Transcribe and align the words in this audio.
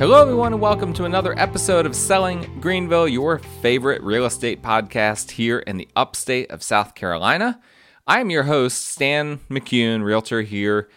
Hello, 0.00 0.22
everyone, 0.22 0.54
and 0.54 0.62
welcome 0.62 0.94
to 0.94 1.04
another 1.04 1.38
episode 1.38 1.84
of 1.84 1.94
Selling 1.94 2.58
Greenville, 2.58 3.06
your 3.06 3.38
favorite 3.38 4.02
real 4.02 4.24
estate 4.24 4.62
podcast 4.62 5.32
here 5.32 5.58
in 5.58 5.76
the 5.76 5.88
upstate 5.94 6.50
of 6.50 6.62
South 6.62 6.94
Carolina. 6.94 7.60
I 8.06 8.20
am 8.20 8.30
your 8.30 8.44
host, 8.44 8.86
Stan 8.86 9.40
McCune, 9.50 10.02
realtor 10.02 10.40
here 10.40 10.88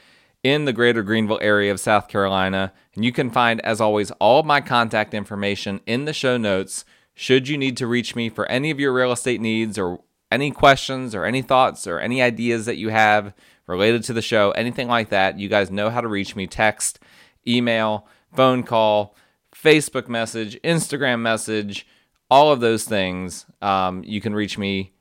in 0.42 0.64
the 0.64 0.72
greater 0.72 1.04
Greenville 1.04 1.40
area 1.42 1.70
of 1.70 1.82
South 1.82 2.08
Carolina. 2.08 2.72
And 2.96 3.04
you 3.04 3.12
can 3.12 3.30
find, 3.30 3.60
as 3.66 3.82
always, 3.82 4.12
all 4.22 4.44
my 4.44 4.62
contact 4.62 5.14
information 5.14 5.82
in 5.86 6.06
the 6.06 6.14
show 6.14 6.38
notes 6.38 6.86
should 7.14 7.50
you 7.50 7.58
need 7.58 7.76
to 7.76 7.88
reach 7.88 8.16
me 8.16 8.30
for 8.30 8.46
any 8.46 8.72
of 8.72 8.80
your 8.80 8.94
real 8.94 9.12
estate 9.12 9.42
needs 9.42 9.78
or 9.78 10.00
any 10.32 10.50
questions 10.50 11.14
or 11.14 11.26
any 11.26 11.42
thoughts 11.42 11.88
or 11.88 12.00
any 12.00 12.22
ideas 12.22 12.66
that 12.68 12.78
you 12.78 12.88
have 12.88 13.34
related 13.68 14.02
to 14.06 14.14
the 14.14 14.22
show, 14.22 14.52
anything 14.52 14.88
like 14.88 15.10
that. 15.10 15.38
You 15.38 15.50
guys 15.50 15.70
know 15.70 15.90
how 15.90 16.00
to 16.00 16.08
reach 16.08 16.38
me 16.38 16.48
text, 16.48 17.02
email, 17.46 18.08
phone 18.36 18.64
call, 18.64 19.16
Facebook 19.54 20.08
message, 20.08 20.60
Instagram 20.64 21.22
message, 21.22 21.88
all 22.30 22.52
of 22.52 22.60
those 22.60 22.86
things. 22.86 23.46
Um, 23.62 24.04
you 24.04 24.22
can 24.22 24.34
reach 24.34 24.58
me 24.58 24.94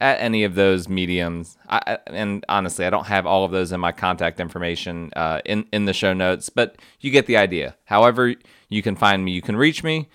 at 0.00 0.20
any 0.20 0.44
of 0.44 0.54
those 0.54 0.88
mediums. 0.88 1.56
I, 1.68 1.98
and 2.06 2.44
honestly, 2.48 2.84
I 2.84 2.90
don't 2.90 3.06
have 3.06 3.26
all 3.26 3.44
of 3.44 3.52
those 3.52 3.72
in 3.72 3.80
my 3.80 3.92
contact 3.92 4.40
information 4.40 5.10
uh, 5.16 5.40
in 5.44 5.66
in 5.72 5.86
the 5.86 5.92
show 5.92 6.12
notes, 6.12 6.50
but 6.50 6.76
you 7.00 7.10
get 7.10 7.26
the 7.26 7.36
idea. 7.36 7.76
However, 7.84 8.34
you 8.68 8.82
can 8.82 8.96
find 8.96 9.24
me, 9.24 9.32
you 9.32 9.42
can 9.42 9.56
reach 9.56 9.82
me. 9.82 10.08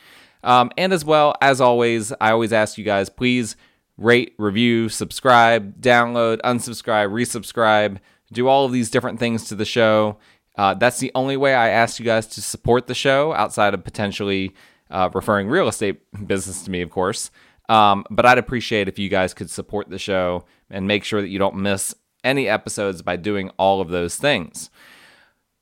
Um, 0.43 0.71
and 0.77 0.93
as 0.93 1.03
well, 1.03 1.35
as 1.41 1.59
always, 1.59 2.13
I 2.21 2.31
always 2.31 2.53
ask 2.53 2.77
you 2.77 2.83
guys, 2.83 3.09
please 3.09 3.55
rate, 3.97 4.33
review, 4.37 4.89
subscribe, 4.89 5.81
download, 5.81 6.39
unsubscribe, 6.41 7.11
resubscribe, 7.11 7.97
do 8.31 8.47
all 8.47 8.65
of 8.65 8.71
these 8.71 8.89
different 8.89 9.19
things 9.19 9.45
to 9.49 9.55
the 9.55 9.65
show. 9.65 10.17
Uh, 10.57 10.73
that's 10.73 10.99
the 10.99 11.11
only 11.15 11.37
way 11.37 11.53
I 11.53 11.69
ask 11.69 11.99
you 11.99 12.05
guys 12.05 12.27
to 12.27 12.41
support 12.41 12.87
the 12.87 12.95
show 12.95 13.33
outside 13.33 13.73
of 13.73 13.83
potentially 13.83 14.53
uh, 14.89 15.09
referring 15.13 15.47
real 15.47 15.67
estate 15.67 16.01
business 16.27 16.63
to 16.63 16.71
me, 16.71 16.81
of 16.81 16.89
course. 16.89 17.31
Um, 17.69 18.03
but 18.09 18.25
I'd 18.25 18.39
appreciate 18.39 18.87
if 18.87 18.97
you 18.97 19.09
guys 19.09 19.33
could 19.33 19.49
support 19.49 19.89
the 19.89 19.99
show 19.99 20.45
and 20.69 20.87
make 20.87 21.03
sure 21.03 21.21
that 21.21 21.29
you 21.29 21.39
don't 21.39 21.55
miss 21.55 21.93
any 22.23 22.49
episodes 22.49 23.01
by 23.01 23.15
doing 23.15 23.49
all 23.57 23.79
of 23.79 23.89
those 23.89 24.15
things. 24.15 24.69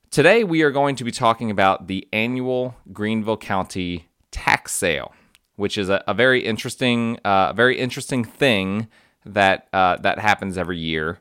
Today, 0.09 0.43
we 0.43 0.61
are 0.63 0.71
going 0.71 0.95
to 0.95 1.03
be 1.03 1.11
talking 1.11 1.51
about 1.51 1.87
the 1.87 2.07
annual 2.13 2.75
Greenville 2.93 3.37
County 3.37 4.07
tax 4.31 4.73
sale, 4.73 5.13
which 5.57 5.77
is 5.77 5.89
a, 5.89 6.01
a 6.07 6.13
very 6.13 6.43
interesting, 6.45 7.17
uh, 7.25 7.51
very 7.51 7.77
interesting 7.77 8.23
thing 8.23 8.87
that 9.25 9.67
uh, 9.73 9.97
that 9.97 10.19
happens 10.19 10.57
every 10.57 10.77
year 10.79 11.19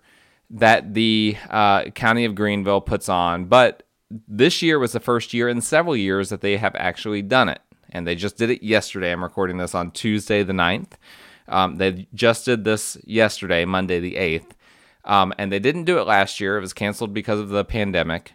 that 0.51 0.95
the 0.95 1.37
uh, 1.51 1.85
County 1.91 2.25
of 2.25 2.35
Greenville 2.35 2.81
puts 2.81 3.09
on. 3.09 3.47
But 3.47 3.83
this 4.11 4.63
year 4.63 4.79
was 4.79 4.93
the 4.93 5.01
first 5.01 5.35
year 5.35 5.49
in 5.49 5.61
several 5.61 5.97
years 5.97 6.29
that 6.31 6.41
they 6.41 6.57
have 6.57 6.75
actually 6.77 7.23
done 7.23 7.49
it. 7.49 7.61
And 7.91 8.07
they 8.07 8.15
just 8.15 8.37
did 8.37 8.51
it 8.51 8.63
yesterday. 8.63 9.13
I'm 9.13 9.23
recording 9.23 9.57
this 9.57 9.75
on 9.75 9.91
Tuesday, 9.91 10.43
the 10.43 10.53
9th. 10.53 10.93
Um, 11.49 11.77
they 11.77 12.09
just 12.15 12.45
did 12.45 12.65
this 12.65 12.97
yesterday, 13.05 13.65
Monday, 13.65 14.01
the 14.01 14.15
8th. 14.15 14.51
Um, 15.05 15.33
and 15.39 15.53
they 15.53 15.61
didn't 15.61 15.85
do 15.85 15.99
it 15.99 16.07
last 16.07 16.41
year. 16.41 16.59
It 16.59 16.63
was 16.63 16.73
canceled 16.73 17.15
because 17.15 17.39
of 17.39 17.49
the 17.49 17.65
pandemic. 17.65 18.33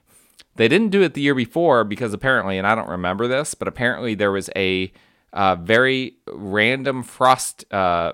They 0.56 0.68
didn't 0.68 0.90
do 0.90 1.02
it 1.02 1.14
the 1.14 1.22
year 1.22 1.36
before 1.36 1.84
because 1.84 2.14
apparently, 2.14 2.58
and 2.58 2.66
I 2.66 2.76
don't 2.76 2.90
remember 2.90 3.28
this, 3.28 3.54
but 3.54 3.68
apparently 3.68 4.16
there 4.16 4.32
was 4.32 4.50
a 4.56 4.92
uh, 5.34 5.56
very 5.56 6.16
random 6.28 7.04
frost 7.04 7.72
uh, 7.74 8.14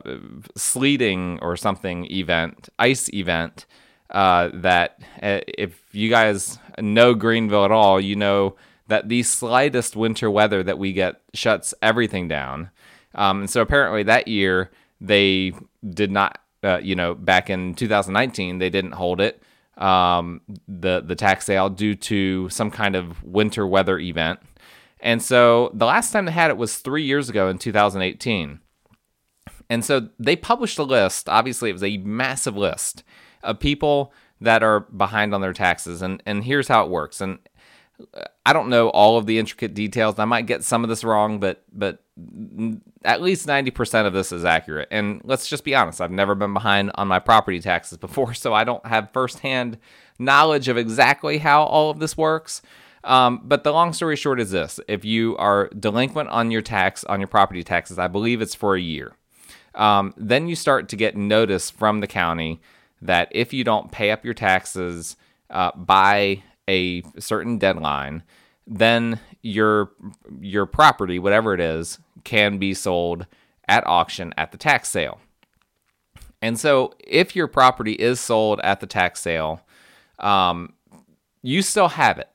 sleeting 0.55 1.39
or 1.41 1.57
something 1.57 2.05
event, 2.11 2.69
ice 2.77 3.11
event 3.13 3.65
uh, 4.09 4.49
that 4.53 4.99
uh, 5.21 5.39
if 5.47 5.81
you 5.91 6.09
guys 6.09 6.59
know 6.79 7.13
Greenville 7.13 7.65
at 7.65 7.71
all, 7.71 7.99
you 7.99 8.15
know 8.15 8.55
that 8.87 9.09
the 9.09 9.23
slightest 9.23 9.95
winter 9.95 10.31
weather 10.31 10.63
that 10.63 10.77
we 10.77 10.93
get 10.93 11.21
shuts 11.33 11.73
everything 11.81 12.27
down. 12.27 12.69
Um, 13.15 13.41
and 13.41 13.49
so 13.49 13.61
apparently 13.61 14.03
that 14.03 14.27
year 14.27 14.71
they 15.01 15.53
did 15.87 16.11
not, 16.11 16.39
uh, 16.63 16.79
you 16.81 16.95
know, 16.95 17.13
back 17.13 17.49
in 17.49 17.73
2019 17.75 18.59
they 18.59 18.69
didn't 18.69 18.93
hold 18.93 19.19
it, 19.19 19.41
um, 19.77 20.41
the 20.67 21.01
the 21.01 21.15
tax 21.15 21.45
sale 21.45 21.69
due 21.69 21.95
to 21.95 22.49
some 22.49 22.71
kind 22.71 22.95
of 22.95 23.23
winter 23.23 23.67
weather 23.67 23.99
event. 23.99 24.39
And 24.99 25.21
so 25.21 25.71
the 25.73 25.85
last 25.85 26.11
time 26.11 26.25
they 26.25 26.31
had 26.31 26.49
it 26.49 26.57
was 26.57 26.77
three 26.77 27.03
years 27.03 27.29
ago 27.29 27.49
in 27.49 27.57
2018. 27.57 28.59
And 29.69 29.83
so 29.83 30.09
they 30.17 30.35
published 30.35 30.79
a 30.79 30.83
list. 30.83 31.27
Obviously, 31.27 31.69
it 31.69 31.73
was 31.73 31.83
a 31.83 31.97
massive 31.97 32.55
list 32.55 33.03
of 33.47 33.59
people 33.59 34.13
that 34.39 34.61
are 34.61 34.81
behind 34.81 35.33
on 35.33 35.41
their 35.41 35.53
taxes. 35.53 36.01
And, 36.01 36.21
and 36.25 36.43
here's 36.43 36.67
how 36.67 36.83
it 36.85 36.91
works. 36.91 37.21
And 37.21 37.39
I 38.45 38.53
don't 38.53 38.69
know 38.69 38.89
all 38.89 39.17
of 39.17 39.25
the 39.25 39.39
intricate 39.39 39.73
details. 39.73 40.19
I 40.19 40.25
might 40.25 40.45
get 40.45 40.63
some 40.63 40.83
of 40.83 40.89
this 40.89 41.03
wrong, 41.03 41.39
but 41.39 41.63
but 41.73 42.03
at 43.03 43.21
least 43.21 43.47
90% 43.47 44.05
of 44.05 44.13
this 44.13 44.31
is 44.31 44.43
accurate. 44.43 44.87
And 44.91 45.21
let's 45.23 45.47
just 45.47 45.63
be 45.63 45.75
honest, 45.75 46.01
I've 46.01 46.11
never 46.11 46.35
been 46.35 46.53
behind 46.53 46.91
on 46.95 47.07
my 47.07 47.19
property 47.19 47.59
taxes 47.59 47.97
before, 47.97 48.33
so 48.33 48.53
I 48.53 48.63
don't 48.63 48.85
have 48.85 49.11
firsthand 49.11 49.77
knowledge 50.19 50.67
of 50.67 50.77
exactly 50.77 51.39
how 51.39 51.63
all 51.63 51.89
of 51.89 51.99
this 51.99 52.15
works. 52.15 52.61
Um, 53.03 53.41
but 53.43 53.63
the 53.63 53.71
long 53.71 53.93
story 53.93 54.15
short 54.15 54.39
is 54.39 54.51
this 54.51 54.79
if 54.87 55.03
you 55.05 55.35
are 55.37 55.69
delinquent 55.69 56.29
on 56.29 56.51
your 56.51 56.61
tax, 56.61 57.03
on 57.05 57.19
your 57.19 57.27
property 57.27 57.63
taxes, 57.63 57.97
I 57.97 58.07
believe 58.07 58.41
it's 58.41 58.55
for 58.55 58.75
a 58.75 58.81
year. 58.81 59.13
Um, 59.75 60.13
then 60.17 60.47
you 60.47 60.55
start 60.55 60.89
to 60.89 60.95
get 60.95 61.15
notice 61.15 61.69
from 61.69 62.01
the 62.01 62.07
county 62.07 62.59
that 63.01 63.29
if 63.31 63.53
you 63.53 63.63
don't 63.63 63.91
pay 63.91 64.11
up 64.11 64.25
your 64.25 64.33
taxes 64.33 65.15
uh, 65.49 65.71
by 65.75 66.43
a 66.67 67.03
certain 67.19 67.57
deadline, 67.57 68.23
then 68.65 69.19
your 69.41 69.91
your 70.41 70.65
property, 70.65 71.19
whatever 71.19 71.53
it 71.53 71.59
is, 71.59 71.99
can 72.23 72.57
be 72.57 72.73
sold 72.73 73.25
at 73.67 73.85
auction 73.87 74.33
at 74.37 74.51
the 74.51 74.57
tax 74.57 74.89
sale. 74.89 75.19
And 76.41 76.59
so, 76.59 76.93
if 76.99 77.35
your 77.35 77.47
property 77.47 77.93
is 77.93 78.19
sold 78.19 78.59
at 78.63 78.79
the 78.79 78.87
tax 78.87 79.21
sale, 79.21 79.61
um, 80.19 80.73
you 81.41 81.61
still 81.61 81.89
have 81.89 82.19
it. 82.19 82.29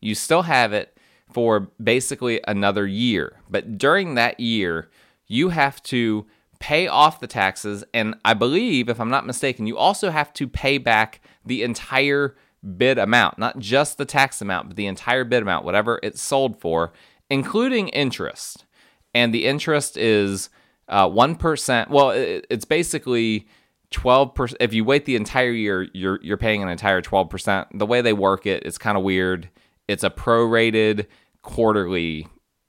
You 0.00 0.14
still 0.14 0.42
have 0.42 0.72
it 0.72 0.96
for 1.32 1.70
basically 1.82 2.40
another 2.46 2.86
year. 2.86 3.40
But 3.50 3.78
during 3.78 4.14
that 4.14 4.38
year, 4.40 4.90
you 5.26 5.50
have 5.50 5.82
to 5.84 6.26
pay 6.60 6.88
off 6.88 7.20
the 7.20 7.26
taxes. 7.26 7.84
And 7.94 8.16
I 8.24 8.34
believe, 8.34 8.88
if 8.88 9.00
I'm 9.00 9.10
not 9.10 9.26
mistaken, 9.26 9.66
you 9.66 9.76
also 9.76 10.10
have 10.10 10.32
to 10.34 10.48
pay 10.48 10.78
back 10.78 11.20
the 11.44 11.62
entire 11.62 12.36
bid 12.76 12.98
amount, 12.98 13.38
not 13.38 13.58
just 13.58 13.98
the 13.98 14.04
tax 14.04 14.40
amount, 14.40 14.68
but 14.68 14.76
the 14.76 14.86
entire 14.86 15.24
bid 15.24 15.42
amount, 15.42 15.64
whatever 15.64 16.00
it's 16.02 16.20
sold 16.20 16.60
for, 16.60 16.92
including 17.30 17.88
interest. 17.88 18.66
And 19.14 19.32
the 19.32 19.46
interest 19.46 19.96
is 19.96 20.50
uh, 20.88 21.08
1%. 21.08 21.90
Well, 21.90 22.10
it's 22.10 22.64
basically 22.64 23.46
12%. 23.92 24.54
If 24.60 24.74
you 24.74 24.84
wait 24.84 25.04
the 25.04 25.16
entire 25.16 25.50
year, 25.50 25.88
you're, 25.94 26.18
you're 26.22 26.36
paying 26.36 26.62
an 26.62 26.68
entire 26.68 27.00
12%. 27.00 27.66
The 27.74 27.86
way 27.86 28.00
they 28.00 28.12
work 28.12 28.46
it, 28.46 28.64
it's 28.64 28.78
kind 28.78 28.98
of 28.98 29.04
weird. 29.04 29.48
It's 29.86 30.04
a 30.04 30.10
prorated 30.10 31.06
quarterly 31.42 32.26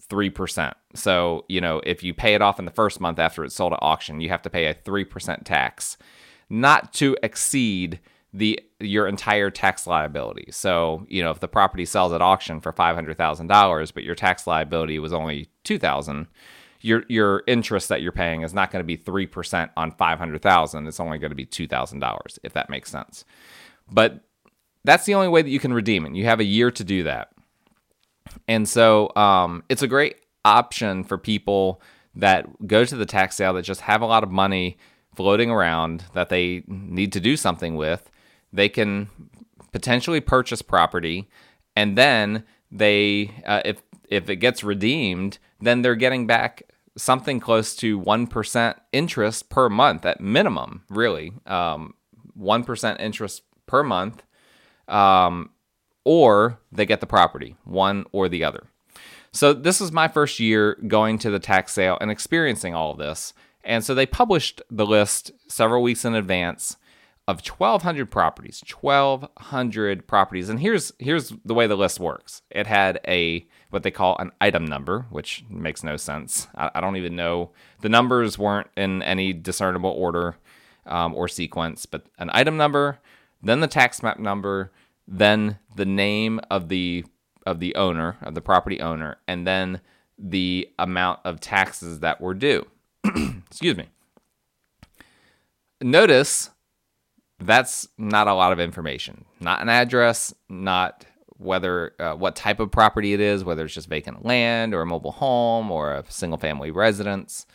3%. 0.10 0.74
So, 0.96 1.46
you 1.48 1.62
know, 1.62 1.82
if 1.86 2.04
you 2.04 2.14
pay 2.14 2.34
it 2.34 2.42
off 2.42 2.60
in 2.60 2.66
the 2.66 2.72
first 2.72 3.00
month 3.00 3.20
after 3.20 3.44
it's 3.44 3.56
sold 3.56 3.74
at 3.74 3.80
auction, 3.82 4.22
you 4.22 4.30
have 4.30 4.42
to 4.42 4.50
pay 4.50 4.66
a 4.66 4.74
3% 4.74 5.44
tax, 5.44 5.98
not 6.50 6.94
to 6.94 7.16
exceed 7.24 8.00
the 8.34 8.60
your 8.80 9.08
entire 9.08 9.50
tax 9.50 9.88
liability. 9.88 10.52
So, 10.52 11.06
you 11.10 11.24
know, 11.24 11.32
if 11.32 11.40
the 11.40 11.48
property 11.48 11.86
sells 11.86 12.14
at 12.14 12.22
auction 12.22 12.62
for 12.62 12.72
$500,000, 12.72 13.94
but 13.94 14.04
your 14.04 14.16
tax 14.16 14.46
liability 14.46 15.00
was 15.00 15.14
only 15.14 15.50
2000, 15.64 16.28
your 16.82 17.04
your 17.10 17.44
interest 17.48 17.90
that 17.90 18.02
you're 18.02 18.12
paying 18.12 18.42
is 18.42 18.54
not 18.54 18.72
going 18.72 18.82
to 18.82 18.88
be 18.88 18.98
3% 18.98 19.70
on 19.76 19.92
500,000. 19.92 20.88
It's 20.88 21.00
only 21.00 21.18
going 21.18 21.32
to 21.32 21.36
be 21.36 21.46
$2,000 21.46 22.40
if 22.44 22.54
that 22.54 22.70
makes 22.70 22.92
sense. 22.92 23.26
But 23.92 24.24
that's 24.84 25.06
the 25.06 25.16
only 25.16 25.28
way 25.28 25.42
that 25.42 25.50
you 25.50 25.60
can 25.60 25.74
redeem 25.74 26.06
it. 26.06 26.16
You 26.16 26.26
have 26.26 26.40
a 26.40 26.46
year 26.46 26.72
to 26.72 26.84
do 26.84 27.04
that. 27.04 27.30
And 28.48 28.68
so 28.68 29.12
um, 29.16 29.64
it's 29.70 29.82
a 29.82 29.88
great 29.88 30.18
option 30.46 31.04
for 31.04 31.18
people 31.18 31.82
that 32.16 32.68
go 32.68 32.86
to 32.86 32.96
the 32.96 33.06
tax 33.06 33.36
sale 33.36 33.54
that 33.54 33.62
just 33.64 33.82
have 33.82 34.02
a 34.02 34.06
lot 34.06 34.24
of 34.24 34.32
money 34.32 34.78
floating 35.16 35.52
around 35.52 36.06
that 36.14 36.30
they 36.30 36.64
need 36.68 37.12
to 37.14 37.20
do 37.20 37.36
something 37.36 37.76
with. 37.76 38.10
They 38.52 38.70
can 38.70 39.10
potentially 39.72 40.22
purchase 40.22 40.62
property, 40.62 41.30
and 41.76 41.98
then 41.98 42.44
they, 42.72 43.32
uh, 43.46 43.62
if 43.66 43.84
if 44.10 44.30
it 44.30 44.38
gets 44.38 44.64
redeemed, 44.64 45.38
then 45.62 45.82
they're 45.82 45.96
getting 45.96 46.26
back 46.26 46.64
something 46.98 47.40
close 47.40 47.76
to 47.76 48.00
one 48.00 48.28
percent 48.28 48.78
interest 48.92 49.50
per 49.50 49.70
month 49.70 50.06
at 50.06 50.20
minimum. 50.20 50.84
Really, 50.90 51.34
um, 51.46 51.94
one 52.34 52.66
interest 53.00 53.44
per 53.68 53.84
month. 53.84 54.24
Um, 54.88 55.52
or 56.04 56.60
they 56.72 56.86
get 56.86 57.00
the 57.02 57.08
property, 57.08 57.56
one 57.66 58.06
or 58.12 58.30
the 58.30 58.44
other. 58.44 58.68
So 59.32 59.54
this 59.54 59.80
was 59.80 59.92
my 59.92 60.08
first 60.08 60.40
year 60.40 60.76
going 60.88 61.20
to 61.20 61.30
the 61.30 61.40
tax 61.40 61.74
sale 61.74 61.98
and 62.02 62.10
experiencing 62.10 62.74
all 62.74 62.92
of 62.92 62.98
this. 62.98 63.34
And 63.64 63.84
so 63.84 63.94
they 63.94 64.06
published 64.06 64.62
the 64.72 64.86
list 64.86 65.32
several 65.48 65.84
weeks 65.84 66.06
in 66.06 66.16
advance. 66.16 66.78
of 67.28 67.46
1200 67.48 68.10
properties 68.10 68.64
1200 68.82 70.08
properties 70.08 70.50
and 70.50 70.60
here's 70.60 70.92
here's 70.98 71.32
the 71.46 71.54
way 71.54 71.68
the 71.68 71.78
list 71.78 72.00
works 72.00 72.42
it 72.50 72.66
had 72.66 73.00
a 73.08 73.46
what 73.70 73.84
they 73.84 73.92
call 73.92 74.16
an 74.18 74.32
item 74.42 74.66
number 74.66 75.06
which 75.12 75.44
makes 75.48 75.84
no 75.84 75.96
sense 75.96 76.48
i, 76.56 76.72
I 76.74 76.82
don't 76.82 76.96
even 76.96 77.16
know 77.16 77.52
the 77.82 77.90
numbers 77.90 78.40
weren't 78.40 78.70
in 78.76 79.04
any 79.04 79.32
discernible 79.32 79.92
order 79.92 80.38
um, 80.88 81.14
or 81.14 81.28
sequence 81.28 81.86
but 81.86 82.08
an 82.18 82.32
item 82.34 82.58
number 82.58 82.98
then 83.44 83.60
the 83.60 83.68
tax 83.68 84.02
map 84.02 84.18
number 84.18 84.72
then 85.10 85.58
the 85.76 85.86
name 85.86 86.40
of 86.50 86.70
the 86.70 87.04
of 87.46 87.60
the 87.60 87.76
owner 87.76 88.18
of 88.22 88.36
the 88.36 88.42
property 88.42 88.80
owner 88.80 89.18
and 89.28 89.48
then 89.48 89.82
the 90.18 90.70
amount 90.78 91.20
of 91.24 91.40
taxes 91.40 92.00
that 92.02 92.22
were 92.22 92.34
due 92.34 92.66
excuse 93.50 93.76
me 93.76 93.88
notice 95.82 96.52
that's 97.40 97.88
not 97.98 98.28
a 98.28 98.34
lot 98.34 98.52
of 98.52 98.60
information. 98.60 99.26
Not 99.40 99.62
an 99.62 99.70
address, 99.70 100.34
not 100.50 101.06
whether 101.38 101.94
uh, 102.00 102.14
what 102.16 102.36
type 102.36 102.60
of 102.60 102.70
property 102.70 103.14
it 103.14 103.22
is, 103.22 103.44
whether 103.44 103.64
it's 103.64 103.74
just 103.74 103.88
vacant 103.88 104.26
land 104.26 104.74
or 104.74 104.82
a 104.82 104.86
mobile 104.86 105.14
home 105.14 105.72
or 105.72 105.94
a 105.94 106.04
single 106.10 106.38
family 106.38 106.70
residence. 106.70 107.46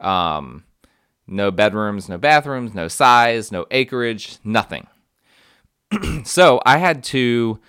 Um, 0.00 0.64
no 1.26 1.50
bedrooms, 1.50 2.08
no 2.08 2.16
bathrooms, 2.16 2.72
no 2.74 2.88
size, 2.88 3.52
no 3.52 3.66
acreage, 3.70 4.38
nothing. 4.42 4.86
so 6.24 6.60
I 6.64 6.78
had 6.78 7.04
to 7.04 7.60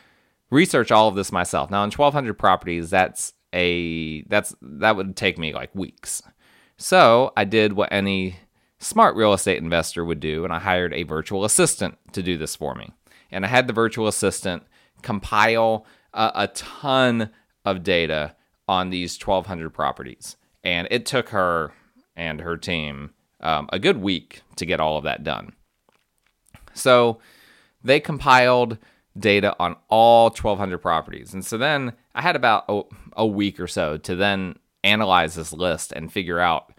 research 0.50 0.92
all 0.92 1.08
of 1.08 1.16
this 1.16 1.32
myself. 1.32 1.70
Now, 1.70 1.84
in 1.84 1.92
1,200 1.92 2.34
properties, 2.36 2.90
that's 2.90 3.34
a 3.54 4.24
that's 4.24 4.56
that 4.62 4.96
would 4.96 5.16
take 5.16 5.38
me 5.38 5.54
like 5.54 5.74
weeks. 5.74 6.22
So 6.78 7.32
I 7.36 7.44
did 7.46 7.74
what 7.74 7.92
any 7.92 8.38
smart 8.80 9.16
real 9.16 9.34
estate 9.34 9.58
investor 9.58 10.06
would 10.06 10.20
do, 10.20 10.44
and 10.44 10.54
I 10.54 10.60
hired 10.60 10.94
a 10.94 11.04
virtual 11.04 11.46
assistant 11.46 11.98
to 12.14 12.22
do 12.22 12.38
this 12.38 12.56
for 12.56 12.76
me. 12.76 12.92
And 13.32 13.46
I 13.46 13.50
had 13.50 13.68
the 13.68 13.74
virtual 13.74 14.08
assistant 14.08 14.64
compile 15.02 15.86
a, 16.14 16.32
a 16.36 16.48
ton 16.50 17.30
of 17.66 17.84
data 17.84 18.36
on 18.68 18.90
these 18.90 19.18
1,200 19.20 19.70
properties. 19.72 20.38
And 20.64 20.88
it 20.92 21.06
took 21.06 21.30
her 21.30 21.74
and 22.16 22.42
her 22.42 22.58
team 22.58 23.12
um, 23.42 23.70
a 23.72 23.80
good 23.80 23.98
week 23.98 24.42
to 24.56 24.66
get 24.66 24.80
all 24.80 24.98
of 24.98 25.04
that 25.04 25.24
done. 25.24 25.54
So 26.74 27.20
they 27.88 28.00
compiled 28.00 28.78
data 29.18 29.56
on 29.60 29.76
all 29.90 30.26
1,200 30.26 30.78
properties. 30.78 31.34
And 31.34 31.44
so 31.44 31.58
then 31.58 31.94
I 32.14 32.22
had 32.22 32.36
about 32.36 32.66
a, 32.70 32.84
a 33.14 33.26
week 33.26 33.60
or 33.60 33.68
so 33.68 33.98
to 33.98 34.16
then 34.16 34.58
analyze 34.84 35.36
this 35.36 35.54
list 35.54 35.92
and 35.92 36.12
figure 36.12 36.40
out 36.40 36.72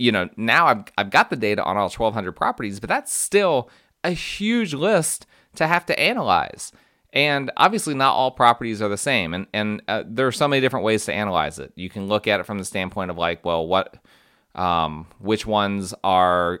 you 0.00 0.10
know, 0.10 0.30
now 0.38 0.66
I've, 0.66 0.84
I've 0.96 1.10
got 1.10 1.28
the 1.28 1.36
data 1.36 1.62
on 1.62 1.76
all 1.76 1.90
1,200 1.90 2.32
properties, 2.32 2.80
but 2.80 2.88
that's 2.88 3.12
still 3.12 3.68
a 4.02 4.12
huge 4.12 4.72
list 4.72 5.26
to 5.56 5.66
have 5.66 5.84
to 5.86 6.00
analyze. 6.00 6.72
And 7.12 7.50
obviously, 7.58 7.92
not 7.92 8.14
all 8.14 8.30
properties 8.30 8.80
are 8.80 8.88
the 8.88 8.96
same. 8.96 9.34
And, 9.34 9.46
and 9.52 9.82
uh, 9.88 10.04
there 10.06 10.26
are 10.26 10.32
so 10.32 10.48
many 10.48 10.62
different 10.62 10.86
ways 10.86 11.04
to 11.04 11.12
analyze 11.12 11.58
it. 11.58 11.72
You 11.76 11.90
can 11.90 12.08
look 12.08 12.26
at 12.26 12.40
it 12.40 12.46
from 12.46 12.56
the 12.56 12.64
standpoint 12.64 13.10
of 13.10 13.18
like, 13.18 13.44
well, 13.44 13.66
what, 13.66 13.98
um, 14.54 15.06
which 15.18 15.46
ones 15.46 15.94
are, 16.02 16.60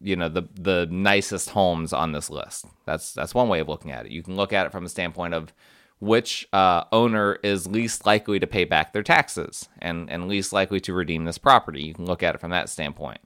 you 0.00 0.16
know, 0.16 0.28
the, 0.28 0.48
the 0.54 0.86
nicest 0.90 1.50
homes 1.50 1.92
on 1.92 2.12
this 2.12 2.30
list. 2.30 2.66
That's, 2.84 3.12
that's 3.12 3.34
one 3.34 3.48
way 3.48 3.60
of 3.60 3.68
looking 3.68 3.92
at 3.92 4.06
it. 4.06 4.12
You 4.12 4.22
can 4.22 4.36
look 4.36 4.52
at 4.52 4.66
it 4.66 4.72
from 4.72 4.84
the 4.84 4.90
standpoint 4.90 5.34
of, 5.34 5.52
which 5.98 6.46
uh, 6.52 6.84
owner 6.92 7.38
is 7.42 7.66
least 7.66 8.04
likely 8.04 8.38
to 8.38 8.46
pay 8.46 8.64
back 8.64 8.92
their 8.92 9.02
taxes 9.02 9.68
and, 9.78 10.10
and 10.10 10.28
least 10.28 10.52
likely 10.52 10.78
to 10.80 10.92
redeem 10.92 11.24
this 11.24 11.38
property. 11.38 11.82
You 11.82 11.94
can 11.94 12.04
look 12.04 12.22
at 12.22 12.34
it 12.34 12.40
from 12.40 12.50
that 12.50 12.68
standpoint. 12.68 13.20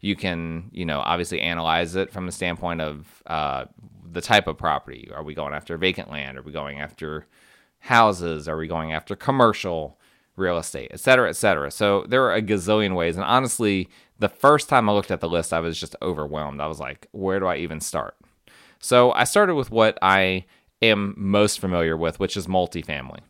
You 0.00 0.14
can, 0.16 0.68
you 0.72 0.84
know, 0.84 1.00
obviously 1.00 1.40
analyze 1.40 1.94
it 1.94 2.12
from 2.12 2.26
the 2.26 2.32
standpoint 2.32 2.82
of 2.82 3.22
uh, 3.26 3.64
the 4.04 4.20
type 4.20 4.46
of 4.46 4.58
property. 4.58 5.10
Are 5.14 5.22
we 5.22 5.32
going 5.34 5.54
after 5.54 5.76
vacant 5.78 6.10
land? 6.10 6.36
Are 6.36 6.42
we 6.42 6.52
going 6.52 6.80
after 6.80 7.26
houses? 7.78 8.46
Are 8.46 8.58
we 8.58 8.66
going 8.66 8.92
after 8.92 9.16
commercial 9.16 9.98
real 10.36 10.58
estate, 10.58 10.90
et 10.92 11.00
cetera, 11.00 11.28
et 11.28 11.36
cetera? 11.36 11.70
So 11.70 12.04
there 12.08 12.22
are 12.24 12.34
a 12.34 12.42
gazillion 12.42 12.94
ways. 12.94 13.16
And 13.16 13.24
honestly, 13.24 13.88
the 14.18 14.28
first 14.28 14.68
time 14.68 14.88
I 14.88 14.92
looked 14.92 15.10
at 15.10 15.20
the 15.20 15.28
list, 15.28 15.52
I 15.52 15.60
was 15.60 15.78
just 15.78 15.96
overwhelmed. 16.00 16.60
I 16.60 16.66
was 16.66 16.80
like, 16.80 17.06
where 17.12 17.40
do 17.40 17.46
I 17.46 17.56
even 17.56 17.80
start? 17.80 18.16
So 18.78 19.12
I 19.12 19.24
started 19.24 19.54
with 19.54 19.70
what 19.70 19.98
I 20.02 20.44
am 20.80 21.14
most 21.16 21.60
familiar 21.60 21.96
with, 21.96 22.18
which 22.18 22.36
is 22.36 22.46
multifamily. 22.46 23.20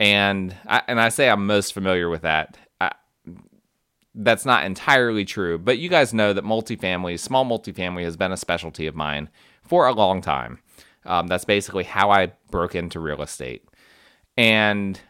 And 0.00 0.54
I, 0.66 0.82
and 0.88 1.00
I 1.00 1.08
say 1.08 1.28
I'm 1.28 1.46
most 1.46 1.74
familiar 1.74 2.08
with 2.08 2.22
that. 2.22 2.56
I, 2.80 2.92
that's 4.14 4.44
not 4.44 4.64
entirely 4.64 5.24
true, 5.24 5.58
but 5.58 5.78
you 5.78 5.88
guys 5.88 6.14
know 6.14 6.32
that 6.32 6.44
multifamily, 6.44 7.18
small 7.18 7.44
multifamily, 7.44 8.04
has 8.04 8.16
been 8.16 8.32
a 8.32 8.36
specialty 8.36 8.86
of 8.86 8.96
mine 8.96 9.28
for 9.62 9.86
a 9.86 9.92
long 9.92 10.20
time. 10.20 10.60
Um, 11.04 11.26
that's 11.26 11.44
basically 11.44 11.84
how 11.84 12.10
I 12.10 12.32
broke 12.50 12.74
into 12.74 13.00
real 13.00 13.22
estate. 13.22 13.64
And 14.36 15.00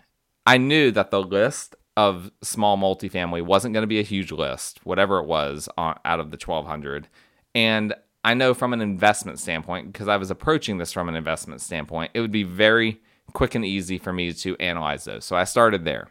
I 0.49 0.57
knew 0.57 0.91
that 0.93 1.11
the 1.11 1.21
list 1.21 1.77
of 1.95 2.31
small 2.41 2.79
multifamily 2.79 3.43
wasn't 3.43 3.75
going 3.75 3.83
to 3.83 3.87
be 3.87 4.01
a 4.01 4.03
huge 4.03 4.33
list, 4.33 4.81
whatever 4.83 5.19
it 5.19 5.27
was 5.27 5.69
out 5.77 6.01
of 6.07 6.31
the 6.31 6.39
1200. 6.43 7.07
And 7.55 7.93
I 8.25 8.33
know 8.33 8.55
from 8.55 8.73
an 8.73 8.81
investment 8.81 9.39
standpoint, 9.39 9.93
because 9.93 10.09
I 10.09 10.17
was 10.17 10.31
approaching 10.31 10.79
this 10.79 10.91
from 10.91 11.11
an 11.11 11.17
investment 11.17 11.61
standpoint, 11.61 12.13
it 12.15 12.23
would 12.23 12.33
be 12.33 12.45
very 12.45 13.03
quick 13.35 13.55
and 13.57 13.63
easy 13.63 13.99
for 13.99 14.11
me 14.11 14.33
to 14.33 14.57
analyze 14.57 15.05
those. 15.05 15.27
So 15.27 15.37
I 15.37 15.45
started 15.45 15.85
there. 15.85 16.09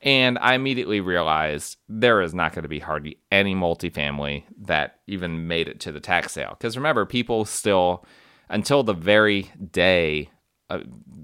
And 0.00 0.38
I 0.38 0.54
immediately 0.54 1.00
realized 1.00 1.78
there 1.88 2.22
is 2.22 2.34
not 2.34 2.52
going 2.52 2.62
to 2.62 2.68
be 2.68 2.78
hardly 2.78 3.18
any 3.32 3.56
multifamily 3.56 4.44
that 4.60 5.00
even 5.08 5.48
made 5.48 5.66
it 5.66 5.80
to 5.80 5.90
the 5.90 5.98
tax 5.98 6.34
sale. 6.34 6.50
Because 6.50 6.76
remember, 6.76 7.04
people 7.04 7.44
still, 7.44 8.04
until 8.48 8.84
the 8.84 8.94
very 8.94 9.50
day, 9.72 10.30
uh, 10.70 10.78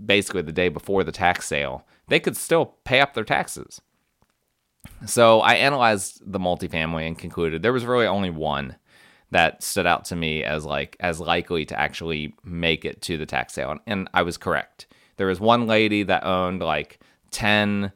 basically 0.05 0.43
the 0.43 0.50
day 0.50 0.71
before 0.71 1.05
the 1.05 1.12
tax 1.12 1.47
sale, 1.47 1.87
they 2.12 2.20
could 2.20 2.37
still 2.37 2.75
pay 2.85 3.00
up 3.00 3.14
their 3.14 3.25
taxes. 3.25 3.81
So 5.06 5.41
I 5.41 5.55
analyzed 5.55 6.20
the 6.31 6.38
multifamily 6.38 7.06
and 7.06 7.17
concluded 7.17 7.62
there 7.62 7.73
was 7.73 7.87
really 7.87 8.05
only 8.06 8.29
one 8.29 8.76
that 9.31 9.62
stood 9.62 9.87
out 9.87 10.05
to 10.05 10.14
me 10.14 10.44
as 10.44 10.67
like 10.67 10.94
as 11.00 11.20
likely 11.20 11.64
to 11.64 11.81
actually 11.81 12.35
make 12.44 12.85
it 12.85 13.00
to 13.00 13.17
the 13.17 13.25
tax 13.25 13.55
sale 13.55 13.79
and 13.87 14.11
I 14.12 14.25
was 14.25 14.37
correct. 14.37 14.87
There 15.17 15.26
was 15.26 15.41
one 15.41 15.67
lady 15.67 16.03
that 16.03 16.26
owned 16.26 16.61
like 16.61 17.00
10 17.31 17.93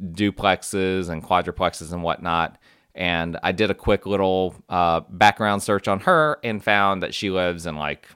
duplexes 0.00 1.08
and 1.08 1.20
quadruplexes 1.20 1.92
and 1.92 2.04
whatnot 2.04 2.56
and 2.94 3.36
I 3.42 3.50
did 3.50 3.68
a 3.68 3.74
quick 3.74 4.06
little 4.06 4.54
uh, 4.68 5.00
background 5.08 5.64
search 5.64 5.88
on 5.88 5.98
her 6.00 6.38
and 6.44 6.62
found 6.62 7.02
that 7.02 7.14
she 7.14 7.30
lives 7.30 7.66
in 7.66 7.74
like 7.74 8.06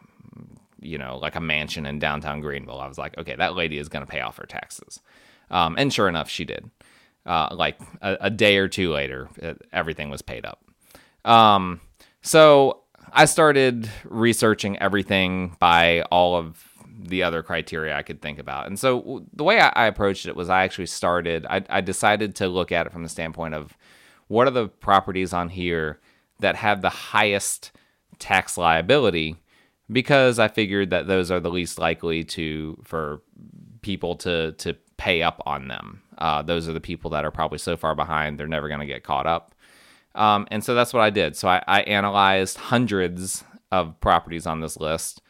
you 0.84 0.98
know 0.98 1.18
like 1.18 1.34
a 1.34 1.40
mansion 1.40 1.86
in 1.86 1.98
downtown 1.98 2.40
Greenville. 2.40 2.78
I 2.78 2.86
was 2.86 2.98
like, 2.98 3.18
okay, 3.18 3.34
that 3.36 3.54
lady 3.54 3.78
is 3.78 3.88
going 3.88 4.04
to 4.04 4.10
pay 4.10 4.20
off 4.20 4.36
her 4.36 4.46
taxes, 4.46 5.00
um, 5.50 5.74
and 5.78 5.92
sure 5.92 6.08
enough, 6.08 6.28
she 6.28 6.44
did. 6.44 6.70
Uh, 7.26 7.48
like 7.52 7.78
a, 8.02 8.16
a, 8.22 8.30
day 8.30 8.58
or 8.58 8.68
two 8.68 8.92
later, 8.92 9.30
it, 9.36 9.62
everything 9.72 10.10
was 10.10 10.20
paid 10.20 10.44
up. 10.44 10.62
Um, 11.24 11.80
so 12.20 12.82
I 13.12 13.24
started 13.24 13.88
researching 14.04 14.78
everything 14.78 15.56
by 15.58 16.02
all 16.10 16.36
of 16.36 16.68
the 16.86 17.22
other 17.22 17.42
criteria 17.42 17.96
I 17.96 18.02
could 18.02 18.20
think 18.20 18.38
about. 18.38 18.66
And 18.66 18.78
so 18.78 19.24
the 19.32 19.44
way 19.44 19.58
I, 19.58 19.72
I 19.74 19.86
approached 19.86 20.26
it 20.26 20.36
was 20.36 20.50
I 20.50 20.64
actually 20.64 20.86
started, 20.86 21.46
I, 21.48 21.62
I, 21.70 21.80
decided 21.80 22.34
to 22.36 22.48
look 22.48 22.72
at 22.72 22.86
it 22.86 22.92
from 22.92 23.02
the 23.02 23.08
standpoint 23.08 23.54
of 23.54 23.76
what 24.28 24.46
are 24.46 24.52
the 24.52 24.68
properties 24.68 25.32
on 25.32 25.48
here 25.48 26.00
that 26.40 26.56
have 26.56 26.82
the 26.82 26.90
highest 26.90 27.72
tax 28.18 28.58
liability 28.58 29.36
because 29.90 30.38
I 30.38 30.48
figured 30.48 30.90
that 30.90 31.06
those 31.06 31.30
are 31.30 31.40
the 31.40 31.50
least 31.50 31.78
likely 31.78 32.24
to 32.24 32.78
for 32.82 33.22
people 33.82 34.16
to 34.16 34.52
to 34.52 34.76
pay 34.96 35.22
up 35.22 35.42
on 35.46 35.68
them. 35.68 36.02
Uh, 36.18 36.42
those 36.42 36.68
are 36.68 36.72
the 36.72 36.80
people 36.80 37.10
that 37.10 37.24
are 37.24 37.30
probably 37.30 37.58
so 37.58 37.76
far 37.76 37.94
behind 37.94 38.38
they're 38.38 38.46
never 38.46 38.68
going 38.68 38.80
to 38.80 38.86
get 38.86 39.02
caught 39.04 39.26
up. 39.26 39.54
Um, 40.14 40.46
and 40.50 40.62
so 40.62 40.74
that's 40.74 40.92
what 40.92 41.02
I 41.02 41.10
did. 41.10 41.36
So 41.36 41.48
I, 41.48 41.62
I 41.66 41.82
analyzed 41.82 42.56
hundreds 42.56 43.44
of 43.72 43.98
properties 44.00 44.46
on 44.46 44.60
this 44.60 44.76
list 44.76 45.20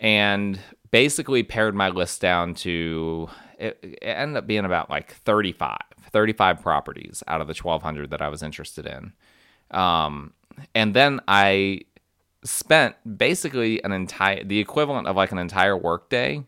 and 0.00 0.58
basically 0.90 1.42
pared 1.42 1.74
my 1.74 1.88
list 1.88 2.20
down 2.20 2.54
to 2.54 3.28
it, 3.58 3.78
it, 3.82 3.98
ended 4.02 4.36
up 4.36 4.46
being 4.46 4.64
about 4.64 4.90
like 4.90 5.12
35 5.12 5.76
35 6.10 6.62
properties 6.62 7.22
out 7.26 7.40
of 7.40 7.46
the 7.46 7.54
1200 7.54 8.10
that 8.10 8.22
i 8.22 8.28
was 8.28 8.42
interested 8.42 8.86
in 8.86 9.12
um, 9.70 10.32
and 10.74 10.94
then 10.94 11.20
i 11.28 11.80
spent 12.44 12.94
basically 13.18 13.82
an 13.82 13.92
entire 13.92 14.44
the 14.44 14.58
equivalent 14.58 15.06
of 15.06 15.16
like 15.16 15.32
an 15.32 15.38
entire 15.38 15.76
workday 15.76 16.42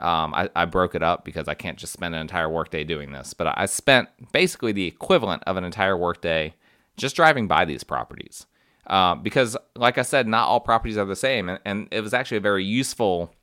um, 0.00 0.34
I, 0.34 0.48
I, 0.56 0.64
broke 0.64 0.94
it 0.94 1.02
up 1.02 1.24
because 1.24 1.46
i 1.46 1.54
can't 1.54 1.78
just 1.78 1.92
spend 1.92 2.14
an 2.14 2.20
entire 2.20 2.48
workday 2.48 2.84
doing 2.84 3.12
this 3.12 3.34
but 3.34 3.52
i 3.58 3.66
spent 3.66 4.08
basically 4.32 4.72
the 4.72 4.86
equivalent 4.86 5.42
of 5.46 5.56
an 5.56 5.64
entire 5.64 5.96
workday 5.96 6.54
just 7.00 7.16
driving 7.16 7.48
by 7.48 7.64
these 7.64 7.82
properties. 7.82 8.46
Uh, 8.86 9.14
because, 9.14 9.56
like 9.74 9.98
I 9.98 10.02
said, 10.02 10.28
not 10.28 10.46
all 10.46 10.60
properties 10.60 10.96
are 10.96 11.04
the 11.04 11.16
same. 11.16 11.48
And, 11.48 11.58
and 11.64 11.88
it 11.90 12.02
was 12.02 12.14
actually 12.14 12.38
a 12.38 12.42
very 12.42 12.64
useful 12.64 13.34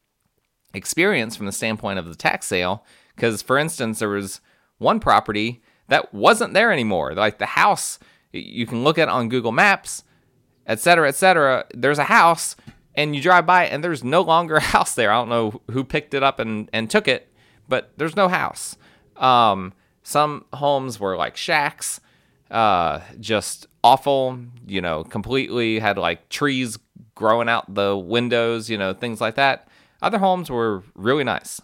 experience 0.73 1.35
from 1.35 1.45
the 1.45 1.51
standpoint 1.51 1.99
of 1.99 2.07
the 2.07 2.15
tax 2.15 2.45
sale. 2.45 2.85
Because, 3.15 3.41
for 3.41 3.57
instance, 3.57 3.99
there 3.99 4.09
was 4.09 4.41
one 4.77 4.99
property 4.99 5.61
that 5.87 6.13
wasn't 6.13 6.53
there 6.53 6.71
anymore. 6.71 7.13
Like 7.13 7.39
the 7.39 7.45
house, 7.45 7.97
you 8.31 8.65
can 8.65 8.83
look 8.83 8.97
at 8.97 9.09
on 9.09 9.29
Google 9.29 9.51
Maps, 9.51 10.03
et 10.65 10.79
cetera, 10.79 11.07
et 11.07 11.15
cetera. 11.15 11.65
There's 11.73 11.99
a 11.99 12.05
house 12.05 12.55
and 12.97 13.15
you 13.15 13.21
drive 13.21 13.45
by 13.45 13.67
and 13.67 13.83
there's 13.83 14.03
no 14.03 14.21
longer 14.21 14.55
a 14.55 14.61
house 14.61 14.95
there. 14.95 15.11
I 15.11 15.15
don't 15.15 15.29
know 15.29 15.61
who 15.71 15.83
picked 15.83 16.13
it 16.13 16.23
up 16.23 16.39
and, 16.39 16.69
and 16.73 16.89
took 16.89 17.07
it, 17.07 17.31
but 17.69 17.91
there's 17.95 18.15
no 18.15 18.27
house. 18.27 18.75
Um, 19.15 19.73
some 20.03 20.45
homes 20.53 20.99
were 20.99 21.15
like 21.15 21.37
shacks, 21.37 22.01
uh, 22.49 23.01
just 23.19 23.67
awful, 23.83 24.39
you 24.65 24.81
know, 24.81 25.03
completely 25.03 25.79
had 25.79 25.97
like 25.97 26.27
trees 26.29 26.77
growing 27.15 27.47
out 27.47 27.73
the 27.73 27.95
windows, 27.95 28.69
you 28.69 28.77
know, 28.77 28.93
things 28.93 29.21
like 29.21 29.35
that. 29.35 29.67
Other 30.01 30.17
homes 30.17 30.49
were 30.49 30.83
really 30.95 31.23
nice. 31.23 31.61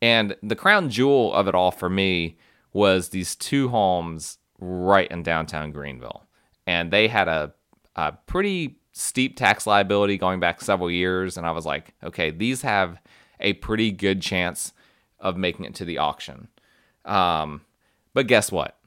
And 0.00 0.36
the 0.42 0.56
crown 0.56 0.90
jewel 0.90 1.32
of 1.32 1.46
it 1.46 1.54
all 1.54 1.70
for 1.70 1.88
me 1.88 2.36
was 2.72 3.10
these 3.10 3.36
two 3.36 3.68
homes 3.68 4.38
right 4.58 5.10
in 5.10 5.22
downtown 5.22 5.70
Greenville. 5.70 6.24
And 6.66 6.92
they 6.92 7.08
had 7.08 7.28
a, 7.28 7.54
a 7.94 8.12
pretty 8.26 8.76
steep 8.92 9.36
tax 9.36 9.66
liability 9.66 10.18
going 10.18 10.40
back 10.40 10.60
several 10.60 10.90
years. 10.90 11.36
And 11.36 11.46
I 11.46 11.50
was 11.50 11.66
like, 11.66 11.94
okay, 12.02 12.30
these 12.30 12.62
have 12.62 12.98
a 13.40 13.54
pretty 13.54 13.90
good 13.90 14.22
chance 14.22 14.72
of 15.18 15.36
making 15.36 15.64
it 15.64 15.74
to 15.76 15.84
the 15.84 15.98
auction. 15.98 16.48
Um, 17.04 17.62
but 18.14 18.26
guess 18.26 18.52
what? 18.52 18.78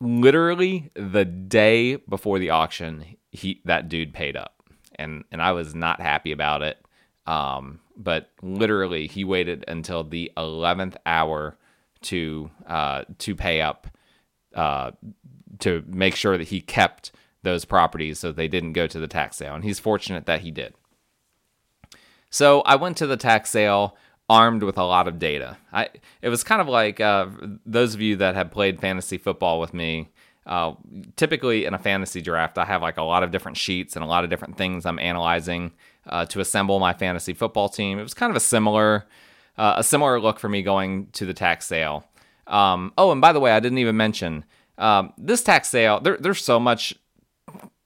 Literally 0.00 0.90
the 0.94 1.24
day 1.24 1.96
before 1.96 2.38
the 2.38 2.50
auction, 2.50 3.04
he 3.30 3.60
that 3.64 3.88
dude 3.88 4.14
paid 4.14 4.36
up, 4.36 4.62
and 4.96 5.24
and 5.30 5.42
I 5.42 5.52
was 5.52 5.74
not 5.74 6.00
happy 6.00 6.32
about 6.32 6.62
it. 6.62 6.78
Um, 7.26 7.80
but 7.96 8.30
literally, 8.42 9.06
he 9.06 9.24
waited 9.24 9.64
until 9.68 10.02
the 10.02 10.32
eleventh 10.38 10.96
hour 11.04 11.58
to 12.02 12.50
uh, 12.66 13.04
to 13.18 13.36
pay 13.36 13.60
up 13.60 13.88
uh, 14.54 14.92
to 15.58 15.84
make 15.86 16.16
sure 16.16 16.38
that 16.38 16.48
he 16.48 16.60
kept 16.62 17.12
those 17.42 17.64
properties 17.64 18.18
so 18.18 18.32
they 18.32 18.48
didn't 18.48 18.72
go 18.72 18.86
to 18.86 18.98
the 18.98 19.08
tax 19.08 19.36
sale. 19.36 19.54
And 19.54 19.64
he's 19.64 19.78
fortunate 19.78 20.26
that 20.26 20.40
he 20.40 20.50
did. 20.50 20.74
So 22.30 22.60
I 22.62 22.76
went 22.76 22.96
to 22.98 23.06
the 23.06 23.16
tax 23.16 23.50
sale 23.50 23.96
armed 24.28 24.62
with 24.62 24.78
a 24.78 24.84
lot 24.84 25.08
of 25.08 25.18
data. 25.18 25.58
I 25.72 25.88
it 26.22 26.28
was 26.28 26.44
kind 26.44 26.60
of 26.60 26.68
like 26.68 27.00
uh, 27.00 27.26
those 27.66 27.94
of 27.94 28.00
you 28.00 28.16
that 28.16 28.36
have 28.36 28.52
played 28.52 28.80
fantasy 28.80 29.18
football 29.18 29.60
with 29.60 29.74
me. 29.74 30.08
Uh, 30.46 30.74
typically 31.16 31.64
in 31.64 31.74
a 31.74 31.78
fantasy 31.78 32.22
draft, 32.22 32.56
I 32.56 32.64
have 32.64 32.80
like 32.80 32.96
a 32.96 33.02
lot 33.02 33.22
of 33.22 33.30
different 33.30 33.56
sheets 33.56 33.94
and 33.94 34.04
a 34.04 34.08
lot 34.08 34.24
of 34.24 34.30
different 34.30 34.56
things 34.56 34.86
I'm 34.86 34.98
analyzing 34.98 35.72
uh, 36.08 36.24
to 36.26 36.40
assemble 36.40 36.80
my 36.80 36.92
fantasy 36.92 37.34
football 37.34 37.68
team. 37.68 37.98
It 37.98 38.02
was 38.02 38.14
kind 38.14 38.30
of 38.30 38.36
a 38.36 38.40
similar 38.40 39.06
uh, 39.58 39.74
a 39.78 39.84
similar 39.84 40.20
look 40.20 40.38
for 40.38 40.48
me 40.48 40.62
going 40.62 41.08
to 41.12 41.26
the 41.26 41.34
tax 41.34 41.66
sale. 41.66 42.04
Um, 42.46 42.92
oh, 42.96 43.10
and 43.12 43.20
by 43.20 43.32
the 43.32 43.40
way, 43.40 43.52
I 43.52 43.60
didn't 43.60 43.78
even 43.78 43.96
mention 43.96 44.44
um, 44.78 45.12
this 45.18 45.42
tax 45.42 45.68
sale. 45.68 46.00
There, 46.00 46.16
there's 46.18 46.42
so 46.42 46.58
much 46.58 46.94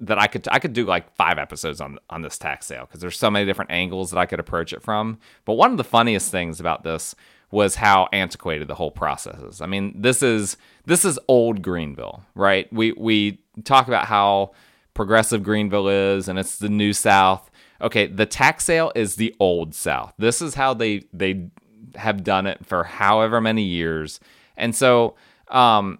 that 0.06 0.18
I 0.18 0.26
could 0.26 0.46
I 0.50 0.58
could 0.58 0.72
do 0.72 0.84
like 0.84 1.14
five 1.16 1.38
episodes 1.38 1.80
on 1.80 1.98
on 2.10 2.22
this 2.22 2.38
tax 2.38 2.66
sale 2.66 2.86
because 2.86 3.00
there's 3.00 3.18
so 3.18 3.30
many 3.30 3.46
different 3.46 3.70
angles 3.70 4.10
that 4.10 4.18
I 4.18 4.26
could 4.26 4.40
approach 4.40 4.72
it 4.72 4.82
from. 4.82 5.18
But 5.44 5.54
one 5.54 5.70
of 5.70 5.76
the 5.76 5.84
funniest 5.84 6.30
things 6.30 6.60
about 6.60 6.84
this 6.84 7.14
was 7.50 7.76
how 7.76 8.08
antiquated 8.12 8.66
the 8.66 8.74
whole 8.74 8.90
process 8.90 9.40
is. 9.40 9.60
I 9.60 9.66
mean, 9.66 10.00
this 10.00 10.22
is 10.22 10.56
this 10.86 11.04
is 11.04 11.18
old 11.28 11.62
Greenville, 11.62 12.24
right? 12.34 12.70
We 12.72 12.92
we 12.92 13.40
talk 13.64 13.86
about 13.86 14.06
how 14.06 14.52
progressive 14.92 15.42
Greenville 15.42 15.88
is 15.88 16.28
and 16.28 16.38
it's 16.38 16.58
the 16.58 16.68
new 16.68 16.92
South. 16.92 17.50
Okay, 17.80 18.06
the 18.06 18.26
tax 18.26 18.64
sale 18.64 18.92
is 18.94 19.16
the 19.16 19.34
old 19.38 19.74
South. 19.74 20.14
This 20.18 20.42
is 20.42 20.54
how 20.54 20.74
they 20.74 21.04
they 21.12 21.48
have 21.96 22.24
done 22.24 22.46
it 22.46 22.64
for 22.66 22.84
however 22.84 23.40
many 23.40 23.62
years. 23.62 24.20
And 24.56 24.74
so 24.74 25.16
um, 25.48 25.98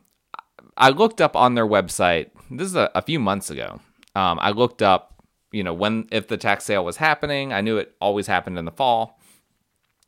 I 0.76 0.90
looked 0.90 1.20
up 1.20 1.37
on 1.37 1.54
their 1.54 1.66
website. 1.66 2.30
This 2.50 2.66
is 2.66 2.75
a, 2.75 2.90
a 2.94 3.02
few 3.02 3.18
months 3.18 3.50
ago. 3.50 3.80
Um, 4.14 4.38
I 4.40 4.50
looked 4.50 4.83
up, 4.83 5.23
you 5.52 5.62
know, 5.62 5.75
when 5.75 6.06
if 6.12 6.28
the 6.28 6.37
tax 6.37 6.64
sale 6.64 6.85
was 6.85 6.97
happening. 6.97 7.52
I 7.52 7.61
knew 7.61 7.78
it 7.78 7.94
always 8.00 8.26
happened 8.26 8.59
in 8.59 8.64
the 8.64 8.71
fall. 8.71 9.18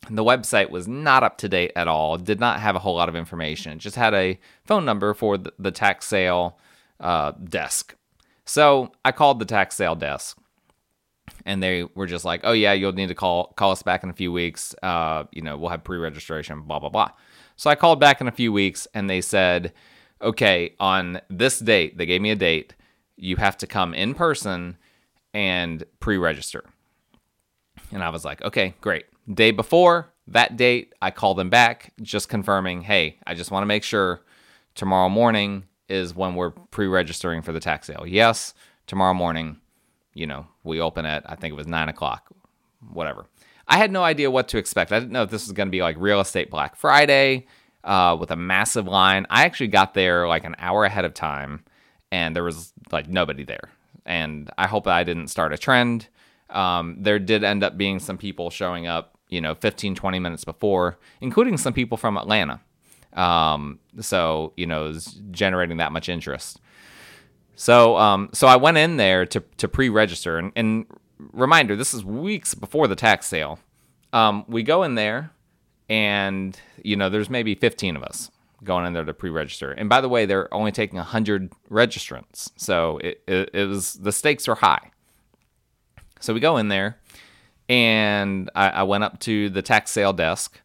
The 0.09 0.25
website 0.25 0.71
was 0.71 0.87
not 0.87 1.25
up 1.25 1.39
to 1.39 1.49
date 1.49 1.73
at 1.75 1.89
all. 1.89 2.17
Did 2.17 2.39
not 2.39 2.61
have 2.61 2.77
a 2.77 2.79
whole 2.79 2.95
lot 2.95 3.09
of 3.09 3.17
information. 3.17 3.79
Just 3.79 3.97
had 3.97 4.15
a 4.15 4.39
phone 4.65 4.85
number 4.85 5.15
for 5.15 5.37
the, 5.37 5.53
the 5.59 5.73
tax 5.73 6.07
sale 6.07 6.59
uh, 7.01 7.33
desk. 7.33 7.97
So 8.45 8.93
I 9.05 9.11
called 9.11 9.41
the 9.41 9.45
tax 9.45 9.75
sale 9.75 9.97
desk, 9.97 10.39
and 11.45 11.61
they 11.61 11.83
were 11.83 12.07
just 12.07 12.25
like, 12.25 12.43
"Oh 12.45 12.53
yeah, 12.53 12.73
you'll 12.73 12.93
need 12.93 13.09
to 13.09 13.15
call 13.15 13.53
call 13.57 13.73
us 13.73 13.83
back 13.83 14.05
in 14.05 14.11
a 14.11 14.13
few 14.13 14.31
weeks. 14.31 14.75
Uh, 14.83 15.25
you 15.33 15.43
know, 15.43 15.57
we'll 15.57 15.71
have 15.71 15.83
pre 15.83 15.99
registration. 15.99 16.63
Blah 16.63 16.79
blah 16.79 16.91
blah." 16.91 17.11
So 17.57 17.69
I 17.71 17.75
called 17.75 17.99
back 17.99 18.21
in 18.21 18.29
a 18.29 18.33
few 18.33 18.53
weeks, 18.53 18.87
and 18.95 19.11
they 19.11 19.21
said, 19.21 19.73
"Okay, 20.23 20.75
on 20.79 21.21
this 21.29 21.59
date, 21.59 21.99
they 21.99 22.07
gave 22.07 22.21
me 22.21 22.31
a 22.31 22.37
date 22.37 22.75
you 23.17 23.37
have 23.37 23.57
to 23.59 23.67
come 23.67 23.95
in 23.95 24.15
person 24.15 24.77
and 25.35 25.85
pre 26.01 26.17
register. 26.17 26.65
And 27.93 28.03
I 28.03 28.09
was 28.11 28.25
like, 28.25 28.43
okay, 28.43 28.75
great. 28.81 29.05
Day 29.33 29.51
before 29.51 30.13
that 30.29 30.57
date, 30.57 30.95
I 31.01 31.11
call 31.11 31.35
them 31.35 31.51
back, 31.51 31.93
just 32.03 32.29
confirming, 32.29 32.83
hey, 32.83 33.19
I 33.27 33.35
just 33.35 33.51
want 33.51 33.63
to 33.63 33.67
make 33.67 33.85
sure 33.85 34.23
tomorrow 34.75 35.09
morning 35.09 35.65
is 35.89 36.15
when 36.15 36.35
we're 36.35 36.51
pre 36.51 36.87
registering 36.87 37.43
for 37.43 37.53
the 37.53 37.61
tax 37.61 37.87
sale. 37.87 38.05
Yes, 38.07 38.55
tomorrow 38.87 39.15
morning, 39.15 39.59
you 40.15 40.27
know, 40.27 40.47
we 40.65 40.81
open 40.81 41.07
at, 41.07 41.29
I 41.31 41.37
think 41.37 41.53
it 41.53 41.57
was 41.57 41.67
nine 41.67 41.89
o'clock, 41.89 42.31
whatever. 42.91 43.27
I 43.69 43.79
had 43.79 43.91
no 43.91 44.03
idea 44.03 44.31
what 44.31 44.49
to 44.49 44.59
expect. 44.59 44.93
I 44.93 45.01
didn't 45.01 45.13
know 45.13 45.23
if 45.23 45.31
this 45.31 45.47
was 45.47 45.53
going 45.53 45.69
to 45.69 45.73
be 45.73 45.83
like 45.83 45.97
real 45.99 46.21
estate 46.21 46.51
Black 46.51 46.77
Friday 46.77 47.47
uh, 47.83 48.17
with 48.19 48.31
a 48.31 48.37
massive 48.37 48.87
line. 48.87 49.27
I 49.29 49.45
actually 49.45 49.69
got 49.69 49.95
there 49.95 50.29
like 50.29 50.45
an 50.45 50.55
hour 50.59 50.85
ahead 50.85 51.05
of 51.05 51.15
time 51.15 51.65
and 52.11 52.35
there 52.35 52.45
was 52.45 52.73
like 52.93 53.09
nobody 53.09 53.45
there. 53.45 53.71
And 54.05 54.51
I 54.57 54.67
hope 54.67 54.87
I 54.87 55.05
didn't 55.05 55.29
start 55.29 55.53
a 55.53 55.59
trend. 55.59 56.09
Um, 56.51 56.97
there 57.01 57.19
did 57.19 57.43
end 57.43 57.65
up 57.65 57.77
being 57.77 57.99
some 57.99 58.19
people 58.19 58.51
showing 58.51 58.87
up, 58.87 59.19
you 59.29 59.41
know, 59.41 59.55
15, 59.55 59.95
20 59.95 60.19
minutes 60.19 60.45
before, 60.45 60.99
including 61.21 61.57
some 61.57 61.73
people 61.73 61.99
from 61.99 62.17
Atlanta. 62.17 62.61
Um, 63.15 63.81
so, 64.01 64.53
you 64.57 64.67
know, 64.67 64.93
generating 65.31 65.79
that 65.79 65.91
much 65.91 66.09
interest. 66.09 66.61
So, 67.57 67.97
um, 67.97 68.31
so 68.33 68.47
I 68.47 68.57
went 68.57 68.77
in 68.77 68.99
there 68.99 69.25
to, 69.27 69.41
to 69.57 69.67
pre-register 69.67 70.39
and, 70.39 70.53
and 70.55 70.87
reminder, 71.33 71.75
this 71.75 71.95
is 71.95 72.05
weeks 72.05 72.55
before 72.55 72.87
the 72.87 72.97
tax 72.97 73.27
sale. 73.27 73.59
Um, 74.13 74.45
we 74.47 74.63
go 74.63 74.83
in 74.83 74.95
there 74.95 75.31
and, 75.89 76.59
you 76.83 76.97
know, 76.97 77.09
there's 77.09 77.31
maybe 77.31 77.55
15 77.55 77.97
of 77.97 78.03
us 78.03 78.31
going 78.65 78.87
in 78.87 78.93
there 78.93 79.05
to 79.05 79.15
pre-register. 79.15 79.73
And 79.73 79.89
by 79.89 80.01
the 80.01 80.09
way, 80.09 80.27
they're 80.27 80.53
only 80.53 80.73
taking 80.73 80.97
100 80.97 81.53
registrants. 81.71 82.51
So 82.57 82.99
it, 82.99 83.23
it, 83.27 83.51
it 83.53 83.69
was 83.69 83.95
the 83.95 84.13
stakes 84.13 84.49
are 84.49 84.55
high. 84.55 84.91
So 86.21 86.33
we 86.33 86.41
go 86.41 86.57
in 86.57 86.69
there 86.69 86.99
and 87.69 88.51
I, 88.55 88.69
I 88.69 88.83
went 88.85 89.05
up 89.05 89.21
to 89.21 89.51
the 89.51 89.63
tax 89.63 89.91
sale 89.91 90.13
desk 90.13 90.61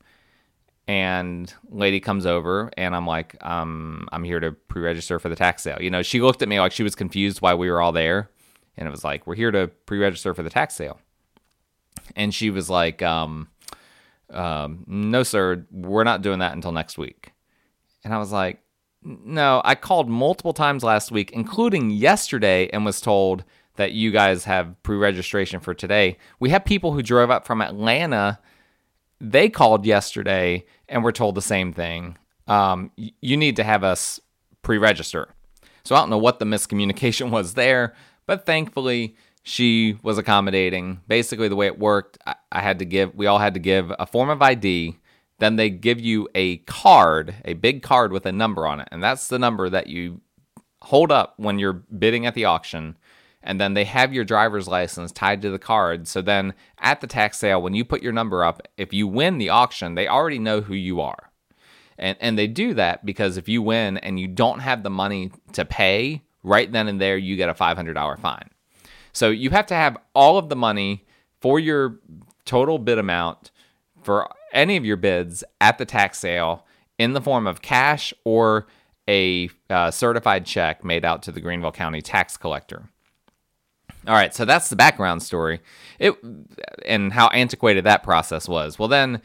and 0.87 1.53
lady 1.69 1.99
comes 1.99 2.25
over 2.25 2.71
and 2.77 2.95
I'm 2.95 3.05
like, 3.05 3.35
um, 3.41 4.07
I'm 4.11 4.23
here 4.23 4.39
to 4.39 4.51
pre-register 4.51 5.19
for 5.19 5.29
the 5.29 5.35
tax 5.35 5.61
sale. 5.63 5.77
You 5.79 5.89
know, 5.89 6.01
she 6.01 6.21
looked 6.21 6.41
at 6.41 6.49
me 6.49 6.59
like 6.59 6.71
she 6.71 6.83
was 6.83 6.95
confused 6.95 7.41
why 7.41 7.53
we 7.53 7.69
were 7.69 7.81
all 7.81 7.91
there. 7.91 8.29
And 8.77 8.87
it 8.87 8.91
was 8.91 9.03
like, 9.03 9.27
we're 9.27 9.35
here 9.35 9.51
to 9.51 9.67
pre-register 9.85 10.33
for 10.33 10.43
the 10.43 10.49
tax 10.49 10.75
sale. 10.75 10.99
And 12.15 12.33
she 12.33 12.49
was 12.49 12.69
like, 12.69 13.01
um, 13.01 13.49
um, 14.31 14.85
no, 14.87 15.23
sir, 15.23 15.65
we're 15.71 16.03
not 16.03 16.21
doing 16.21 16.39
that 16.39 16.53
until 16.53 16.71
next 16.71 16.97
week. 16.97 17.30
And 18.03 18.13
I 18.13 18.17
was 18.17 18.31
like, 18.31 18.59
no, 19.03 19.61
I 19.65 19.75
called 19.75 20.09
multiple 20.09 20.53
times 20.53 20.83
last 20.83 21.11
week, 21.11 21.31
including 21.31 21.89
yesterday, 21.89 22.69
and 22.71 22.85
was 22.85 23.01
told 23.01 23.43
that 23.75 23.93
you 23.93 24.11
guys 24.11 24.45
have 24.45 24.81
pre 24.83 24.97
registration 24.97 25.59
for 25.59 25.73
today. 25.73 26.17
We 26.39 26.49
have 26.49 26.65
people 26.65 26.93
who 26.93 27.01
drove 27.01 27.31
up 27.31 27.45
from 27.45 27.61
Atlanta. 27.61 28.39
They 29.19 29.49
called 29.49 29.85
yesterday 29.85 30.65
and 30.87 31.03
were 31.03 31.11
told 31.11 31.35
the 31.35 31.41
same 31.41 31.73
thing. 31.73 32.17
Um, 32.47 32.91
you 32.95 33.37
need 33.37 33.55
to 33.55 33.63
have 33.63 33.83
us 33.83 34.19
pre 34.61 34.77
register. 34.77 35.29
So 35.83 35.95
I 35.95 35.99
don't 35.99 36.09
know 36.09 36.17
what 36.17 36.39
the 36.39 36.45
miscommunication 36.45 37.29
was 37.31 37.55
there, 37.55 37.95
but 38.25 38.45
thankfully 38.45 39.15
she 39.43 39.97
was 40.03 40.17
accommodating. 40.17 41.01
Basically, 41.07 41.47
the 41.47 41.55
way 41.55 41.65
it 41.65 41.79
worked, 41.79 42.17
I, 42.25 42.35
I 42.51 42.61
had 42.61 42.79
to 42.79 42.85
give, 42.85 43.15
we 43.15 43.25
all 43.25 43.39
had 43.39 43.55
to 43.55 43.59
give 43.59 43.91
a 43.97 44.05
form 44.05 44.29
of 44.29 44.41
ID 44.41 44.97
then 45.41 45.55
they 45.55 45.71
give 45.71 45.99
you 45.99 46.29
a 46.35 46.57
card, 46.57 47.33
a 47.43 47.53
big 47.53 47.81
card 47.81 48.13
with 48.13 48.27
a 48.27 48.31
number 48.31 48.67
on 48.67 48.79
it. 48.79 48.87
And 48.91 49.01
that's 49.01 49.27
the 49.27 49.39
number 49.39 49.71
that 49.71 49.87
you 49.87 50.21
hold 50.83 51.11
up 51.11 51.33
when 51.37 51.57
you're 51.57 51.73
bidding 51.73 52.27
at 52.27 52.35
the 52.35 52.45
auction. 52.45 52.95
And 53.41 53.59
then 53.59 53.73
they 53.73 53.85
have 53.85 54.13
your 54.13 54.23
driver's 54.23 54.67
license 54.67 55.11
tied 55.11 55.41
to 55.41 55.49
the 55.49 55.57
card. 55.57 56.07
So 56.07 56.21
then 56.21 56.53
at 56.77 57.01
the 57.01 57.07
tax 57.07 57.39
sale, 57.39 57.59
when 57.59 57.73
you 57.73 57.83
put 57.83 58.03
your 58.03 58.13
number 58.13 58.43
up, 58.43 58.61
if 58.77 58.93
you 58.93 59.07
win 59.07 59.39
the 59.39 59.49
auction, 59.49 59.95
they 59.95 60.07
already 60.07 60.37
know 60.37 60.61
who 60.61 60.75
you 60.75 61.01
are. 61.01 61.31
And, 61.97 62.15
and 62.21 62.37
they 62.37 62.45
do 62.45 62.75
that 62.75 63.03
because 63.03 63.35
if 63.35 63.49
you 63.49 63.63
win 63.63 63.97
and 63.97 64.19
you 64.19 64.27
don't 64.27 64.59
have 64.59 64.83
the 64.83 64.91
money 64.91 65.31
to 65.53 65.65
pay, 65.65 66.21
right 66.43 66.71
then 66.71 66.87
and 66.87 67.01
there, 67.01 67.17
you 67.17 67.35
get 67.35 67.49
a 67.49 67.55
$500 67.55 68.19
fine. 68.19 68.49
So 69.11 69.31
you 69.31 69.49
have 69.49 69.65
to 69.67 69.75
have 69.75 69.97
all 70.13 70.37
of 70.37 70.49
the 70.49 70.55
money 70.55 71.07
for 71.39 71.59
your 71.59 71.99
total 72.45 72.77
bid 72.77 72.99
amount 72.99 73.49
for 74.03 74.29
any 74.53 74.77
of 74.77 74.85
your 74.85 74.97
bids 74.97 75.43
at 75.59 75.77
the 75.77 75.85
tax 75.85 76.19
sale 76.19 76.65
in 76.97 77.13
the 77.13 77.21
form 77.21 77.47
of 77.47 77.61
cash 77.61 78.13
or 78.23 78.67
a 79.07 79.49
uh, 79.69 79.91
certified 79.91 80.45
check 80.45 80.83
made 80.83 81.03
out 81.03 81.23
to 81.23 81.31
the 81.31 81.41
Greenville 81.41 81.71
County 81.71 82.01
tax 82.01 82.37
collector. 82.37 82.89
All 84.07 84.13
right, 84.15 84.33
so 84.33 84.45
that's 84.45 84.69
the 84.69 84.75
background 84.75 85.21
story. 85.21 85.61
It 85.99 86.15
and 86.85 87.13
how 87.13 87.27
antiquated 87.27 87.83
that 87.83 88.03
process 88.03 88.47
was. 88.47 88.79
Well, 88.79 88.87
then 88.87 89.21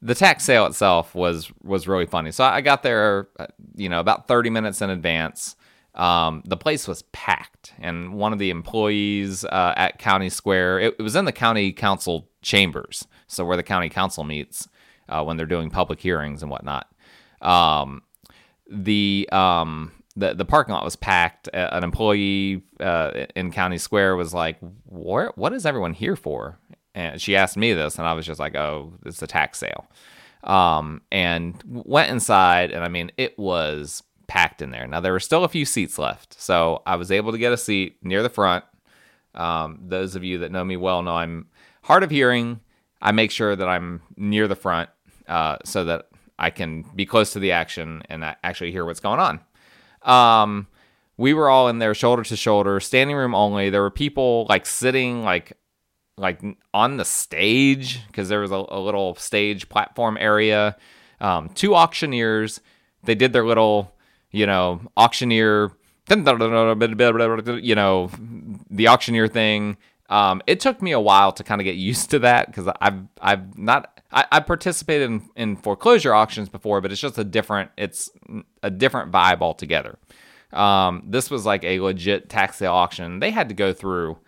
the 0.00 0.14
tax 0.14 0.44
sale 0.44 0.66
itself 0.66 1.14
was 1.14 1.50
was 1.62 1.86
really 1.88 2.06
funny. 2.06 2.30
So 2.30 2.44
I 2.44 2.60
got 2.60 2.82
there, 2.82 3.28
uh, 3.38 3.46
you 3.74 3.88
know, 3.88 4.00
about 4.00 4.28
30 4.28 4.50
minutes 4.50 4.80
in 4.80 4.90
advance. 4.90 5.56
Um, 5.94 6.42
the 6.44 6.56
place 6.56 6.88
was 6.88 7.02
packed, 7.12 7.72
and 7.78 8.14
one 8.14 8.32
of 8.32 8.38
the 8.38 8.50
employees 8.50 9.44
uh, 9.44 9.74
at 9.76 9.98
County 9.98 10.28
Square, 10.28 10.80
it, 10.80 10.96
it, 10.98 11.02
was 11.02 11.14
in 11.14 11.24
the 11.24 11.32
county 11.32 11.72
council 11.72 12.28
chambers, 12.42 13.06
so 13.26 13.44
where 13.44 13.56
the 13.56 13.62
county 13.62 13.88
council 13.88 14.24
meets 14.24 14.68
uh, 15.08 15.22
when 15.22 15.36
they're 15.36 15.46
doing 15.46 15.70
public 15.70 16.00
hearings 16.00 16.42
and 16.42 16.50
whatnot. 16.50 16.88
Um, 17.40 18.02
the 18.70 19.28
um, 19.32 19.92
the 20.16 20.34
the 20.34 20.44
parking 20.44 20.74
lot 20.74 20.84
was 20.84 20.96
packed. 20.96 21.48
An 21.52 21.84
employee 21.84 22.62
uh, 22.80 23.26
in 23.34 23.52
County 23.52 23.78
Square 23.78 24.16
was 24.16 24.32
like, 24.32 24.58
"Where? 24.86 25.32
What 25.36 25.52
is 25.52 25.66
everyone 25.66 25.92
here 25.94 26.16
for?" 26.16 26.58
And 26.94 27.20
she 27.20 27.36
asked 27.36 27.56
me 27.56 27.72
this, 27.72 27.98
and 27.98 28.06
I 28.06 28.12
was 28.12 28.26
just 28.26 28.40
like, 28.40 28.54
"Oh, 28.54 28.94
it's 29.04 29.22
a 29.22 29.26
tax 29.26 29.58
sale." 29.58 29.86
Um, 30.44 31.00
and 31.10 31.62
went 31.66 32.10
inside, 32.10 32.70
and 32.70 32.84
I 32.84 32.88
mean, 32.88 33.10
it 33.16 33.38
was 33.38 34.02
packed 34.26 34.62
in 34.62 34.70
there. 34.70 34.86
Now 34.86 35.00
there 35.00 35.12
were 35.12 35.20
still 35.20 35.44
a 35.44 35.48
few 35.48 35.64
seats 35.64 35.98
left, 35.98 36.40
so 36.40 36.82
I 36.86 36.96
was 36.96 37.10
able 37.10 37.32
to 37.32 37.38
get 37.38 37.52
a 37.52 37.56
seat 37.56 37.96
near 38.02 38.22
the 38.22 38.28
front. 38.28 38.64
Um, 39.34 39.80
those 39.82 40.14
of 40.14 40.22
you 40.22 40.38
that 40.38 40.52
know 40.52 40.64
me 40.64 40.76
well 40.76 41.02
know 41.02 41.16
I'm 41.16 41.46
hard 41.82 42.02
of 42.02 42.10
hearing. 42.10 42.60
I 43.04 43.12
make 43.12 43.30
sure 43.30 43.54
that 43.54 43.68
I'm 43.68 44.00
near 44.16 44.48
the 44.48 44.56
front 44.56 44.88
uh, 45.28 45.58
so 45.64 45.84
that 45.84 46.08
I 46.38 46.50
can 46.50 46.82
be 46.94 47.04
close 47.06 47.34
to 47.34 47.38
the 47.38 47.52
action 47.52 48.02
and 48.08 48.24
actually 48.42 48.72
hear 48.72 48.84
what's 48.84 48.98
going 48.98 49.20
on. 49.20 49.40
Um, 50.02 50.66
we 51.16 51.34
were 51.34 51.48
all 51.48 51.68
in 51.68 51.78
there 51.78 51.94
shoulder 51.94 52.24
to 52.24 52.36
shoulder, 52.36 52.80
standing 52.80 53.14
room 53.14 53.34
only. 53.34 53.70
There 53.70 53.82
were 53.82 53.90
people 53.90 54.46
like 54.48 54.66
sitting 54.66 55.22
like 55.22 55.56
like 56.16 56.40
on 56.72 56.96
the 56.96 57.04
stage 57.04 58.06
because 58.06 58.28
there 58.28 58.40
was 58.40 58.52
a, 58.52 58.64
a, 58.68 58.78
little 58.78 59.16
stage 59.16 59.68
platform 59.68 60.16
area. 60.20 60.76
Um, 61.20 61.48
two 61.50 61.74
auctioneers. 61.74 62.60
They 63.02 63.16
did 63.16 63.32
their 63.32 63.44
little, 63.44 63.92
you 64.30 64.46
know, 64.46 64.80
auctioneer, 64.96 65.72
you 66.08 67.74
know, 67.74 68.10
the 68.70 68.88
auctioneer 68.88 69.26
thing. 69.28 69.76
Um, 70.10 70.42
it 70.46 70.60
took 70.60 70.82
me 70.82 70.92
a 70.92 71.00
while 71.00 71.32
to 71.32 71.42
kind 71.42 71.60
of 71.60 71.64
get 71.64 71.76
used 71.76 72.10
to 72.10 72.18
that 72.20 72.46
because 72.46 72.70
I've 72.80 73.00
I've 73.20 73.56
not 73.58 74.00
I, 74.12 74.26
I 74.32 74.40
participated 74.40 75.10
in, 75.10 75.28
in 75.36 75.56
foreclosure 75.56 76.14
auctions 76.14 76.48
before, 76.48 76.80
but 76.80 76.92
it's 76.92 77.00
just 77.00 77.18
a 77.18 77.24
different 77.24 77.70
it's 77.76 78.10
a 78.62 78.70
different 78.70 79.10
vibe 79.10 79.40
altogether. 79.40 79.98
Um, 80.52 81.02
this 81.06 81.30
was 81.30 81.46
like 81.46 81.64
a 81.64 81.80
legit 81.80 82.28
tax 82.28 82.58
sale 82.58 82.74
auction. 82.74 83.18
They 83.18 83.30
had 83.30 83.48
to 83.48 83.54
go 83.54 83.72
through 83.72 84.18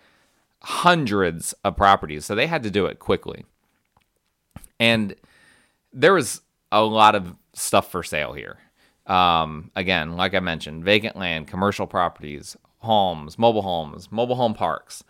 hundreds 0.63 1.53
of 1.63 1.77
properties, 1.77 2.25
so 2.25 2.35
they 2.35 2.47
had 2.47 2.63
to 2.63 2.71
do 2.71 2.87
it 2.87 2.99
quickly. 2.99 3.45
And 4.81 5.15
there 5.93 6.15
was 6.15 6.41
a 6.73 6.83
lot 6.83 7.15
of 7.15 7.37
stuff 7.55 7.91
for 7.91 8.03
sale 8.03 8.33
here. 8.33 8.59
Um, 9.07 9.71
again, 9.77 10.17
like 10.17 10.35
I 10.35 10.41
mentioned, 10.41 10.85
vacant 10.85 11.17
land, 11.17 11.47
commercial 11.47 11.87
properties, 11.87 12.57
homes, 12.79 13.39
mobile 13.39 13.63
homes, 13.63 14.11
mobile 14.11 14.35
home 14.35 14.55
parks 14.55 15.05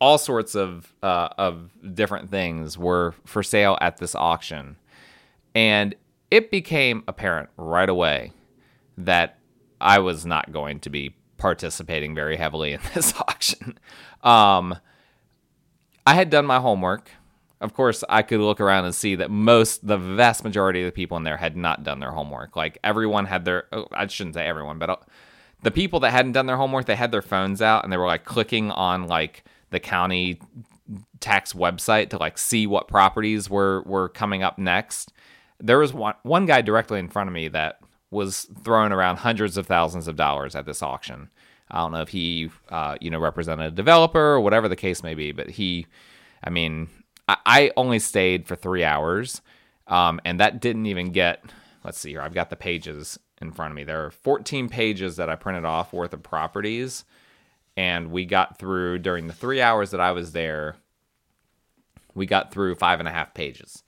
all 0.00 0.18
sorts 0.18 0.54
of 0.54 0.92
uh, 1.02 1.28
of 1.38 1.70
different 1.94 2.30
things 2.30 2.78
were 2.78 3.14
for 3.24 3.42
sale 3.42 3.76
at 3.80 3.98
this 3.98 4.14
auction, 4.14 4.76
and 5.54 5.94
it 6.30 6.50
became 6.50 7.02
apparent 7.08 7.48
right 7.56 7.88
away 7.88 8.32
that 8.96 9.38
I 9.80 9.98
was 10.00 10.26
not 10.26 10.52
going 10.52 10.80
to 10.80 10.90
be 10.90 11.14
participating 11.36 12.14
very 12.14 12.36
heavily 12.36 12.72
in 12.72 12.80
this 12.94 13.14
auction. 13.18 13.78
Um, 14.22 14.76
I 16.06 16.14
had 16.14 16.30
done 16.30 16.46
my 16.46 16.58
homework. 16.58 17.10
Of 17.60 17.74
course, 17.74 18.04
I 18.08 18.22
could 18.22 18.40
look 18.40 18.60
around 18.60 18.84
and 18.84 18.94
see 18.94 19.16
that 19.16 19.30
most, 19.30 19.84
the 19.84 19.98
vast 19.98 20.44
majority 20.44 20.82
of 20.82 20.86
the 20.86 20.92
people 20.92 21.16
in 21.16 21.24
there 21.24 21.36
had 21.36 21.56
not 21.56 21.82
done 21.82 21.98
their 21.98 22.12
homework. 22.12 22.54
Like 22.54 22.78
everyone 22.84 23.26
had 23.26 23.44
their, 23.44 23.66
oh, 23.72 23.88
I 23.90 24.06
shouldn't 24.06 24.36
say 24.36 24.46
everyone, 24.46 24.78
but 24.78 24.90
uh, 24.90 24.96
the 25.62 25.72
people 25.72 25.98
that 26.00 26.12
hadn't 26.12 26.32
done 26.32 26.46
their 26.46 26.56
homework, 26.56 26.86
they 26.86 26.94
had 26.94 27.10
their 27.10 27.22
phones 27.22 27.60
out 27.60 27.82
and 27.82 27.92
they 27.92 27.96
were 27.96 28.06
like 28.06 28.24
clicking 28.24 28.70
on 28.70 29.08
like 29.08 29.44
the 29.70 29.80
county 29.80 30.40
tax 31.20 31.52
website 31.52 32.10
to 32.10 32.18
like 32.18 32.38
see 32.38 32.66
what 32.66 32.88
properties 32.88 33.50
were 33.50 33.82
were 33.82 34.08
coming 34.08 34.42
up 34.42 34.58
next. 34.58 35.12
There 35.60 35.78
was 35.78 35.92
one 35.92 36.14
one 36.22 36.46
guy 36.46 36.62
directly 36.62 36.98
in 36.98 37.08
front 37.08 37.28
of 37.28 37.34
me 37.34 37.48
that 37.48 37.80
was 38.10 38.46
throwing 38.64 38.92
around 38.92 39.16
hundreds 39.16 39.56
of 39.56 39.66
thousands 39.66 40.08
of 40.08 40.16
dollars 40.16 40.54
at 40.54 40.66
this 40.66 40.82
auction. 40.82 41.28
I 41.70 41.78
don't 41.78 41.92
know 41.92 42.00
if 42.00 42.08
he, 42.08 42.50
uh, 42.70 42.96
you 43.00 43.10
know, 43.10 43.18
represented 43.18 43.66
a 43.66 43.76
developer 43.76 44.18
or 44.18 44.40
whatever 44.40 44.68
the 44.68 44.76
case 44.76 45.02
may 45.02 45.14
be, 45.14 45.32
but 45.32 45.50
he, 45.50 45.86
I 46.42 46.48
mean, 46.48 46.88
I, 47.28 47.36
I 47.44 47.70
only 47.76 47.98
stayed 47.98 48.46
for 48.46 48.56
three 48.56 48.84
hours, 48.84 49.42
um, 49.86 50.20
and 50.24 50.40
that 50.40 50.60
didn't 50.60 50.86
even 50.86 51.12
get. 51.12 51.44
Let's 51.84 51.98
see 51.98 52.10
here. 52.10 52.22
I've 52.22 52.34
got 52.34 52.50
the 52.50 52.56
pages 52.56 53.18
in 53.40 53.52
front 53.52 53.72
of 53.72 53.76
me. 53.76 53.84
There 53.84 54.04
are 54.04 54.10
14 54.10 54.68
pages 54.68 55.16
that 55.16 55.28
I 55.28 55.36
printed 55.36 55.64
off 55.64 55.92
worth 55.92 56.12
of 56.12 56.22
properties 56.22 57.04
and 57.78 58.10
we 58.10 58.26
got 58.26 58.58
through 58.58 58.98
during 58.98 59.28
the 59.28 59.32
three 59.32 59.62
hours 59.62 59.92
that 59.92 60.00
I 60.00 60.10
was 60.10 60.32
there. 60.32 60.74
We 62.12 62.26
got 62.26 62.50
through 62.50 62.74
five 62.74 62.98
and 62.98 63.08
a 63.08 63.12
half 63.12 63.34
pages. 63.34 63.84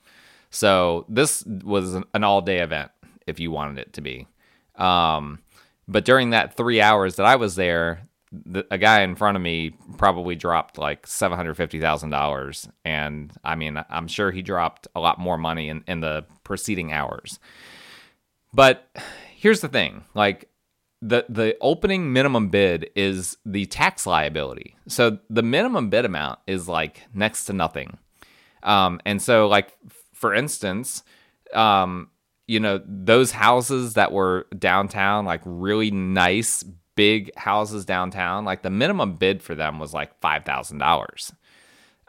So 0.51 1.05
this 1.09 1.45
was 1.45 1.95
an 1.95 2.25
all 2.25 2.41
day 2.41 2.61
event 2.61 2.93
if 3.27 3.41
you 3.41 3.51
wanted 3.51 3.79
it 3.79 3.93
to 3.95 4.01
be. 4.01 4.29
Um, 4.77 5.41
but 5.89 6.05
during 6.05 6.31
that 6.31 6.57
three 6.57 6.81
hours 6.81 7.17
that 7.17 7.27
I 7.27 7.35
was 7.35 7.57
there, 7.57 8.09
the, 8.31 8.65
a 8.71 8.79
guy 8.79 9.01
in 9.01 9.17
front 9.17 9.37
of 9.37 9.43
me 9.43 9.71
probably 9.99 10.37
dropped 10.37 10.79
like 10.79 11.05
seven 11.09 11.37
hundred 11.37 11.55
fifty 11.55 11.81
thousand 11.81 12.11
dollars, 12.11 12.69
and 12.85 13.33
I 13.43 13.57
mean, 13.57 13.83
I'm 13.91 14.07
sure 14.07 14.31
he 14.31 14.41
dropped 14.41 14.87
a 14.95 15.01
lot 15.01 15.19
more 15.19 15.37
money 15.37 15.69
in, 15.69 15.83
in 15.89 15.99
the 15.99 16.25
preceding 16.45 16.93
hours. 16.93 17.41
But 18.55 18.89
here's 19.35 19.63
the 19.63 19.69
thing: 19.69 20.05
like, 20.15 20.49
the 21.03 21.25
the 21.29 21.57
opening 21.61 22.13
minimum 22.13 22.49
bid 22.49 22.91
is 22.95 23.39
the 23.47 23.67
tax 23.67 24.07
liability. 24.07 24.77
So 24.87 25.19
the 25.31 25.43
minimum 25.43 25.89
bid 25.89 26.05
amount 26.05 26.41
is 26.47 26.69
like 26.69 27.03
next 27.15 27.47
to 27.47 27.53
nothing. 27.53 27.99
Um, 28.63 29.01
and 29.07 29.21
so 29.23 29.49
like 29.49 29.77
for 30.13 30.35
instance, 30.35 31.03
um, 31.55 32.11
you 32.47 32.61
know, 32.61 32.83
those 32.85 33.33
houses 33.33 33.95
that 33.95 34.13
were 34.13 34.47
downtown, 34.59 35.25
like 35.25 35.41
really 35.45 35.91
nice 35.91 36.63
big 36.97 37.35
houses 37.37 37.87
downtown, 37.87 38.45
like 38.45 38.63
the 38.63 38.71
minimum 38.71 39.15
bid 39.15 39.43
for 39.43 39.55
them 39.55 39.79
was 39.79 39.95
like 39.95 40.19
five 40.21 40.45
thousand 40.45 40.79
dollars. 40.79 41.33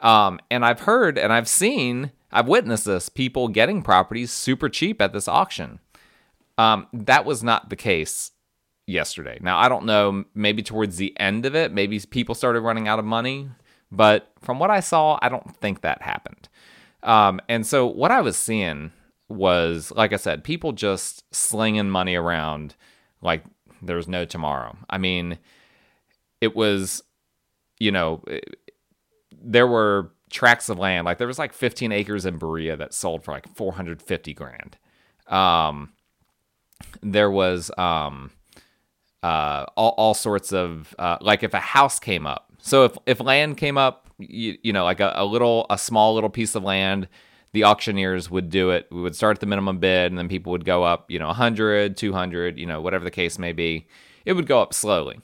Um, 0.00 0.40
and 0.50 0.64
I've 0.64 0.80
heard 0.80 1.16
and 1.16 1.32
I've 1.32 1.48
seen, 1.48 2.10
I've 2.30 2.48
witnessed 2.48 2.84
this 2.84 3.08
people 3.08 3.48
getting 3.48 3.82
properties 3.82 4.32
super 4.32 4.68
cheap 4.68 5.00
at 5.00 5.14
this 5.14 5.28
auction. 5.28 5.78
Um, 6.58 6.88
that 6.92 7.24
was 7.24 7.42
not 7.42 7.70
the 7.70 7.76
case 7.76 8.31
yesterday. 8.92 9.38
Now, 9.40 9.58
I 9.58 9.68
don't 9.68 9.84
know, 9.84 10.24
maybe 10.34 10.62
towards 10.62 10.96
the 10.96 11.18
end 11.18 11.46
of 11.46 11.54
it, 11.54 11.72
maybe 11.72 11.98
people 12.10 12.34
started 12.34 12.60
running 12.60 12.88
out 12.88 12.98
of 12.98 13.04
money, 13.04 13.48
but 13.90 14.32
from 14.40 14.58
what 14.58 14.70
I 14.70 14.80
saw, 14.80 15.18
I 15.20 15.28
don't 15.28 15.56
think 15.56 15.80
that 15.80 16.02
happened. 16.02 16.48
Um, 17.02 17.40
and 17.48 17.66
so 17.66 17.86
what 17.86 18.10
I 18.10 18.20
was 18.20 18.36
seeing 18.36 18.92
was, 19.28 19.92
like 19.96 20.12
I 20.12 20.16
said, 20.16 20.44
people 20.44 20.72
just 20.72 21.24
slinging 21.34 21.90
money 21.90 22.14
around 22.14 22.74
like 23.20 23.44
there 23.80 23.96
was 23.96 24.08
no 24.08 24.24
tomorrow. 24.24 24.76
I 24.88 24.98
mean, 24.98 25.38
it 26.40 26.54
was, 26.54 27.02
you 27.78 27.90
know, 27.90 28.22
there 29.32 29.66
were 29.66 30.12
tracts 30.30 30.68
of 30.68 30.78
land, 30.78 31.04
like 31.04 31.18
there 31.18 31.26
was 31.26 31.38
like 31.38 31.52
15 31.52 31.92
acres 31.92 32.24
in 32.24 32.38
Berea 32.38 32.76
that 32.76 32.94
sold 32.94 33.24
for 33.24 33.32
like 33.32 33.48
450 33.54 34.34
grand. 34.34 34.78
Um, 35.28 35.92
there 37.00 37.30
was, 37.30 37.70
um, 37.78 38.30
uh, 39.22 39.66
all, 39.76 39.94
all 39.96 40.14
sorts 40.14 40.52
of 40.52 40.94
uh, 40.98 41.18
like 41.20 41.42
if 41.42 41.54
a 41.54 41.60
house 41.60 41.98
came 41.98 42.26
up. 42.26 42.52
So 42.58 42.84
if 42.84 42.96
if 43.06 43.20
land 43.20 43.56
came 43.56 43.78
up, 43.78 44.08
you, 44.18 44.56
you 44.62 44.72
know, 44.72 44.84
like 44.84 45.00
a, 45.00 45.12
a 45.16 45.24
little 45.24 45.66
a 45.70 45.78
small 45.78 46.14
little 46.14 46.30
piece 46.30 46.54
of 46.54 46.62
land, 46.62 47.08
the 47.52 47.64
auctioneers 47.64 48.30
would 48.30 48.50
do 48.50 48.70
it. 48.70 48.88
We 48.90 49.00
would 49.00 49.16
start 49.16 49.36
at 49.36 49.40
the 49.40 49.46
minimum 49.46 49.78
bid, 49.78 50.10
and 50.10 50.18
then 50.18 50.28
people 50.28 50.52
would 50.52 50.64
go 50.64 50.84
up, 50.84 51.10
you 51.10 51.18
know, 51.18 51.26
100, 51.26 51.96
200, 51.96 52.58
you 52.58 52.66
know, 52.66 52.80
whatever 52.80 53.04
the 53.04 53.10
case 53.10 53.38
may 53.38 53.52
be. 53.52 53.86
It 54.24 54.34
would 54.34 54.46
go 54.46 54.60
up 54.60 54.72
slowly. 54.74 55.20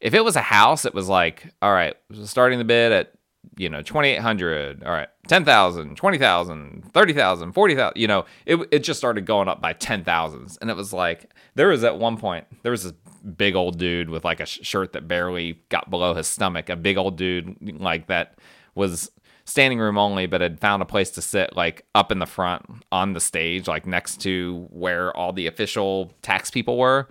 If 0.00 0.14
it 0.14 0.24
was 0.24 0.36
a 0.36 0.42
house, 0.42 0.84
it 0.84 0.94
was 0.94 1.08
like, 1.08 1.52
all 1.62 1.72
right, 1.72 1.96
starting 2.24 2.58
the 2.58 2.64
bid 2.64 2.92
at 2.92 3.12
you 3.56 3.68
know 3.68 3.80
2800 3.80 4.82
all 4.82 4.92
right 4.92 5.08
10,000 5.28 5.96
20,000 5.96 6.90
30,000 6.92 7.52
40,000 7.52 7.92
you 7.96 8.08
know 8.08 8.24
it 8.44 8.58
it 8.70 8.80
just 8.80 8.98
started 8.98 9.24
going 9.24 9.48
up 9.48 9.60
by 9.60 9.72
10,000s 9.72 10.58
and 10.60 10.70
it 10.70 10.76
was 10.76 10.92
like 10.92 11.32
there 11.54 11.68
was 11.68 11.84
at 11.84 11.98
one 11.98 12.16
point 12.16 12.44
there 12.62 12.72
was 12.72 12.82
this 12.82 12.92
big 13.36 13.54
old 13.54 13.78
dude 13.78 14.10
with 14.10 14.24
like 14.24 14.40
a 14.40 14.46
shirt 14.46 14.92
that 14.92 15.08
barely 15.08 15.60
got 15.68 15.90
below 15.90 16.14
his 16.14 16.26
stomach. 16.26 16.68
A 16.68 16.76
big 16.76 16.96
old 16.96 17.16
dude 17.16 17.80
like 17.80 18.06
that 18.06 18.38
was 18.74 19.10
standing 19.44 19.78
room 19.78 19.96
only, 19.96 20.26
but 20.26 20.40
had 20.40 20.60
found 20.60 20.82
a 20.82 20.86
place 20.86 21.10
to 21.12 21.22
sit 21.22 21.56
like 21.56 21.84
up 21.94 22.12
in 22.12 22.18
the 22.18 22.26
front 22.26 22.64
on 22.92 23.12
the 23.12 23.20
stage, 23.20 23.68
like 23.68 23.86
next 23.86 24.20
to 24.22 24.66
where 24.70 25.16
all 25.16 25.32
the 25.32 25.46
official 25.46 26.12
tax 26.22 26.50
people 26.50 26.76
were. 26.76 27.08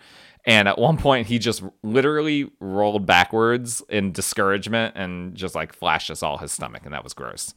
And 0.48 0.68
at 0.68 0.78
one 0.78 0.98
point, 0.98 1.26
he 1.28 1.40
just 1.40 1.64
literally 1.82 2.52
rolled 2.60 3.08
backwards 3.08 3.82
in 3.90 4.12
discouragement 4.12 4.96
and 4.96 5.34
just 5.34 5.56
like 5.56 5.74
flashed 5.74 6.12
us 6.12 6.22
all 6.22 6.38
his 6.38 6.52
stomach, 6.52 6.84
and 6.86 6.94
that 6.94 7.04
was 7.04 7.14
gross. 7.14 7.56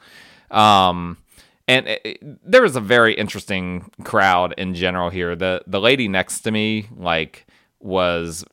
Um, 0.50 1.18
and 1.66 1.86
it, 1.86 2.00
it, 2.04 2.50
there 2.50 2.62
was 2.62 2.76
a 2.76 2.80
very 2.80 3.12
interesting 3.12 3.90
crowd 4.04 4.54
in 4.56 4.74
general 4.74 5.10
here. 5.10 5.36
The 5.36 5.62
the 5.66 5.80
lady 5.80 6.08
next 6.08 6.40
to 6.42 6.50
me 6.50 6.88
like 6.96 7.46
was 7.80 8.44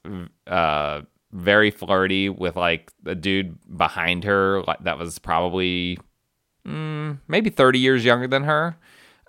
uh 0.47 1.01
very 1.31 1.71
flirty 1.71 2.29
with 2.29 2.55
like 2.55 2.91
the 3.03 3.15
dude 3.15 3.57
behind 3.77 4.23
her 4.23 4.63
that 4.81 4.97
was 4.97 5.19
probably 5.19 5.97
mm, 6.65 7.19
maybe 7.27 7.49
30 7.49 7.79
years 7.79 8.05
younger 8.05 8.27
than 8.27 8.43
her. 8.43 8.77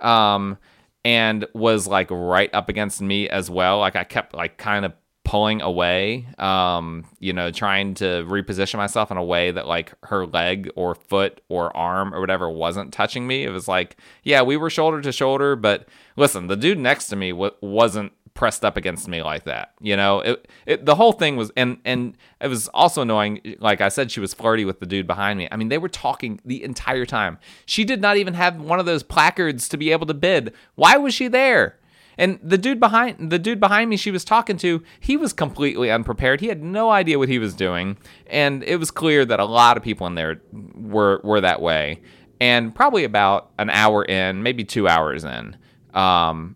Um 0.00 0.58
and 1.04 1.46
was 1.54 1.86
like 1.86 2.10
right 2.10 2.52
up 2.54 2.68
against 2.68 3.00
me 3.00 3.28
as 3.28 3.50
well. 3.50 3.78
Like 3.78 3.96
i 3.96 4.04
kept 4.04 4.34
like 4.34 4.56
kind 4.56 4.84
of 4.84 4.92
pulling 5.24 5.60
away 5.60 6.24
um 6.38 7.04
you 7.18 7.32
know 7.32 7.50
trying 7.50 7.94
to 7.94 8.24
reposition 8.28 8.76
myself 8.76 9.10
in 9.10 9.16
a 9.16 9.24
way 9.24 9.50
that 9.50 9.66
like 9.66 9.92
her 10.04 10.24
leg 10.24 10.70
or 10.76 10.94
foot 10.94 11.40
or 11.48 11.76
arm 11.76 12.14
or 12.14 12.20
whatever 12.20 12.48
wasn't 12.48 12.92
touching 12.92 13.26
me. 13.26 13.42
It 13.42 13.50
was 13.50 13.66
like 13.66 13.96
yeah 14.22 14.42
we 14.42 14.56
were 14.56 14.70
shoulder 14.70 15.00
to 15.00 15.10
shoulder 15.10 15.56
but 15.56 15.88
listen 16.16 16.46
the 16.46 16.56
dude 16.56 16.78
next 16.78 17.08
to 17.08 17.16
me 17.16 17.30
w- 17.32 17.54
wasn't 17.60 18.12
pressed 18.36 18.64
up 18.64 18.76
against 18.76 19.08
me 19.08 19.22
like 19.22 19.44
that 19.44 19.72
you 19.80 19.96
know? 19.96 20.20
It, 20.20 20.48
it 20.66 20.86
the 20.86 20.94
whole 20.94 21.12
thing 21.12 21.36
was 21.36 21.50
and 21.56 21.78
and 21.84 22.16
it 22.40 22.48
was 22.48 22.68
also 22.68 23.02
annoying 23.02 23.56
like 23.58 23.80
i 23.80 23.88
said 23.88 24.10
she 24.10 24.20
was 24.20 24.34
flirty 24.34 24.64
with 24.64 24.80
the 24.80 24.86
dude 24.86 25.06
behind 25.06 25.38
me. 25.38 25.48
I 25.50 25.56
mean 25.56 25.68
they 25.68 25.78
were 25.78 25.88
talking 25.88 26.40
the 26.44 26.62
entire 26.62 27.06
time. 27.06 27.38
She 27.64 27.84
did 27.84 28.00
not 28.00 28.16
even 28.16 28.34
have 28.34 28.60
one 28.60 28.78
of 28.78 28.86
those 28.86 29.02
placards 29.02 29.68
to 29.70 29.76
be 29.76 29.90
able 29.92 30.06
to 30.06 30.14
bid. 30.14 30.52
Why 30.74 30.96
was 30.96 31.14
she 31.14 31.28
there? 31.28 31.78
And 32.18 32.38
the 32.42 32.56
dude 32.56 32.80
behind 32.80 33.30
the 33.30 33.38
dude 33.38 33.60
behind 33.60 33.90
me 33.90 33.96
she 33.96 34.10
was 34.10 34.24
talking 34.24 34.56
to, 34.58 34.82
he 35.00 35.16
was 35.16 35.32
completely 35.32 35.90
unprepared. 35.90 36.40
He 36.40 36.48
had 36.48 36.62
no 36.62 36.90
idea 36.90 37.18
what 37.18 37.28
he 37.28 37.38
was 37.38 37.54
doing, 37.54 37.98
and 38.26 38.62
it 38.64 38.76
was 38.76 38.90
clear 38.90 39.24
that 39.24 39.40
a 39.40 39.44
lot 39.44 39.76
of 39.76 39.82
people 39.82 40.06
in 40.06 40.14
there 40.14 40.40
were 40.74 41.20
were 41.22 41.40
that 41.40 41.60
way. 41.60 42.00
And 42.40 42.74
probably 42.74 43.04
about 43.04 43.50
an 43.58 43.70
hour 43.70 44.04
in, 44.04 44.42
maybe 44.42 44.62
2 44.62 44.86
hours 44.86 45.24
in, 45.24 45.56
um, 45.94 46.54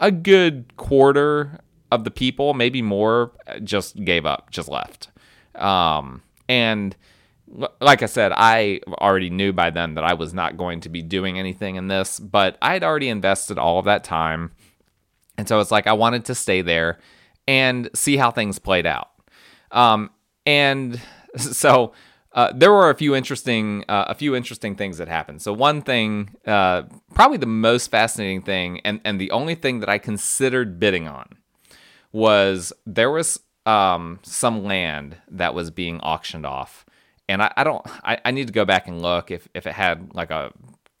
a 0.00 0.10
good 0.10 0.76
quarter 0.76 1.60
of 1.90 2.04
the 2.04 2.10
people, 2.10 2.54
maybe 2.54 2.82
more, 2.82 3.32
just 3.64 4.02
gave 4.04 4.26
up, 4.26 4.50
just 4.50 4.68
left. 4.68 5.08
Um, 5.54 6.22
and 6.48 6.94
like 7.80 8.02
I 8.02 8.06
said, 8.06 8.32
I 8.34 8.80
already 8.88 9.30
knew 9.30 9.52
by 9.52 9.70
then 9.70 9.94
that 9.94 10.04
I 10.04 10.14
was 10.14 10.34
not 10.34 10.56
going 10.56 10.80
to 10.80 10.88
be 10.88 11.02
doing 11.02 11.38
anything 11.38 11.76
in 11.76 11.88
this, 11.88 12.20
but 12.20 12.58
I 12.60 12.74
had 12.74 12.84
already 12.84 13.08
invested 13.08 13.58
all 13.58 13.78
of 13.78 13.86
that 13.86 14.04
time 14.04 14.52
and 15.38 15.48
so 15.48 15.60
it's 15.60 15.70
like 15.70 15.86
I 15.86 15.92
wanted 15.92 16.26
to 16.26 16.34
stay 16.34 16.60
there 16.60 16.98
and 17.46 17.88
see 17.94 18.16
how 18.16 18.30
things 18.30 18.58
played 18.58 18.86
out. 18.86 19.10
Um, 19.70 20.10
and 20.44 21.00
so 21.36 21.92
uh, 22.38 22.52
there 22.54 22.70
were 22.70 22.88
a 22.88 22.94
few 22.94 23.16
interesting 23.16 23.84
uh, 23.88 24.04
a 24.06 24.14
few 24.14 24.36
interesting 24.36 24.76
things 24.76 24.98
that 24.98 25.08
happened. 25.08 25.42
So 25.42 25.52
one 25.52 25.82
thing, 25.82 26.36
uh, 26.46 26.82
probably 27.12 27.36
the 27.36 27.46
most 27.46 27.90
fascinating 27.90 28.42
thing, 28.42 28.80
and 28.84 29.00
and 29.04 29.20
the 29.20 29.32
only 29.32 29.56
thing 29.56 29.80
that 29.80 29.88
I 29.88 29.98
considered 29.98 30.78
bidding 30.78 31.08
on, 31.08 31.36
was 32.12 32.72
there 32.86 33.10
was 33.10 33.40
um, 33.66 34.20
some 34.22 34.62
land 34.62 35.16
that 35.28 35.52
was 35.52 35.72
being 35.72 35.98
auctioned 35.98 36.46
off, 36.46 36.86
and 37.28 37.42
I, 37.42 37.52
I 37.56 37.64
don't 37.64 37.84
I, 38.04 38.20
I 38.24 38.30
need 38.30 38.46
to 38.46 38.52
go 38.52 38.64
back 38.64 38.86
and 38.86 39.02
look 39.02 39.32
if 39.32 39.48
if 39.52 39.66
it 39.66 39.72
had 39.74 40.14
like 40.14 40.30
a 40.30 40.52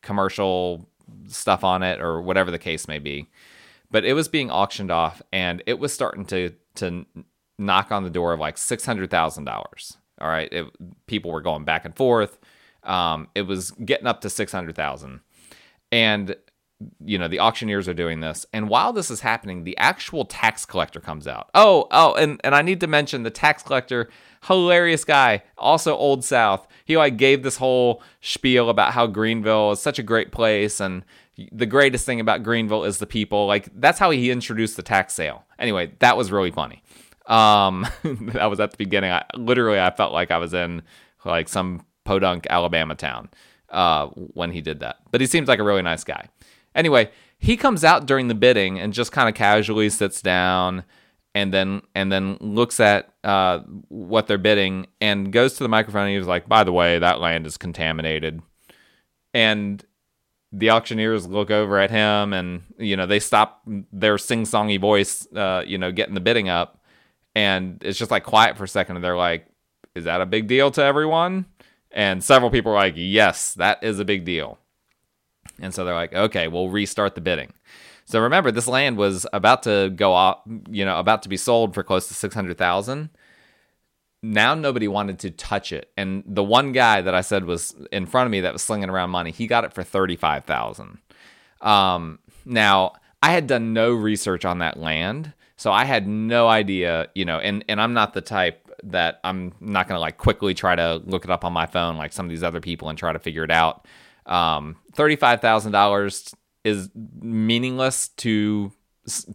commercial 0.02 0.88
stuff 1.28 1.62
on 1.62 1.84
it 1.84 2.00
or 2.00 2.20
whatever 2.20 2.50
the 2.50 2.58
case 2.58 2.88
may 2.88 2.98
be 2.98 3.28
but 3.90 4.04
it 4.04 4.12
was 4.12 4.28
being 4.28 4.50
auctioned 4.50 4.90
off 4.90 5.22
and 5.32 5.62
it 5.66 5.78
was 5.78 5.92
starting 5.92 6.24
to 6.26 6.52
to 6.74 7.06
knock 7.58 7.90
on 7.90 8.04
the 8.04 8.10
door 8.10 8.32
of 8.32 8.40
like 8.40 8.58
six 8.58 8.84
hundred 8.84 9.10
thousand 9.10 9.44
dollars. 9.44 9.96
All 10.20 10.28
right, 10.28 10.52
it, 10.52 10.66
people 11.06 11.30
were 11.30 11.40
going 11.40 11.64
back 11.64 11.84
and 11.84 11.96
forth. 11.96 12.38
Um, 12.82 13.28
it 13.34 13.42
was 13.42 13.70
getting 13.72 14.06
up 14.06 14.20
to 14.22 14.30
six 14.30 14.52
hundred 14.52 14.76
thousand, 14.76 15.20
and 15.92 16.36
you 17.04 17.18
know 17.18 17.28
the 17.28 17.40
auctioneers 17.40 17.88
are 17.88 17.94
doing 17.94 18.20
this. 18.20 18.46
And 18.52 18.68
while 18.68 18.92
this 18.92 19.10
is 19.10 19.20
happening, 19.20 19.64
the 19.64 19.76
actual 19.78 20.24
tax 20.24 20.64
collector 20.64 21.00
comes 21.00 21.26
out. 21.26 21.50
Oh, 21.54 21.86
oh, 21.90 22.14
and 22.14 22.40
and 22.44 22.54
I 22.54 22.62
need 22.62 22.80
to 22.80 22.86
mention 22.86 23.22
the 23.22 23.30
tax 23.30 23.62
collector, 23.62 24.08
hilarious 24.44 25.04
guy, 25.04 25.42
also 25.56 25.96
old 25.96 26.24
South. 26.24 26.66
He 26.84 26.96
like 26.96 27.16
gave 27.16 27.42
this 27.42 27.56
whole 27.56 28.02
spiel 28.20 28.70
about 28.70 28.92
how 28.92 29.06
Greenville 29.06 29.72
is 29.72 29.80
such 29.80 29.98
a 29.98 30.02
great 30.04 30.32
place 30.32 30.80
and 30.80 31.04
the 31.52 31.66
greatest 31.66 32.04
thing 32.04 32.20
about 32.20 32.42
Greenville 32.42 32.84
is 32.84 32.98
the 32.98 33.06
people. 33.06 33.46
Like 33.46 33.68
that's 33.74 33.98
how 33.98 34.10
he 34.10 34.30
introduced 34.30 34.76
the 34.76 34.82
tax 34.82 35.14
sale. 35.14 35.44
Anyway, 35.58 35.92
that 36.00 36.16
was 36.16 36.32
really 36.32 36.50
funny. 36.50 36.82
Um, 37.28 37.86
that 38.02 38.50
was 38.50 38.58
at 38.58 38.72
the 38.72 38.76
beginning. 38.76 39.12
I 39.12 39.24
literally 39.36 39.80
I 39.80 39.90
felt 39.90 40.12
like 40.12 40.30
I 40.30 40.38
was 40.38 40.54
in 40.54 40.82
like 41.24 41.48
some 41.48 41.84
podunk 42.04 42.46
Alabama 42.50 42.94
town 42.94 43.28
uh, 43.70 44.06
when 44.08 44.50
he 44.50 44.60
did 44.60 44.80
that. 44.80 44.96
But 45.10 45.20
he 45.20 45.26
seems 45.26 45.48
like 45.48 45.58
a 45.58 45.64
really 45.64 45.82
nice 45.82 46.04
guy. 46.04 46.28
Anyway, 46.74 47.10
he 47.38 47.56
comes 47.56 47.84
out 47.84 48.06
during 48.06 48.28
the 48.28 48.34
bidding 48.34 48.78
and 48.78 48.92
just 48.92 49.12
kind 49.12 49.28
of 49.28 49.34
casually 49.34 49.90
sits 49.90 50.22
down 50.22 50.84
and 51.34 51.52
then 51.52 51.82
and 51.94 52.10
then 52.10 52.36
looks 52.40 52.80
at 52.80 53.12
uh, 53.24 53.60
what 53.88 54.26
they're 54.26 54.38
bidding 54.38 54.86
and 55.00 55.32
goes 55.32 55.54
to 55.54 55.62
the 55.62 55.68
microphone 55.68 56.06
and 56.06 56.16
he's 56.16 56.26
like, 56.26 56.48
"By 56.48 56.64
the 56.64 56.72
way, 56.72 56.98
that 56.98 57.20
land 57.20 57.46
is 57.46 57.56
contaminated." 57.56 58.42
And 59.34 59.84
the 60.50 60.70
auctioneers 60.70 61.26
look 61.26 61.50
over 61.50 61.78
at 61.78 61.90
him 61.90 62.32
and 62.32 62.62
you 62.78 62.96
know 62.96 63.06
they 63.06 63.20
stop 63.20 63.62
their 63.92 64.16
sing-songy 64.16 64.80
voice 64.80 65.26
uh, 65.34 65.62
you 65.66 65.76
know 65.76 65.92
getting 65.92 66.14
the 66.14 66.20
bidding 66.20 66.48
up 66.48 66.77
and 67.38 67.78
it's 67.84 67.98
just 67.98 68.10
like 68.10 68.24
quiet 68.24 68.56
for 68.56 68.64
a 68.64 68.68
second 68.68 68.96
and 68.96 69.04
they're 69.04 69.16
like 69.16 69.46
is 69.94 70.04
that 70.04 70.20
a 70.20 70.26
big 70.26 70.46
deal 70.48 70.70
to 70.72 70.82
everyone? 70.82 71.46
And 71.90 72.22
several 72.22 72.50
people 72.50 72.72
are 72.72 72.76
like 72.76 72.94
yes 72.96 73.54
that 73.54 73.82
is 73.82 74.00
a 74.00 74.04
big 74.04 74.24
deal. 74.24 74.58
And 75.60 75.72
so 75.72 75.84
they're 75.84 75.94
like 75.94 76.12
okay 76.12 76.48
we'll 76.48 76.68
restart 76.68 77.14
the 77.14 77.20
bidding. 77.20 77.52
So 78.06 78.20
remember 78.20 78.50
this 78.50 78.66
land 78.66 78.96
was 78.96 79.26
about 79.32 79.62
to 79.64 79.90
go 79.94 80.12
off 80.12 80.40
you 80.68 80.84
know 80.84 80.98
about 80.98 81.22
to 81.22 81.28
be 81.28 81.36
sold 81.36 81.74
for 81.74 81.82
close 81.82 82.08
to 82.08 82.14
600000 82.14 83.10
now 84.20 84.54
nobody 84.54 84.88
wanted 84.88 85.20
to 85.20 85.30
touch 85.30 85.70
it. 85.70 85.92
And 85.96 86.24
the 86.26 86.42
one 86.42 86.72
guy 86.72 87.00
that 87.02 87.14
I 87.14 87.20
said 87.20 87.44
was 87.44 87.76
in 87.92 88.04
front 88.04 88.26
of 88.26 88.32
me 88.32 88.40
that 88.40 88.52
was 88.52 88.62
slinging 88.62 88.90
around 88.90 89.10
money, 89.10 89.30
he 89.30 89.46
got 89.46 89.62
it 89.62 89.72
for 89.72 89.84
35,000. 89.84 90.98
Um, 91.60 92.18
now 92.44 92.94
I 93.22 93.30
had 93.30 93.46
done 93.46 93.72
no 93.72 93.92
research 93.92 94.44
on 94.44 94.58
that 94.58 94.76
land, 94.76 95.34
so 95.58 95.72
I 95.72 95.84
had 95.84 96.06
no 96.06 96.48
idea, 96.48 97.08
you 97.14 97.24
know, 97.24 97.38
and 97.38 97.64
and 97.68 97.80
I'm 97.80 97.92
not 97.92 98.14
the 98.14 98.20
type 98.20 98.70
that 98.84 99.20
I'm 99.24 99.52
not 99.60 99.88
to 99.96 100.00
like 100.00 100.16
quickly 100.16 100.54
try 100.54 100.76
to 100.76 101.02
look 101.04 101.24
it 101.24 101.30
up 101.30 101.44
on 101.44 101.52
my 101.52 101.66
phone 101.66 101.96
like 101.96 102.12
some 102.12 102.26
of 102.26 102.30
these 102.30 102.44
other 102.44 102.60
people 102.60 102.88
and 102.88 102.96
try 102.96 103.12
to 103.12 103.18
figure 103.18 103.42
it 103.42 103.50
out. 103.50 103.86
Um, 104.24 104.76
$35,000 104.92 106.34
is 106.64 106.90
meaningless 106.94 108.08
to 108.08 108.70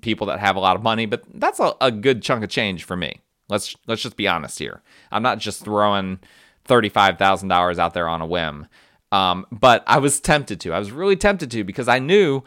people 0.01 0.27
that 0.27 0.39
have 0.39 0.55
a 0.55 0.59
lot 0.59 0.77
of 0.77 0.83
money, 0.83 1.05
but 1.05 1.23
that's 1.33 1.59
a, 1.59 1.73
a 1.81 1.91
good 1.91 2.21
chunk 2.21 2.43
of 2.43 2.49
change 2.49 2.85
for 2.85 2.95
me. 2.95 3.19
Let's 3.49 3.75
let's 3.85 4.01
just 4.01 4.15
be 4.15 4.27
honest 4.27 4.59
here. 4.59 4.81
I'm 5.11 5.23
not 5.23 5.39
just 5.39 5.63
throwing 5.63 6.19
thirty-five 6.63 7.17
thousand 7.17 7.49
dollars 7.49 7.79
out 7.79 7.93
there 7.93 8.07
on 8.07 8.21
a 8.21 8.25
whim. 8.25 8.67
Um, 9.11 9.45
but 9.51 9.83
I 9.85 9.99
was 9.99 10.19
tempted 10.19 10.59
to. 10.61 10.73
I 10.73 10.79
was 10.79 10.91
really 10.91 11.17
tempted 11.17 11.51
to 11.51 11.63
because 11.63 11.87
I 11.87 11.99
knew 11.99 12.43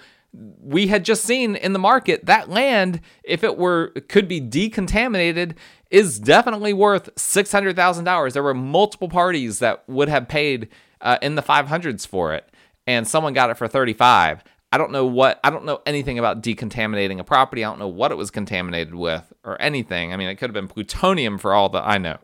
we 0.61 0.89
had 0.89 1.05
just 1.05 1.25
seen 1.25 1.57
in 1.57 1.73
the 1.73 1.79
market 1.79 2.27
that 2.27 2.49
land, 2.49 3.01
if 3.25 3.43
it 3.43 3.57
were 3.57 3.89
could 4.09 4.29
be 4.29 4.41
decontaminated, 4.41 5.55
is 5.91 6.19
definitely 6.19 6.73
worth 6.73 7.09
six 7.17 7.53
hundred 7.53 7.77
thousand 7.77 8.05
dollars. 8.05 8.35
There 8.35 8.43
were 8.43 8.55
multiple 8.55 9.09
parties 9.09 9.61
that 9.61 9.89
would 9.89 10.09
have 10.09 10.29
paid 10.29 10.69
uh, 11.01 11.19
in 11.23 11.37
the 11.37 11.43
five 11.43 11.69
hundreds 11.69 12.05
for 12.05 12.35
it, 12.35 12.49
and 12.87 13.07
someone 13.07 13.33
got 13.33 13.51
it 13.51 13.57
for 13.57 13.69
thirty-five. 13.69 14.45
I 14.73 14.79
don't 14.79 14.93
know 14.93 15.07
what 15.07 15.41
I 15.43 15.51
don't 15.51 15.65
know 15.65 15.81
anything 15.87 16.19
about 16.19 16.43
decontaminating 16.43 17.19
a 17.19 17.25
property. 17.25 17.65
I 17.65 17.69
don't 17.71 17.79
know 17.79 17.89
what 17.89 18.13
it 18.13 18.17
was 18.17 18.31
contaminated 18.31 18.95
with 18.95 19.33
or 19.45 19.61
anything. 19.63 20.13
I 20.13 20.17
mean, 20.17 20.29
it 20.29 20.37
could 20.37 20.51
have 20.51 20.55
been 20.55 20.69
plutonium 20.69 21.39
for 21.39 21.55
all 21.55 21.69
that 21.71 21.87
I 21.87 21.99
know. 21.99 22.19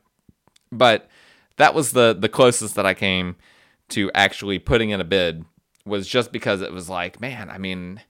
But 0.70 1.08
that 1.56 1.74
was 1.74 1.92
the 1.92 2.16
the 2.18 2.28
closest 2.28 2.74
that 2.74 2.84
I 2.84 2.94
came 2.94 3.36
to 3.90 4.10
actually 4.14 4.58
putting 4.58 4.90
in 4.90 5.00
a 5.00 5.04
bid 5.04 5.44
was 5.84 6.06
just 6.06 6.32
because 6.32 6.62
it 6.62 6.72
was 6.72 6.88
like, 6.88 7.20
man, 7.20 7.50
I 7.50 7.58
mean, 7.58 8.00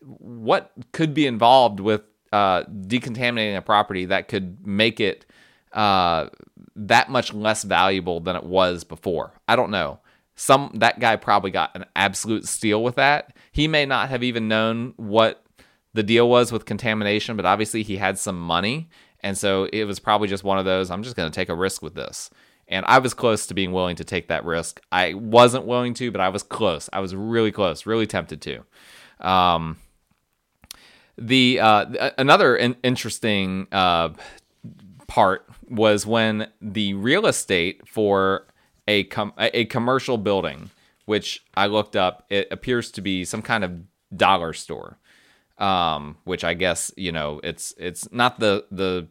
what 0.00 0.72
could 0.92 1.14
be 1.14 1.26
involved 1.26 1.80
with 1.80 2.02
uh, 2.32 2.64
decontaminating 2.64 3.56
a 3.56 3.62
property 3.62 4.06
that 4.06 4.28
could 4.28 4.66
make 4.66 5.00
it 5.00 5.26
uh, 5.72 6.28
that 6.74 7.10
much 7.10 7.32
less 7.32 7.62
valuable 7.62 8.20
than 8.20 8.36
it 8.36 8.44
was 8.44 8.84
before? 8.84 9.32
I 9.48 9.56
don't 9.56 9.70
know 9.70 10.00
some 10.36 10.70
that 10.74 11.00
guy 11.00 11.16
probably 11.16 11.50
got 11.50 11.74
an 11.74 11.86
absolute 11.96 12.46
steal 12.46 12.82
with 12.82 12.94
that. 12.96 13.34
He 13.50 13.66
may 13.66 13.86
not 13.86 14.10
have 14.10 14.22
even 14.22 14.48
known 14.48 14.92
what 14.96 15.42
the 15.94 16.02
deal 16.02 16.28
was 16.28 16.52
with 16.52 16.66
contamination, 16.66 17.36
but 17.36 17.46
obviously 17.46 17.82
he 17.82 17.96
had 17.96 18.18
some 18.18 18.38
money, 18.38 18.88
and 19.20 19.36
so 19.36 19.64
it 19.72 19.84
was 19.84 19.98
probably 19.98 20.28
just 20.28 20.44
one 20.44 20.58
of 20.58 20.66
those. 20.66 20.90
I'm 20.90 21.02
just 21.02 21.16
going 21.16 21.30
to 21.30 21.34
take 21.34 21.48
a 21.48 21.54
risk 21.54 21.82
with 21.82 21.94
this, 21.94 22.30
and 22.68 22.84
I 22.86 22.98
was 22.98 23.14
close 23.14 23.46
to 23.46 23.54
being 23.54 23.72
willing 23.72 23.96
to 23.96 24.04
take 24.04 24.28
that 24.28 24.44
risk. 24.44 24.80
I 24.90 25.14
wasn't 25.14 25.66
willing 25.66 25.94
to, 25.94 26.10
but 26.10 26.20
I 26.20 26.28
was 26.28 26.42
close. 26.42 26.88
I 26.92 27.00
was 27.00 27.14
really 27.14 27.52
close, 27.52 27.86
really 27.86 28.06
tempted 28.06 28.40
to. 28.42 28.64
Um, 29.26 29.78
the 31.16 31.60
uh, 31.60 32.10
another 32.18 32.56
in- 32.56 32.76
interesting 32.82 33.68
uh, 33.72 34.10
part 35.06 35.46
was 35.68 36.06
when 36.06 36.48
the 36.60 36.94
real 36.94 37.26
estate 37.26 37.88
for 37.88 38.46
a 38.86 39.04
com- 39.04 39.32
a 39.38 39.64
commercial 39.66 40.18
building, 40.18 40.70
which 41.06 41.44
I 41.56 41.66
looked 41.66 41.96
up, 41.96 42.26
it 42.28 42.48
appears 42.50 42.90
to 42.92 43.00
be 43.00 43.24
some 43.24 43.42
kind 43.42 43.64
of 43.64 43.80
dollar 44.14 44.52
store. 44.52 44.98
Um, 45.58 46.18
which 46.24 46.44
I 46.44 46.52
guess 46.52 46.92
you 46.98 47.12
know 47.12 47.40
it's 47.42 47.72
it's 47.78 48.12
not 48.12 48.40
the 48.40 48.66
the 48.70 49.08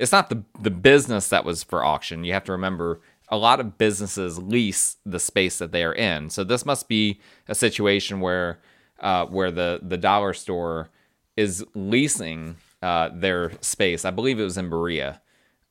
it's 0.00 0.12
not 0.12 0.30
the 0.30 0.42
the 0.60 0.70
business 0.70 1.28
that 1.28 1.44
was 1.44 1.62
for 1.62 1.84
auction. 1.84 2.24
You 2.24 2.32
have 2.32 2.44
to 2.44 2.52
remember 2.52 3.00
a 3.28 3.36
lot 3.36 3.60
of 3.60 3.78
businesses 3.78 4.38
lease 4.38 4.96
the 5.06 5.20
space 5.20 5.58
that 5.58 5.70
they 5.70 5.84
are 5.84 5.94
in. 5.94 6.30
So 6.30 6.42
this 6.42 6.66
must 6.66 6.88
be 6.88 7.20
a 7.46 7.54
situation 7.54 8.20
where 8.20 8.58
uh, 8.98 9.26
where 9.26 9.50
the 9.50 9.80
the 9.82 9.98
dollar 9.98 10.32
store 10.32 10.88
is 11.36 11.64
leasing 11.74 12.56
uh, 12.82 13.10
their 13.14 13.52
space. 13.60 14.04
I 14.04 14.10
believe 14.10 14.40
it 14.40 14.44
was 14.44 14.58
in 14.58 14.70
Berea, 14.70 15.20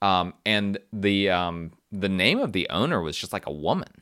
um, 0.01 0.33
and 0.45 0.77
the 0.93 1.29
um, 1.29 1.71
the 1.91 2.09
name 2.09 2.39
of 2.39 2.53
the 2.53 2.69
owner 2.69 3.01
was 3.01 3.17
just 3.17 3.33
like 3.33 3.47
a 3.47 3.51
woman, 3.51 4.01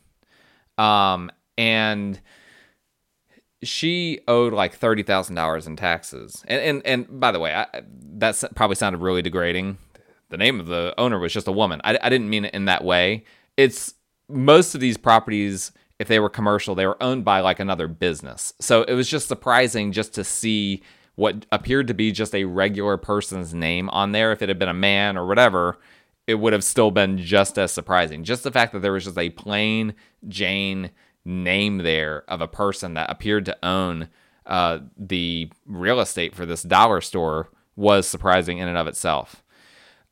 um, 0.78 1.32
and 1.58 2.20
she 3.63 4.20
owed 4.28 4.54
like 4.54 4.76
thirty 4.76 5.04
thousand 5.04 5.36
dollars 5.36 5.68
in 5.68 5.78
taxes. 5.78 6.44
And 6.48 6.62
and 6.62 6.82
and 6.86 7.20
by 7.20 7.32
the 7.32 7.40
way, 7.40 7.54
I, 7.54 7.66
that 8.18 8.44
probably 8.56 8.76
sounded 8.76 9.00
really 9.00 9.22
degrading. 9.22 9.78
The 10.30 10.38
name 10.38 10.60
of 10.60 10.68
the 10.68 10.94
owner 10.98 11.20
was 11.20 11.34
just 11.34 11.48
a 11.48 11.52
woman. 11.52 11.82
I, 11.84 11.98
I 12.02 12.10
didn't 12.10 12.30
mean 12.30 12.46
it 12.46 12.54
in 12.54 12.66
that 12.66 12.84
way. 12.84 13.24
It's 13.56 13.94
most 14.30 14.76
of 14.76 14.82
these 14.82 14.98
properties, 14.98 15.72
if 16.00 16.08
they 16.08 16.20
were 16.20 16.30
commercial, 16.30 16.76
they 16.76 16.86
were 16.86 17.02
owned 17.02 17.24
by 17.24 17.40
like 17.40 17.60
another 17.60 17.88
business. 17.88 18.54
So 18.60 18.84
it 18.84 18.94
was 18.94 19.08
just 19.08 19.28
surprising 19.28 19.92
just 19.92 20.13
to 20.16 20.24
see 20.24 20.84
what 21.16 21.46
appeared 21.52 21.88
to 21.88 21.94
be 21.94 22.12
just 22.12 22.36
a 22.36 22.44
regular 22.44 22.98
person's 22.98 23.54
name 23.54 23.90
on 23.90 24.12
there. 24.12 24.32
If 24.32 24.42
it 24.42 24.50
had 24.50 24.60
been 24.60 24.70
a 24.70 24.74
man 24.74 25.18
or 25.18 25.26
whatever, 25.26 25.80
it 26.28 26.36
would 26.36 26.54
have 26.54 26.63
still 26.63 26.92
been 26.92 27.18
just 27.18 27.58
as 27.58 27.72
surprising. 27.72 28.24
Just 28.24 28.44
the 28.44 28.52
fact 28.52 28.74
that 28.74 28.82
there 28.82 28.92
was 28.92 29.06
just 29.06 29.18
a 29.18 29.30
plain 29.32 29.96
Jane 30.28 30.92
name 31.26 31.80
there 31.80 32.24
of 32.28 32.42
a 32.42 32.48
person 32.48 32.94
that 32.94 33.10
appeared 33.10 33.46
to 33.46 33.58
own 33.66 34.10
uh, 34.46 34.80
the 34.98 35.50
real 35.66 36.00
estate 36.00 36.36
for 36.36 36.46
this 36.46 36.63
dollar 36.63 37.02
store 37.02 37.50
was 37.76 38.08
surprising 38.08 38.60
in 38.60 38.68
and 38.68 38.78
of 38.78 38.88
itself. 38.88 39.44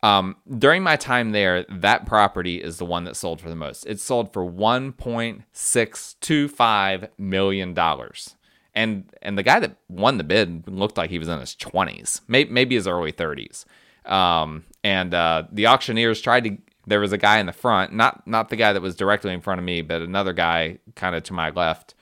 Um, 0.02 0.36
during 0.58 0.82
my 0.82 0.96
time 0.96 1.32
there, 1.32 1.64
that 1.68 2.06
property 2.06 2.62
is 2.62 2.78
the 2.78 2.84
one 2.84 3.04
that 3.04 3.16
sold 3.16 3.40
for 3.40 3.48
the 3.48 3.56
most. 3.56 3.86
It 3.86 3.98
sold 4.00 4.32
for 4.32 4.44
one 4.44 4.92
point 4.92 5.42
six 5.52 6.14
two 6.20 6.48
five 6.48 7.08
million 7.18 7.74
dollars, 7.74 8.36
and 8.74 9.10
and 9.22 9.38
the 9.38 9.42
guy 9.42 9.58
that 9.60 9.76
won 9.88 10.18
the 10.18 10.24
bid 10.24 10.68
looked 10.68 10.96
like 10.96 11.10
he 11.10 11.18
was 11.18 11.28
in 11.28 11.40
his 11.40 11.54
twenties, 11.54 12.20
maybe 12.28 12.50
maybe 12.50 12.74
his 12.74 12.86
early 12.86 13.12
thirties. 13.12 13.64
Um, 14.04 14.64
and 14.84 15.12
uh, 15.12 15.44
the 15.50 15.66
auctioneers 15.66 16.20
tried 16.20 16.44
to 16.44 16.58
there 16.86 17.00
was 17.00 17.12
a 17.12 17.18
guy 17.18 17.38
in 17.38 17.46
the 17.46 17.52
front, 17.52 17.92
not 17.92 18.26
not 18.26 18.48
the 18.48 18.56
guy 18.56 18.72
that 18.72 18.82
was 18.82 18.94
directly 18.94 19.32
in 19.32 19.40
front 19.40 19.58
of 19.58 19.64
me, 19.64 19.82
but 19.82 20.02
another 20.02 20.32
guy 20.32 20.78
kind 20.94 21.16
of 21.16 21.22
to 21.24 21.32
my 21.32 21.50
left, 21.50 21.94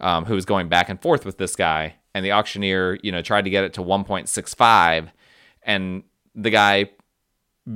um, 0.00 0.24
who 0.24 0.34
was 0.34 0.44
going 0.44 0.68
back 0.68 0.88
and 0.88 1.00
forth 1.00 1.24
with 1.24 1.38
this 1.38 1.54
guy. 1.54 1.94
And 2.14 2.24
the 2.24 2.32
auctioneer, 2.32 2.98
you 3.02 3.10
know, 3.10 3.22
tried 3.22 3.44
to 3.44 3.50
get 3.50 3.64
it 3.64 3.74
to 3.74 3.80
1.65, 3.80 5.10
and 5.62 6.04
the 6.34 6.50
guy 6.50 6.90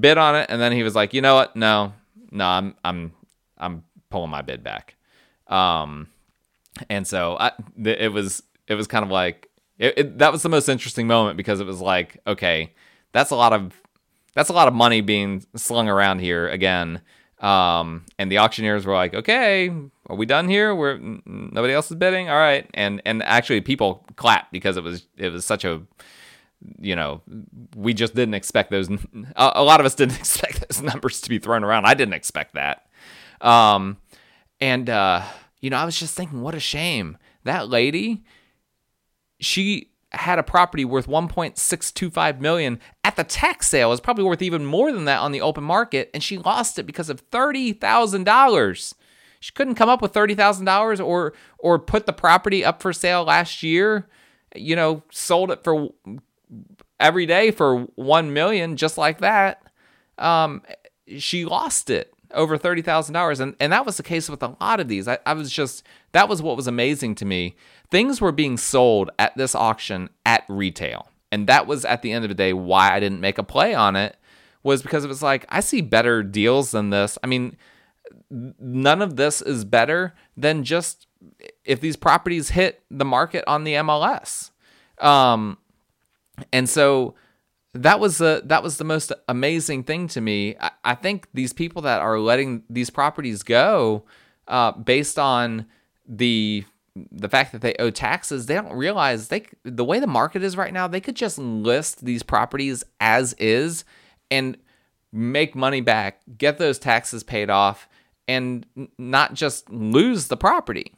bid 0.01 0.18
on 0.18 0.37
it, 0.37 0.46
and 0.48 0.61
then 0.61 0.72
he 0.72 0.83
was 0.83 0.94
like, 0.94 1.14
you 1.14 1.20
know 1.20 1.35
what? 1.35 1.57
No, 1.57 1.92
no, 2.31 2.46
I'm 2.46 2.74
I'm 2.85 3.12
I'm 3.57 3.85
pulling 4.11 4.31
my 4.31 4.42
bid 4.42 4.62
back. 4.62 4.96
Um, 5.46 6.09
and 6.88 7.07
so 7.07 7.37
I, 7.38 7.53
it 7.83 8.12
was 8.12 8.42
it 8.66 8.74
was 8.74 8.87
kind 8.87 9.05
of 9.05 9.11
like 9.11 9.48
it, 9.79 9.94
it, 9.96 10.18
that 10.18 10.33
was 10.33 10.42
the 10.42 10.48
most 10.48 10.68
interesting 10.68 11.07
moment 11.07 11.37
because 11.37 11.61
it 11.61 11.66
was 11.66 11.81
like, 11.81 12.20
okay, 12.27 12.72
that's 13.12 13.31
a 13.31 13.37
lot 13.37 13.53
of 13.53 13.72
that's 14.35 14.51
a 14.51 14.53
lot 14.53 14.68
of 14.68 14.74
money 14.74 15.01
being 15.01 15.44
slung 15.57 15.88
around 15.88 16.20
here 16.20 16.48
again. 16.48 17.01
Um, 17.40 18.05
and 18.18 18.31
the 18.31 18.38
auctioneers 18.38 18.85
were 18.85 18.94
like, 18.94 19.14
"Okay, 19.14 19.70
are 20.07 20.16
we 20.16 20.27
done 20.27 20.48
here? 20.48 20.74
We're 20.74 20.98
nobody 20.98 21.72
else 21.72 21.90
is 21.90 21.96
bidding. 21.96 22.29
All 22.29 22.37
right." 22.37 22.68
And 22.74 23.01
and 23.05 23.22
actually, 23.22 23.61
people 23.61 24.05
clapped 24.16 24.53
because 24.53 24.77
it 24.77 24.83
was 24.83 25.07
it 25.16 25.31
was 25.31 25.44
such 25.44 25.64
a 25.64 25.83
you 26.80 26.96
know 26.96 27.22
we 27.76 27.94
just 27.94 28.14
didn't 28.14 28.34
expect 28.34 28.70
those. 28.70 28.88
A, 29.36 29.62
lot 29.62 29.80
of 29.80 29.86
us 29.86 29.94
didn't 29.94 30.16
expect 30.18 30.68
those 30.68 30.82
numbers 30.82 31.20
to 31.22 31.28
be 31.28 31.38
thrown 31.38 31.64
around. 31.64 31.86
I 31.86 31.94
didn't 31.94 32.14
expect 32.14 32.54
that. 32.54 32.86
Um, 33.40 33.98
and 34.60 34.90
uh, 34.90 35.22
you 35.60 35.70
know, 35.70 35.76
I 35.76 35.84
was 35.84 35.98
just 35.98 36.14
thinking, 36.14 36.42
what 36.42 36.54
a 36.54 36.60
shame 36.60 37.18
that 37.44 37.68
lady. 37.68 38.24
She 39.40 39.90
had 40.10 40.38
a 40.38 40.42
property 40.42 40.84
worth 40.84 41.06
1.625 41.06 42.40
million 42.40 42.80
at 43.04 43.16
the 43.16 43.24
tax 43.24 43.68
sale 43.68 43.92
is 43.92 44.00
probably 44.00 44.24
worth 44.24 44.40
even 44.40 44.64
more 44.64 44.90
than 44.90 45.04
that 45.04 45.20
on 45.20 45.32
the 45.32 45.40
open 45.40 45.62
market 45.62 46.10
and 46.14 46.22
she 46.22 46.38
lost 46.38 46.78
it 46.78 46.84
because 46.84 47.10
of 47.10 47.28
$30,000. 47.30 48.94
She 49.40 49.52
couldn't 49.52 49.74
come 49.74 49.88
up 49.88 50.00
with 50.02 50.12
$30,000 50.12 51.04
or 51.04 51.34
or 51.58 51.78
put 51.78 52.06
the 52.06 52.12
property 52.12 52.64
up 52.64 52.80
for 52.80 52.92
sale 52.92 53.24
last 53.24 53.62
year, 53.62 54.08
you 54.54 54.74
know, 54.74 55.02
sold 55.10 55.50
it 55.50 55.62
for 55.62 55.90
every 57.00 57.26
day 57.26 57.50
for 57.50 57.82
1 57.94 58.32
million 58.32 58.76
just 58.76 58.98
like 58.98 59.18
that. 59.18 59.62
Um, 60.18 60.62
she 61.18 61.44
lost 61.44 61.90
it 61.90 62.12
over 62.34 62.58
$30,000 62.58 63.40
and 63.40 63.56
and 63.58 63.72
that 63.72 63.87
was 63.87 63.96
the 63.96 64.02
case 64.02 64.28
with 64.28 64.42
a 64.42 64.54
lot 64.61 64.80
of 64.80 64.88
these. 64.88 65.08
I, 65.08 65.18
I 65.24 65.32
was 65.32 65.50
just 65.50 65.82
that 66.12 66.28
was 66.28 66.42
what 66.42 66.56
was 66.56 66.66
amazing 66.66 67.14
to 67.16 67.24
me 67.24 67.56
things 67.90 68.20
were 68.20 68.32
being 68.32 68.56
sold 68.56 69.11
at 69.18 69.37
this 69.37 69.54
auction 69.54 70.11
at 70.26 70.44
retail. 70.48 71.08
And 71.30 71.46
that 71.46 71.66
was 71.66 71.84
at 71.84 72.02
the 72.02 72.12
end 72.12 72.24
of 72.24 72.28
the 72.28 72.34
day 72.34 72.52
why 72.52 72.92
I 72.92 73.00
didn't 73.00 73.20
make 73.20 73.38
a 73.38 73.42
play 73.42 73.74
on 73.74 73.96
it 73.96 74.16
was 74.62 74.82
because 74.82 75.04
it 75.04 75.08
was 75.08 75.22
like 75.22 75.46
I 75.48 75.61
see 75.61 75.80
better 75.80 76.22
deals 76.22 76.70
than 76.70 76.90
this. 76.90 77.18
I 77.22 77.26
mean, 77.26 77.56
none 78.30 79.02
of 79.02 79.16
this 79.16 79.42
is 79.42 79.64
better 79.64 80.14
than 80.37 80.64
just 80.64 81.06
if 81.64 81.80
these 81.80 81.96
properties 81.96 82.50
hit 82.50 82.82
the 82.90 83.04
market 83.04 83.44
on 83.46 83.64
the 83.64 83.74
MLS. 83.74 84.50
Um, 84.98 85.58
and 86.53 86.68
so 86.68 87.14
that 87.74 88.01
was 88.01 88.18
the 88.18 88.42
that 88.46 88.62
was 88.62 88.79
the 88.79 88.85
most 88.85 89.12
amazing 89.29 89.85
thing 89.85 90.09
to 90.09 90.20
me. 90.20 90.57
I, 90.61 90.70
I 90.85 90.94
think 90.94 91.29
these 91.35 91.53
people 91.53 91.83
that 91.83 92.01
are 92.01 92.18
letting 92.18 92.62
these 92.68 92.90
properties 92.90 93.42
go 93.42 94.05
uh, 94.46 94.72
based 94.72 95.18
on 95.18 95.66
the 96.07 96.64
the 97.12 97.29
fact 97.29 97.53
that 97.53 97.61
they 97.61 97.74
owe 97.79 97.90
taxes, 97.90 98.46
they 98.46 98.55
don't 98.55 98.72
realize 98.72 99.29
they 99.29 99.46
the 99.64 99.85
way 99.85 100.01
the 100.01 100.07
market 100.07 100.42
is 100.42 100.57
right 100.57 100.72
now, 100.72 100.88
they 100.88 101.01
could 101.01 101.16
just 101.16 101.38
list 101.38 102.05
these 102.05 102.22
properties 102.22 102.83
as 103.01 103.35
is 103.35 103.85
and 104.31 104.57
make 105.12 105.55
money 105.55 105.81
back, 105.81 106.20
get 106.37 106.59
those 106.59 106.79
taxes 106.79 107.22
paid 107.22 107.51
off, 107.51 107.88
and 108.27 108.66
not 108.98 109.35
just 109.35 109.70
lose 109.70 110.29
the 110.29 110.37
property. 110.37 110.94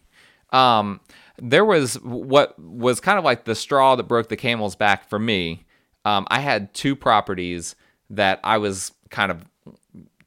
Um, 0.53 1.01
there 1.41 1.65
was 1.65 1.95
what 2.03 2.59
was 2.59 3.01
kind 3.01 3.19
of 3.19 3.25
like 3.25 3.45
the 3.45 3.55
straw 3.55 3.97
that 3.97 4.05
broke 4.05 4.29
the 4.29 4.37
camel's 4.37 4.77
back 4.77 5.09
for 5.09 5.19
me. 5.19 5.65
Um, 6.05 6.27
I 6.31 6.41
had 6.41 6.73
two 6.75 6.97
properties 6.97 7.75
that 8.11 8.41
I 8.45 8.59
was 8.59 8.93
kind 9.11 9.31
of 9.31 9.45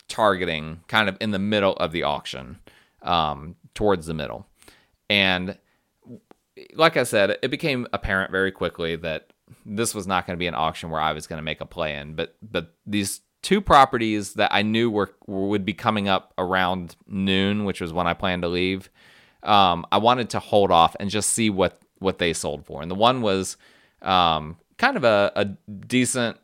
targeting, 0.08 0.82
kind 0.88 1.10
of 1.10 1.18
in 1.20 1.32
the 1.32 1.40
middle 1.40 1.74
of 1.74 1.92
the 1.92 2.04
auction, 2.04 2.60
um, 3.02 3.56
towards 3.74 4.06
the 4.06 4.14
middle. 4.14 4.46
And 5.10 5.58
like 6.76 6.98
I 6.98 7.04
said, 7.04 7.38
it 7.42 7.50
became 7.50 7.88
apparent 7.94 8.32
very 8.32 8.52
quickly 8.52 8.96
that 8.98 9.34
this 9.66 9.94
was 9.94 10.08
not 10.08 10.26
going 10.26 10.38
to 10.38 10.40
be 10.40 10.48
an 10.48 10.56
auction 10.56 10.90
where 10.90 11.02
I 11.02 11.14
was 11.14 11.28
going 11.28 11.38
to 11.38 11.44
make 11.44 11.62
a 11.62 11.66
play 11.66 11.96
in. 11.96 12.16
But 12.16 12.36
but 12.42 12.74
these 12.86 13.22
two 13.42 13.62
properties 13.62 14.34
that 14.34 14.54
I 14.54 14.62
knew 14.62 14.90
were 14.90 15.12
would 15.28 15.66
be 15.66 15.74
coming 15.74 16.08
up 16.08 16.34
around 16.38 16.96
noon, 17.08 17.66
which 17.66 17.82
was 17.82 17.94
when 17.94 18.08
I 18.08 18.14
planned 18.14 18.44
to 18.44 18.48
leave. 18.48 18.90
Um, 19.44 19.86
I 19.92 19.98
wanted 19.98 20.30
to 20.32 20.40
hold 20.40 20.72
off 20.72 20.96
and 21.00 21.10
just 21.10 21.30
see 21.32 21.50
what 21.50 21.80
what 22.00 22.18
they 22.18 22.34
sold 22.34 22.66
for. 22.66 22.82
And 22.82 22.92
the 22.92 22.96
one 22.96 23.22
was 23.22 23.58
um, 24.02 24.58
kind 24.78 24.98
of 24.98 25.04
a, 25.04 25.32
a 25.36 25.46
decent 25.46 26.38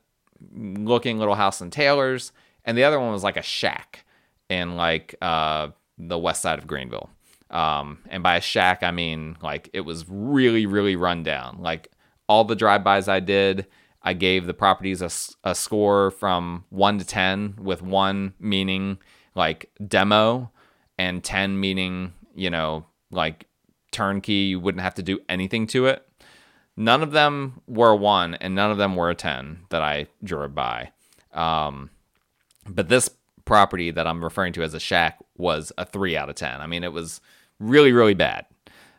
looking 0.53 1.17
little 1.17 1.35
house 1.35 1.61
in 1.61 1.69
Taylors, 1.69 2.31
and 2.63 2.77
the 2.77 2.83
other 2.83 2.99
one 2.99 3.11
was 3.11 3.23
like 3.23 3.37
a 3.37 3.41
shack 3.41 4.05
in 4.49 4.75
like 4.75 5.15
uh, 5.21 5.69
the 5.97 6.17
west 6.17 6.41
side 6.41 6.59
of 6.59 6.67
Greenville. 6.67 7.09
Um, 7.49 7.99
and 8.09 8.21
by 8.21 8.37
a 8.37 8.41
shack, 8.41 8.83
I 8.83 8.91
mean 8.91 9.37
like 9.41 9.69
it 9.73 9.81
was 9.81 10.05
really, 10.07 10.65
really 10.65 10.95
run 10.95 11.23
down. 11.23 11.57
Like 11.59 11.91
all 12.27 12.43
the 12.43 12.55
drive-bys 12.55 13.07
I 13.07 13.19
did, 13.19 13.65
I 14.03 14.13
gave 14.13 14.45
the 14.45 14.53
properties 14.53 15.01
a, 15.01 15.09
a 15.49 15.55
score 15.55 16.11
from 16.11 16.65
one 16.69 16.99
to 16.99 17.05
10, 17.05 17.55
with 17.59 17.81
one 17.81 18.33
meaning 18.39 18.99
like 19.35 19.71
demo 19.85 20.51
and 20.97 21.23
10 21.23 21.59
meaning, 21.59 22.13
you 22.35 22.49
know, 22.49 22.85
like 23.11 23.45
turnkey. 23.91 24.33
You 24.33 24.59
wouldn't 24.59 24.83
have 24.83 24.95
to 24.95 25.03
do 25.03 25.19
anything 25.27 25.67
to 25.67 25.87
it. 25.87 26.05
None 26.77 27.03
of 27.03 27.11
them 27.11 27.61
were 27.67 27.89
a 27.89 27.95
one 27.95 28.35
and 28.35 28.55
none 28.55 28.71
of 28.71 28.77
them 28.77 28.95
were 28.95 29.09
a 29.09 29.15
10 29.15 29.65
that 29.69 29.81
I 29.81 30.07
drove 30.23 30.55
by. 30.55 30.91
Um, 31.33 31.89
but 32.65 32.87
this 32.87 33.09
property 33.43 33.91
that 33.91 34.07
I'm 34.07 34.23
referring 34.23 34.53
to 34.53 34.63
as 34.63 34.73
a 34.73 34.79
shack 34.79 35.19
was 35.37 35.71
a 35.77 35.85
three 35.85 36.15
out 36.15 36.29
of 36.29 36.35
10. 36.35 36.61
I 36.61 36.67
mean, 36.67 36.83
it 36.83 36.93
was 36.93 37.19
really, 37.59 37.91
really 37.91 38.13
bad. 38.13 38.45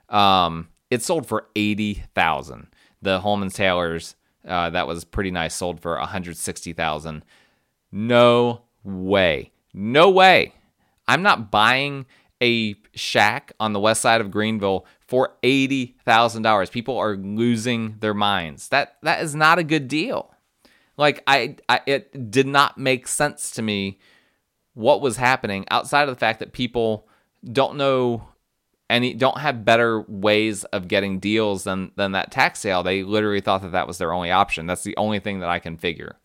Um, 0.09 0.69
it 0.91 1.03
sold 1.03 1.27
for 1.27 1.47
eighty 1.55 2.03
thousand. 2.15 2.67
The 3.01 3.21
Holman's 3.21 3.55
Taylors 3.55 4.17
uh, 4.47 4.71
that 4.71 4.87
was 4.87 5.05
pretty 5.05 5.31
nice, 5.31 5.55
sold 5.55 5.81
for 5.81 5.99
160,000. 5.99 7.23
No 7.93 8.63
way. 8.85 9.51
No 9.75 10.11
way. 10.11 10.55
I'm 11.07 11.23
not 11.23 11.51
buying 11.51 12.07
a 12.43 12.75
shack 12.95 13.53
on 13.61 13.73
the 13.73 13.81
west 13.81 14.01
side 14.01 14.21
of 14.21 14.31
Greenville 14.31 14.87
for 15.07 15.35
$80,000. 15.43 16.71
People 16.71 16.97
are 16.99 17.17
losing 17.17 17.97
their 18.01 18.15
minds. 18.15 18.69
That 18.69 18.97
that 19.03 19.23
is 19.23 19.35
not 19.35 19.59
a 19.59 19.65
good 19.65 19.89
deal. 19.89 20.35
Like 20.97 21.23
I, 21.27 21.57
I 21.69 21.81
it 21.87 22.31
did 22.31 22.47
not 22.47 22.79
make 22.79 23.09
sense 23.09 23.51
to 23.53 23.63
me 23.63 23.99
what 24.75 25.01
was 25.01 25.17
happening 25.17 25.67
outside 25.71 26.09
of 26.09 26.15
the 26.15 26.19
fact 26.19 26.39
that 26.41 26.53
people 26.53 27.09
don't 27.45 27.77
know 27.77 28.29
any 28.91 29.15
don't 29.15 29.39
have 29.39 29.65
better 29.65 30.03
ways 30.03 30.65
of 30.65 30.89
getting 30.89 31.19
deals 31.19 31.65
than 31.65 31.93
than 31.97 32.13
that 32.13 32.31
tax 32.31 32.61
sale. 32.61 32.83
They 32.83 33.03
literally 33.03 33.41
thought 33.41 33.63
that 33.63 33.73
that 33.73 33.87
was 33.87 33.99
their 33.99 34.13
only 34.13 34.31
option. 34.31 34.67
That's 34.67 34.83
the 34.83 34.97
only 34.97 35.21
thing 35.21 35.41
that 35.41 35.49
I 35.49 35.59
can 35.59 35.77
figure. 35.77 36.17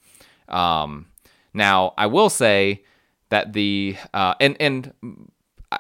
Um, 0.50 1.08
now 1.54 1.94
I 1.98 2.08
will 2.08 2.30
say 2.30 2.84
that 3.30 3.54
the 3.54 3.96
uh, 4.14 4.36
and 4.40 4.58
and 4.60 4.94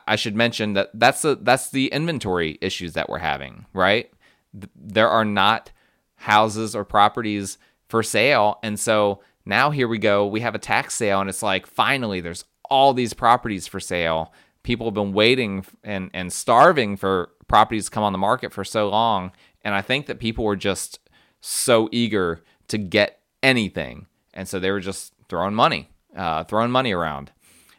I 0.08 0.16
should 0.16 0.36
mention 0.36 0.74
that 0.74 0.92
that's 0.94 1.22
the 1.22 1.36
that's 1.36 1.70
the 1.70 1.88
inventory 1.88 2.58
issues 2.62 2.94
that 2.94 3.10
we're 3.10 3.20
having, 3.20 3.66
right? 3.74 4.12
There 4.54 5.10
are 5.10 5.26
not 5.26 5.72
houses 6.16 6.76
or 6.76 6.86
properties 6.86 7.58
for 7.88 8.04
sale, 8.04 8.60
and 8.64 8.80
so 8.80 9.22
now 9.46 9.72
here 9.72 9.88
we 9.88 9.98
go. 9.98 10.26
We 10.26 10.42
have 10.42 10.56
a 10.56 10.60
tax 10.60 10.96
sale, 10.96 11.22
and 11.22 11.30
it's 11.30 11.44
like 11.44 11.68
finally 11.68 12.22
there's 12.22 12.46
all 12.70 12.94
these 12.94 13.14
properties 13.14 13.68
for 13.68 13.80
sale. 13.80 14.34
People 14.64 14.88
have 14.88 14.94
been 14.94 15.14
waiting 15.14 15.66
and 15.84 16.10
and 16.14 16.32
starving 16.32 16.98
for 16.98 17.32
properties 17.48 17.86
to 17.86 17.92
come 17.92 18.04
on 18.04 18.12
the 18.12 18.18
market 18.18 18.54
for 18.54 18.64
so 18.64 18.90
long, 18.90 19.32
and 19.64 19.76
I 19.76 19.82
think 19.82 20.08
that 20.08 20.20
people 20.20 20.46
were 20.46 20.56
just 20.56 21.00
so 21.42 21.90
eager 21.92 22.44
to 22.70 22.78
get 22.78 23.20
anything, 23.44 24.08
and 24.34 24.48
so 24.48 24.60
they 24.60 24.72
were 24.72 24.80
just 24.80 25.14
throwing 25.30 25.54
money, 25.54 25.90
uh, 26.16 26.44
throwing 26.44 26.72
money 26.72 26.92
around 26.92 27.32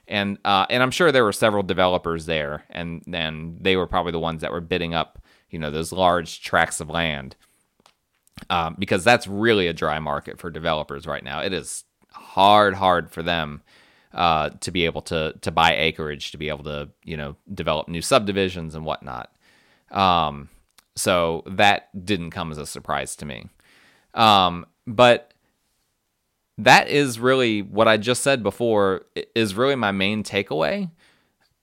and 0.09 0.39
uh, 0.45 0.67
and 0.71 0.83
I'm 0.83 0.91
sure 0.91 1.11
there 1.11 1.25
were 1.25 1.33
several 1.33 1.63
developers 1.63 2.27
there, 2.27 2.65
and 2.71 3.03
then 3.07 3.59
they 3.61 3.77
were 3.77 3.87
probably 3.87 4.13
the 4.13 4.19
ones 4.19 4.43
that 4.43 4.53
were 4.53 4.61
bidding 4.61 4.95
up, 4.95 5.23
you 5.51 5.59
know, 5.59 5.71
those 5.71 5.93
large 5.93 6.43
tracts 6.43 6.81
of 6.81 6.89
land, 6.89 7.37
um, 8.51 8.77
because 8.79 9.05
that's 9.05 9.27
really 9.27 9.67
a 9.67 9.73
dry 9.73 9.99
market 9.99 10.39
for 10.39 10.51
developers 10.51 11.07
right 11.07 11.25
now. 11.25 11.41
It 11.41 11.53
is 11.53 11.85
hard, 12.13 12.75
hard 12.75 13.11
for 13.11 13.23
them 13.23 13.63
uh, 14.13 14.51
to 14.61 14.71
be 14.71 14.85
able 14.85 15.03
to 15.03 15.35
to 15.43 15.51
buy 15.51 15.77
acreage, 15.77 16.31
to 16.33 16.39
be 16.39 16.49
able 16.49 16.65
to 16.65 16.89
you 17.05 17.17
know 17.17 17.37
develop 17.53 17.89
new 17.89 18.03
subdivisions 18.03 18.75
and 18.75 18.85
whatnot. 18.85 19.33
Um, 19.91 20.49
so 20.97 21.43
that 21.47 21.89
didn't 22.05 22.31
come 22.31 22.51
as 22.51 22.59
a 22.59 22.67
surprise 22.67 23.17
to 23.17 23.27
me. 23.27 23.47
Um, 24.15 24.67
but 24.87 25.33
that 26.59 26.89
is 26.89 27.19
really 27.19 27.63
what 27.63 27.89
I 27.89 27.97
just 27.97 28.23
said 28.23 28.43
before 28.43 29.03
is 29.35 29.55
really 29.55 29.75
my 29.75 29.93
main 29.93 30.23
takeaway 30.23 30.91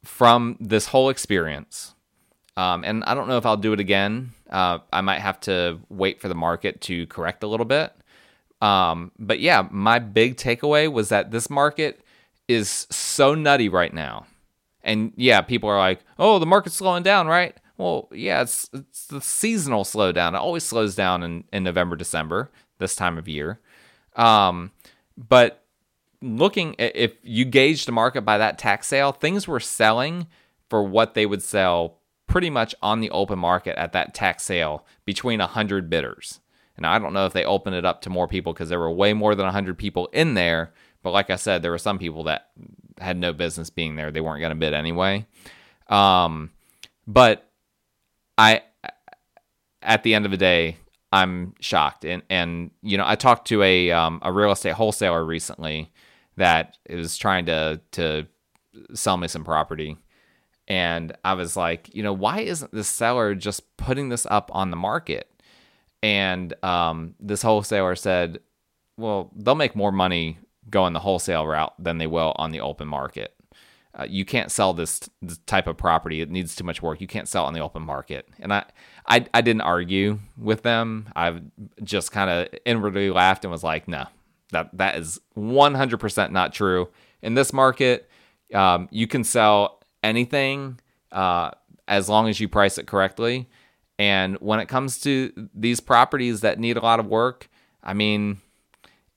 from 0.03 0.57
this 0.59 0.87
whole 0.87 1.09
experience. 1.09 1.95
Um, 2.55 2.83
and 2.83 3.03
I 3.05 3.15
don't 3.15 3.27
know 3.27 3.37
if 3.37 3.45
I'll 3.45 3.57
do 3.57 3.73
it 3.73 3.79
again. 3.79 4.31
Uh, 4.49 4.79
I 4.91 5.01
might 5.01 5.19
have 5.19 5.39
to 5.41 5.79
wait 5.89 6.21
for 6.21 6.27
the 6.27 6.35
market 6.35 6.81
to 6.81 7.07
correct 7.07 7.43
a 7.43 7.47
little 7.47 7.65
bit. 7.65 7.93
Um, 8.61 9.11
but 9.17 9.39
yeah, 9.39 9.67
my 9.71 9.99
big 9.99 10.37
takeaway 10.37 10.91
was 10.91 11.09
that 11.09 11.31
this 11.31 11.49
market 11.49 12.01
is 12.47 12.87
so 12.91 13.33
nutty 13.33 13.69
right 13.69 13.93
now. 13.93 14.27
And 14.83 15.13
yeah, 15.15 15.41
people 15.41 15.69
are 15.69 15.79
like, 15.79 16.01
oh, 16.19 16.39
the 16.39 16.45
market's 16.45 16.75
slowing 16.75 17.03
down, 17.03 17.27
right? 17.27 17.57
Well, 17.77 18.09
yeah, 18.11 18.41
it's, 18.41 18.69
it's 18.73 19.07
the 19.07 19.21
seasonal 19.21 19.83
slowdown. 19.83 20.29
It 20.29 20.35
always 20.35 20.63
slows 20.63 20.93
down 20.93 21.23
in, 21.23 21.45
in 21.51 21.63
November, 21.63 21.95
December, 21.95 22.51
this 22.77 22.95
time 22.95 23.17
of 23.17 23.27
year. 23.27 23.59
Um, 24.15 24.71
but 25.17 25.63
looking 26.21 26.75
if 26.79 27.13
you 27.21 27.45
gauge 27.45 27.85
the 27.85 27.91
market 27.91 28.21
by 28.21 28.37
that 28.37 28.57
tax 28.57 28.87
sale, 28.87 29.11
things 29.11 29.47
were 29.47 29.59
selling 29.59 30.27
for 30.69 30.83
what 30.83 31.13
they 31.13 31.25
would 31.25 31.43
sell 31.43 31.99
pretty 32.27 32.49
much 32.49 32.73
on 32.81 32.99
the 32.99 33.09
open 33.11 33.37
market 33.37 33.77
at 33.77 33.91
that 33.91 34.13
tax 34.13 34.43
sale 34.43 34.85
between 35.05 35.39
100 35.39 35.89
bidders. 35.89 36.39
And 36.75 36.85
I 36.85 36.97
don't 36.97 37.13
know 37.13 37.25
if 37.25 37.33
they 37.33 37.45
opened 37.45 37.75
it 37.75 37.85
up 37.85 38.01
to 38.01 38.09
more 38.09 38.27
people 38.27 38.53
because 38.53 38.69
there 38.69 38.79
were 38.79 38.91
way 38.91 39.13
more 39.13 39.35
than 39.35 39.45
100 39.45 39.77
people 39.77 40.07
in 40.07 40.33
there. 40.33 40.73
But 41.03 41.11
like 41.11 41.29
I 41.29 41.35
said, 41.35 41.61
there 41.61 41.71
were 41.71 41.77
some 41.77 41.99
people 41.99 42.23
that 42.23 42.49
had 42.99 43.17
no 43.17 43.33
business 43.33 43.69
being 43.69 43.95
there. 43.95 44.09
They 44.09 44.21
weren't 44.21 44.39
going 44.39 44.49
to 44.51 44.55
bid 44.55 44.73
anyway. 44.73 45.27
Um, 45.87 46.51
but 47.05 47.49
I, 48.37 48.63
at 49.81 50.03
the 50.03 50.15
end 50.15 50.25
of 50.25 50.31
the 50.31 50.37
day, 50.37 50.77
I'm 51.13 51.53
shocked. 51.59 52.05
And 52.05 52.23
and 52.29 52.71
you 52.81 52.97
know, 52.97 53.05
I 53.05 53.15
talked 53.15 53.47
to 53.49 53.61
a 53.61 53.91
um, 53.91 54.19
a 54.23 54.33
real 54.33 54.51
estate 54.51 54.73
wholesaler 54.73 55.23
recently 55.23 55.91
that 56.37 56.77
is 56.89 57.17
trying 57.17 57.45
to 57.45 57.79
to 57.91 58.27
sell 58.95 59.17
me 59.17 59.27
some 59.27 59.43
property. 59.43 59.95
And 60.67 61.15
I 61.23 61.35
was 61.35 61.55
like, 61.55 61.93
you 61.93 62.01
know, 62.01 62.13
why 62.13 62.39
isn't 62.39 62.71
the 62.71 62.83
seller 62.83 63.35
just 63.35 63.77
putting 63.77 64.09
this 64.09 64.25
up 64.31 64.49
on 64.53 64.71
the 64.71 64.77
market? 64.77 65.29
And 66.01 66.53
um, 66.63 67.13
this 67.19 67.43
wholesaler 67.43 67.95
said, 67.95 68.39
well, 68.97 69.31
they'll 69.35 69.55
make 69.55 69.75
more 69.75 69.91
money 69.91 70.39
going 70.69 70.93
the 70.93 70.99
wholesale 70.99 71.45
route 71.45 71.73
than 71.77 71.99
they 71.99 72.07
will 72.07 72.33
on 72.37 72.51
the 72.51 72.61
open 72.61 72.87
market. 72.87 73.35
Uh, 73.97 74.05
you 74.09 74.25
can't 74.25 74.51
sell 74.51 74.73
this, 74.73 75.07
this, 75.21 75.37
type 75.45 75.67
of 75.67 75.77
property. 75.77 76.21
It 76.21 76.31
needs 76.31 76.55
too 76.55 76.63
much 76.63 76.81
work. 76.81 76.99
You 76.99 77.07
can't 77.07 77.27
sell 77.27 77.45
on 77.45 77.53
the 77.53 77.59
open 77.59 77.83
market. 77.83 78.27
And 78.39 78.51
I, 78.51 78.65
I, 79.07 79.25
I 79.35 79.41
didn't 79.41 79.61
argue 79.61 80.19
with 80.35 80.63
them. 80.63 81.09
I 81.15 81.41
just 81.83 82.11
kind 82.11 82.29
of 82.29 82.59
inwardly 82.65 83.11
laughed 83.11 83.45
and 83.45 83.51
was 83.51 83.63
like, 83.63 83.87
no, 83.87 84.07
that 84.51 84.75
that 84.77 84.95
is 84.95 85.19
100% 85.37 86.31
not 86.31 86.53
true. 86.53 86.89
In 87.21 87.35
this 87.35 87.53
market, 87.53 88.09
um, 88.53 88.87
you 88.91 89.05
can 89.05 89.23
sell 89.23 89.81
anything 90.01 90.79
uh, 91.11 91.51
as 91.87 92.09
long 92.09 92.27
as 92.29 92.39
you 92.39 92.47
price 92.47 92.77
it 92.77 92.87
correctly. 92.87 93.49
And 93.99 94.37
when 94.37 94.59
it 94.59 94.67
comes 94.67 94.99
to 95.01 95.49
these 95.53 95.79
properties 95.79 96.41
that 96.41 96.59
need 96.59 96.77
a 96.77 96.81
lot 96.81 96.99
of 96.99 97.07
work, 97.07 97.49
I 97.83 97.93
mean, 97.93 98.41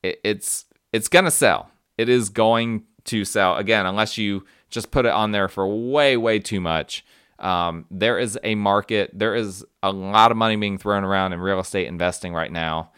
it, 0.02 0.20
it's 0.22 0.66
it's 0.92 1.08
gonna 1.08 1.30
sell. 1.30 1.70
It 1.96 2.08
is 2.08 2.28
going 2.28 2.84
to 3.04 3.24
sell 3.24 3.56
again, 3.56 3.86
unless 3.86 4.18
you 4.18 4.44
just 4.70 4.90
put 4.90 5.06
it 5.06 5.12
on 5.12 5.32
there 5.32 5.48
for 5.48 5.66
way, 5.66 6.16
way 6.16 6.38
too 6.38 6.60
much. 6.60 7.04
Um, 7.38 7.84
there 7.90 8.18
is 8.18 8.38
a 8.42 8.54
market, 8.54 9.10
there 9.12 9.34
is 9.34 9.64
a 9.82 9.92
lot 9.92 10.30
of 10.30 10.36
money 10.36 10.56
being 10.56 10.78
thrown 10.78 11.04
around 11.04 11.32
in 11.32 11.40
real 11.40 11.60
estate 11.60 11.86
investing 11.86 12.32
right 12.32 12.50
now. 12.50 12.90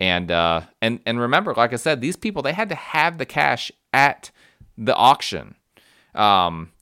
And 0.00 0.30
uh, 0.30 0.62
and 0.82 0.98
and 1.06 1.20
remember, 1.20 1.54
like 1.54 1.72
I 1.72 1.76
said, 1.76 2.00
these 2.00 2.16
people 2.16 2.42
they 2.42 2.52
had 2.52 2.68
to 2.70 2.74
have 2.74 3.18
the 3.18 3.26
cash 3.26 3.70
at 3.92 4.32
the 4.76 4.94
auction. 4.94 5.54
Um, 6.16 6.72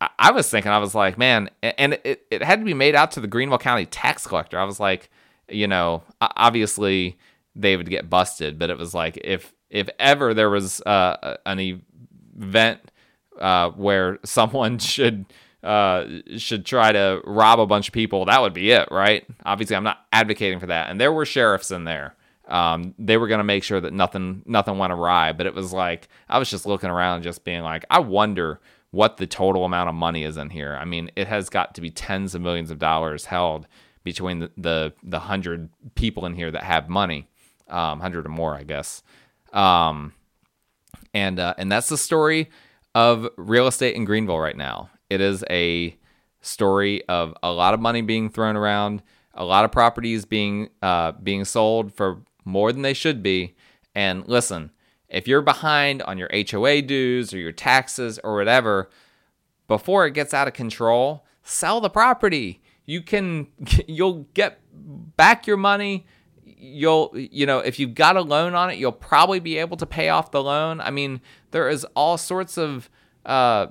I, 0.00 0.10
I 0.18 0.30
was 0.32 0.50
thinking, 0.50 0.72
I 0.72 0.78
was 0.78 0.92
like, 0.92 1.16
man, 1.16 1.50
and 1.62 1.94
it, 2.04 2.26
it 2.30 2.42
had 2.42 2.58
to 2.58 2.64
be 2.64 2.74
made 2.74 2.96
out 2.96 3.12
to 3.12 3.20
the 3.20 3.28
Greenville 3.28 3.58
County 3.58 3.86
tax 3.86 4.26
collector. 4.26 4.58
I 4.58 4.64
was 4.64 4.80
like, 4.80 5.08
you 5.48 5.68
know, 5.68 6.02
obviously 6.20 7.16
they 7.54 7.76
would 7.76 7.88
get 7.88 8.10
busted, 8.10 8.58
but 8.58 8.70
it 8.70 8.76
was 8.76 8.92
like 8.92 9.18
if 9.22 9.54
if 9.70 9.88
ever 9.98 10.34
there 10.34 10.50
was 10.50 10.80
uh, 10.82 11.36
an 11.46 11.80
event 12.36 12.80
uh, 13.40 13.70
where 13.70 14.18
someone 14.24 14.78
should 14.78 15.26
uh, 15.62 16.06
should 16.36 16.64
try 16.64 16.92
to 16.92 17.20
rob 17.24 17.58
a 17.58 17.66
bunch 17.66 17.88
of 17.88 17.92
people, 17.94 18.24
that 18.26 18.40
would 18.40 18.54
be 18.54 18.70
it, 18.70 18.88
right? 18.90 19.26
Obviously, 19.44 19.74
I'm 19.74 19.84
not 19.84 20.06
advocating 20.12 20.60
for 20.60 20.66
that. 20.66 20.90
And 20.90 21.00
there 21.00 21.12
were 21.12 21.26
sheriffs 21.26 21.72
in 21.72 21.84
there. 21.84 22.14
Um, 22.46 22.94
they 22.98 23.16
were 23.16 23.26
going 23.26 23.38
to 23.38 23.44
make 23.44 23.64
sure 23.64 23.80
that 23.80 23.92
nothing 23.92 24.42
nothing 24.46 24.78
went 24.78 24.92
awry. 24.92 25.32
But 25.32 25.46
it 25.46 25.54
was 25.54 25.72
like 25.72 26.08
I 26.28 26.38
was 26.38 26.48
just 26.48 26.66
looking 26.66 26.90
around, 26.90 27.22
just 27.22 27.44
being 27.44 27.62
like, 27.62 27.84
I 27.90 27.98
wonder 27.98 28.60
what 28.92 29.16
the 29.16 29.26
total 29.26 29.64
amount 29.64 29.88
of 29.88 29.94
money 29.94 30.22
is 30.22 30.36
in 30.36 30.50
here. 30.50 30.76
I 30.80 30.84
mean, 30.84 31.10
it 31.16 31.26
has 31.26 31.48
got 31.48 31.74
to 31.74 31.80
be 31.80 31.90
tens 31.90 32.34
of 32.34 32.42
millions 32.42 32.70
of 32.70 32.78
dollars 32.78 33.24
held 33.26 33.66
between 34.04 34.38
the 34.38 34.50
the, 34.56 34.92
the 35.02 35.18
hundred 35.18 35.68
people 35.96 36.24
in 36.26 36.34
here 36.34 36.52
that 36.52 36.62
have 36.62 36.88
money, 36.88 37.26
um, 37.68 37.98
hundred 37.98 38.26
or 38.26 38.30
more, 38.30 38.54
I 38.54 38.62
guess. 38.62 39.02
Um, 39.52 40.12
and 41.12 41.40
uh, 41.40 41.54
and 41.58 41.72
that's 41.72 41.88
the 41.88 41.98
story 41.98 42.50
of 42.96 43.28
real 43.36 43.66
estate 43.66 43.94
in 43.94 44.06
Greenville 44.06 44.38
right 44.38 44.56
now. 44.56 44.88
It 45.10 45.20
is 45.20 45.44
a 45.50 45.94
story 46.40 47.06
of 47.08 47.34
a 47.42 47.52
lot 47.52 47.74
of 47.74 47.80
money 47.80 48.00
being 48.00 48.30
thrown 48.30 48.56
around, 48.56 49.02
a 49.34 49.44
lot 49.44 49.66
of 49.66 49.70
properties 49.70 50.24
being 50.24 50.70
uh, 50.80 51.12
being 51.12 51.44
sold 51.44 51.92
for 51.92 52.22
more 52.46 52.72
than 52.72 52.80
they 52.80 52.94
should 52.94 53.22
be. 53.22 53.54
And 53.94 54.26
listen, 54.26 54.70
if 55.10 55.28
you're 55.28 55.42
behind 55.42 56.00
on 56.02 56.16
your 56.16 56.30
HOA 56.32 56.80
dues 56.80 57.34
or 57.34 57.38
your 57.38 57.52
taxes 57.52 58.18
or 58.24 58.34
whatever, 58.34 58.88
before 59.68 60.06
it 60.06 60.14
gets 60.14 60.32
out 60.32 60.48
of 60.48 60.54
control, 60.54 61.26
sell 61.42 61.82
the 61.82 61.90
property. 61.90 62.62
You 62.86 63.02
can 63.02 63.48
you'll 63.86 64.26
get 64.32 64.58
back 64.72 65.46
your 65.46 65.58
money. 65.58 66.06
You'll 66.66 67.12
you 67.14 67.46
know, 67.46 67.58
if 67.58 67.78
you've 67.78 67.94
got 67.94 68.16
a 68.16 68.22
loan 68.22 68.54
on 68.54 68.70
it, 68.70 68.78
you'll 68.78 68.92
probably 68.92 69.40
be 69.40 69.58
able 69.58 69.76
to 69.78 69.86
pay 69.86 70.08
off 70.08 70.30
the 70.30 70.42
loan. 70.42 70.80
I 70.80 70.90
mean, 70.90 71.20
there 71.50 71.68
is 71.68 71.84
all 71.94 72.18
sorts 72.18 72.58
of 72.58 72.90
uh, 73.24 73.68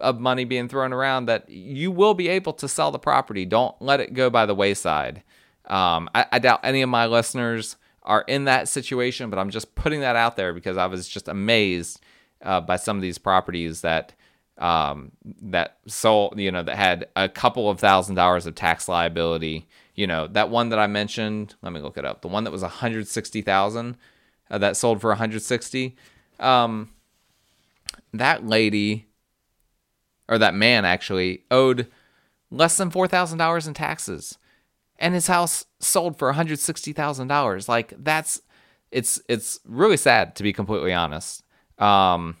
of 0.00 0.18
money 0.18 0.44
being 0.44 0.68
thrown 0.68 0.92
around 0.92 1.26
that 1.26 1.48
you 1.48 1.90
will 1.90 2.14
be 2.14 2.28
able 2.28 2.52
to 2.54 2.68
sell 2.68 2.90
the 2.90 2.98
property. 2.98 3.44
Don't 3.44 3.74
let 3.80 4.00
it 4.00 4.14
go 4.14 4.30
by 4.30 4.46
the 4.46 4.54
wayside. 4.54 5.22
Um, 5.66 6.08
I, 6.14 6.26
I, 6.32 6.38
doubt 6.38 6.60
any 6.64 6.82
of 6.82 6.88
my 6.88 7.06
listeners 7.06 7.76
are 8.02 8.24
in 8.26 8.44
that 8.44 8.66
situation, 8.66 9.30
but 9.30 9.38
I'm 9.38 9.50
just 9.50 9.74
putting 9.76 10.00
that 10.00 10.16
out 10.16 10.34
there 10.34 10.52
because 10.52 10.76
I 10.76 10.86
was 10.86 11.06
just 11.06 11.28
amazed 11.28 12.00
uh, 12.42 12.60
by 12.60 12.76
some 12.76 12.96
of 12.96 13.02
these 13.02 13.18
properties 13.18 13.82
that 13.82 14.12
um, 14.58 15.12
that 15.24 15.78
sold, 15.86 16.38
you 16.38 16.50
know, 16.50 16.62
that 16.62 16.76
had 16.76 17.08
a 17.16 17.28
couple 17.28 17.70
of 17.70 17.78
thousand 17.80 18.14
dollars 18.14 18.46
of 18.46 18.54
tax 18.54 18.88
liability. 18.88 19.68
You 20.00 20.06
know, 20.06 20.28
that 20.28 20.48
one 20.48 20.70
that 20.70 20.78
I 20.78 20.86
mentioned, 20.86 21.56
let 21.60 21.74
me 21.74 21.80
look 21.80 21.98
it 21.98 22.06
up. 22.06 22.22
The 22.22 22.28
one 22.28 22.44
that 22.44 22.50
was 22.50 22.62
160,000 22.62 23.96
uh, 24.50 24.56
that 24.56 24.74
sold 24.74 24.98
for 25.02 25.10
160. 25.10 25.94
Um, 26.38 26.88
that 28.14 28.46
lady 28.46 29.08
or 30.26 30.38
that 30.38 30.54
man 30.54 30.86
actually 30.86 31.44
owed 31.50 31.86
less 32.50 32.78
than 32.78 32.90
$4,000 32.90 33.68
in 33.68 33.74
taxes 33.74 34.38
and 34.98 35.12
his 35.12 35.26
house 35.26 35.66
sold 35.80 36.18
for 36.18 36.32
$160,000. 36.32 37.68
Like 37.68 37.92
that's 37.98 38.40
it's 38.90 39.20
it's 39.28 39.60
really 39.66 39.98
sad 39.98 40.34
to 40.36 40.42
be 40.42 40.54
completely 40.54 40.94
honest. 40.94 41.42
Um, 41.76 42.38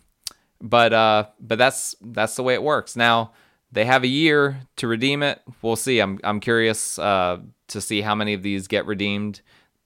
but 0.62 0.94
uh, 0.94 1.26
but 1.38 1.58
that's 1.58 1.94
that's 2.00 2.36
the 2.36 2.42
way 2.42 2.54
it 2.54 2.62
works. 2.62 2.96
Now 2.96 3.32
they 3.72 3.84
have 3.84 4.02
a 4.02 4.08
year 4.08 4.60
to 4.76 4.88
redeem 4.88 5.22
it. 5.22 5.40
We'll 5.62 5.76
see. 5.76 6.00
I'm 6.00 6.18
I'm 6.24 6.40
curious 6.40 6.98
uh, 6.98 7.38
to 7.68 7.80
see 7.80 8.00
how 8.00 8.14
many 8.14 8.34
of 8.34 8.42
these 8.42 8.66
get 8.66 8.86
redeemed 8.86 9.40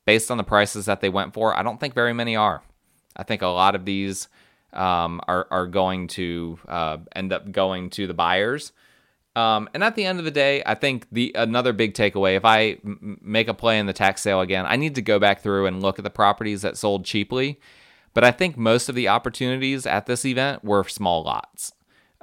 based 0.07 0.31
on 0.31 0.37
the 0.37 0.45
prices 0.45 0.87
that 0.87 1.01
they 1.01 1.09
went 1.09 1.35
for. 1.35 1.57
I 1.57 1.63
don't 1.63 1.81
think 1.81 1.95
very 1.95 2.13
many 2.13 2.37
are. 2.37 2.63
I 3.17 3.23
think 3.23 3.43
a 3.43 3.49
lot 3.49 3.75
of 3.75 3.85
these 3.85 4.29
um, 4.73 5.21
are 5.29 5.47
are 5.51 5.67
going 5.67 6.09
to 6.09 6.59
uh, 6.69 6.99
end 7.15 7.33
up 7.33 7.51
going 7.51 7.91
to 7.91 8.07
the 8.07 8.15
buyers. 8.15 8.73
Um, 9.37 9.69
and 9.75 9.83
at 9.83 9.97
the 9.97 10.05
end 10.05 10.21
of 10.21 10.25
the 10.25 10.31
day, 10.31 10.63
I 10.65 10.75
think 10.75 11.09
the 11.11 11.33
another 11.35 11.73
big 11.73 11.95
takeaway, 11.95 12.37
if 12.37 12.45
I 12.45 12.79
m- 12.85 13.19
make 13.21 13.49
a 13.49 13.55
play 13.55 13.81
in 13.81 13.87
the 13.87 13.93
tax 13.93 14.23
sale 14.23 14.41
again, 14.41 14.65
I 14.67 14.77
need 14.77 14.95
to 14.95 15.03
go 15.03 15.19
back 15.19 15.41
through 15.41 15.67
and 15.67 15.83
look 15.83 15.99
at 15.99 16.05
the 16.05 16.11
properties 16.11 16.63
that 16.63 16.77
sold 16.77 17.05
cheaply. 17.05 17.59
But 18.13 18.23
I 18.23 18.31
think 18.31 18.57
most 18.57 18.89
of 18.89 18.95
the 18.95 19.09
opportunities 19.09 19.87
at 19.87 20.07
this 20.07 20.25
event 20.25 20.63
were 20.63 20.85
small 20.85 21.25
lots. 21.25 21.73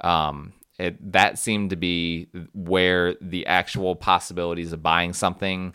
Um, 0.00 0.54
it, 0.82 1.12
that 1.12 1.38
seemed 1.38 1.70
to 1.70 1.76
be 1.76 2.26
where 2.54 3.14
the 3.20 3.46
actual 3.46 3.94
possibilities 3.94 4.72
of 4.72 4.82
buying 4.82 5.12
something 5.12 5.74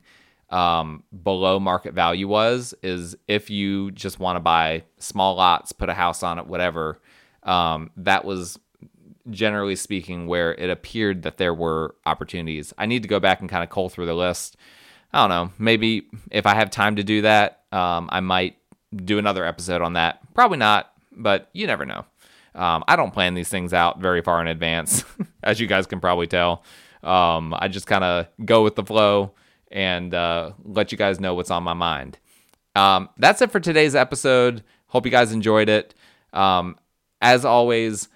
um, 0.49 1.03
below 1.24 1.62
market 1.62 1.93
value 1.93 2.28
was. 2.28 2.74
Is 2.84 3.16
if 3.26 3.49
you 3.49 3.91
just 3.91 4.20
want 4.20 4.36
to 4.36 4.41
buy 4.41 4.84
small 4.99 5.36
lots, 5.36 5.72
put 5.72 5.88
a 5.88 5.93
house 5.93 6.24
on 6.24 6.39
it, 6.39 6.47
whatever. 6.47 6.99
Um, 7.43 7.91
that 7.95 8.26
was 8.26 8.60
generally 9.30 9.78
speaking, 9.78 10.28
where 10.28 10.53
it 10.55 10.70
appeared 10.70 11.24
that 11.24 11.38
there 11.38 11.53
were 11.53 11.95
opportunities. 12.05 12.74
I 12.78 12.86
need 12.86 13.03
to 13.03 13.10
go 13.10 13.22
back 13.22 13.39
and 13.39 13.49
kind 13.49 13.64
of 13.64 13.70
cull 13.70 13.88
through 13.88 14.08
the 14.08 14.14
list. 14.14 14.58
I 15.14 15.22
don't 15.22 15.30
know. 15.30 15.53
Maybe 15.58 16.08
if 16.32 16.45
I 16.45 16.53
have 16.53 16.70
time 16.70 16.97
to 16.97 17.03
do 17.03 17.22
that, 17.22 17.64
um, 17.72 18.10
I 18.12 18.20
might 18.20 18.58
do 18.93 19.20
another 19.20 19.45
episode 19.45 19.82
on 19.82 19.93
that. 19.93 20.20
Probably 20.34 20.58
not, 20.58 20.91
but 21.14 21.49
you 21.53 21.66
never 21.66 21.86
know. 21.86 22.03
Um, 22.56 22.84
I 22.88 22.95
don't 22.95 23.14
plan 23.14 23.34
these 23.34 23.50
things 23.50 23.74
out 23.74 24.00
very 24.00 24.22
far 24.22 24.41
in 24.41 24.48
advance, 24.48 25.04
as 25.43 25.60
you 25.60 25.68
guys 25.68 25.86
can 25.86 26.00
probably 26.00 26.28
tell. 26.28 26.64
Um, 27.04 27.54
I 27.58 27.68
just 27.68 27.88
kind 27.88 28.04
of 28.04 28.28
go 28.43 28.64
with 28.64 28.76
the 28.76 28.84
flow 28.84 29.34
and 29.72 30.14
uh, 30.14 30.52
let 30.64 30.91
you 30.91 30.98
guys 30.98 31.20
know 31.20 31.36
what's 31.36 31.52
on 31.52 31.64
my 31.64 31.74
mind. 31.74 32.18
Um, 32.76 33.10
that's 33.18 33.41
it 33.41 33.52
for 33.52 33.60
today's 33.60 33.95
episode. 33.95 34.64
Hope 34.88 35.06
you 35.06 35.12
guys 35.12 35.32
enjoyed 35.32 35.70
it. 35.70 35.93
Um, 36.34 36.78
as 37.22 37.45
always, 37.45 38.10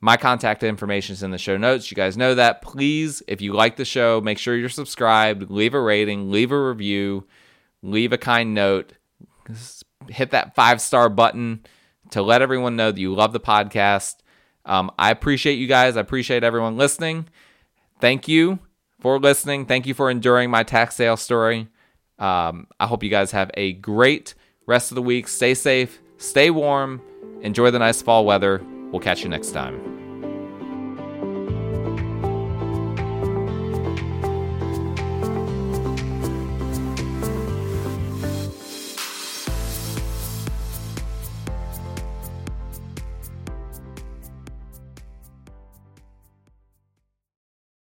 my 0.00 0.16
contact 0.16 0.62
information 0.62 1.14
is 1.14 1.22
in 1.22 1.30
the 1.30 1.38
show 1.38 1.56
notes. 1.56 1.90
You 1.90 1.94
guys 1.94 2.16
know 2.16 2.34
that. 2.34 2.62
Please, 2.62 3.22
if 3.26 3.40
you 3.40 3.52
like 3.52 3.76
the 3.76 3.84
show, 3.84 4.20
make 4.20 4.38
sure 4.38 4.56
you're 4.56 4.68
subscribed, 4.68 5.50
leave 5.50 5.74
a 5.74 5.80
rating, 5.80 6.30
leave 6.30 6.52
a 6.52 6.68
review, 6.68 7.26
leave 7.82 8.12
a 8.12 8.18
kind 8.18 8.54
note, 8.54 8.92
hit 10.08 10.30
that 10.30 10.54
five 10.54 10.80
star 10.80 11.08
button 11.08 11.64
to 12.10 12.22
let 12.22 12.42
everyone 12.42 12.76
know 12.76 12.90
that 12.90 13.00
you 13.00 13.14
love 13.14 13.32
the 13.32 13.40
podcast. 13.40 14.16
Um, 14.64 14.90
I 14.98 15.10
appreciate 15.10 15.54
you 15.54 15.66
guys. 15.66 15.96
I 15.96 16.00
appreciate 16.00 16.44
everyone 16.44 16.76
listening. 16.76 17.28
Thank 18.00 18.28
you 18.28 18.58
for 19.00 19.18
listening. 19.18 19.66
Thank 19.66 19.86
you 19.86 19.94
for 19.94 20.10
enduring 20.10 20.50
my 20.50 20.62
tax 20.62 20.96
sale 20.96 21.16
story. 21.16 21.68
Um, 22.18 22.68
I 22.78 22.86
hope 22.86 23.02
you 23.02 23.10
guys 23.10 23.32
have 23.32 23.50
a 23.54 23.72
great 23.74 24.34
rest 24.66 24.90
of 24.90 24.94
the 24.94 25.02
week. 25.02 25.28
Stay 25.28 25.54
safe, 25.54 26.00
stay 26.18 26.50
warm, 26.50 27.02
enjoy 27.42 27.70
the 27.70 27.78
nice 27.78 28.00
fall 28.00 28.24
weather. 28.24 28.64
We'll 28.90 29.00
catch 29.00 29.22
you 29.22 29.28
next 29.28 29.50
time. 29.50 29.93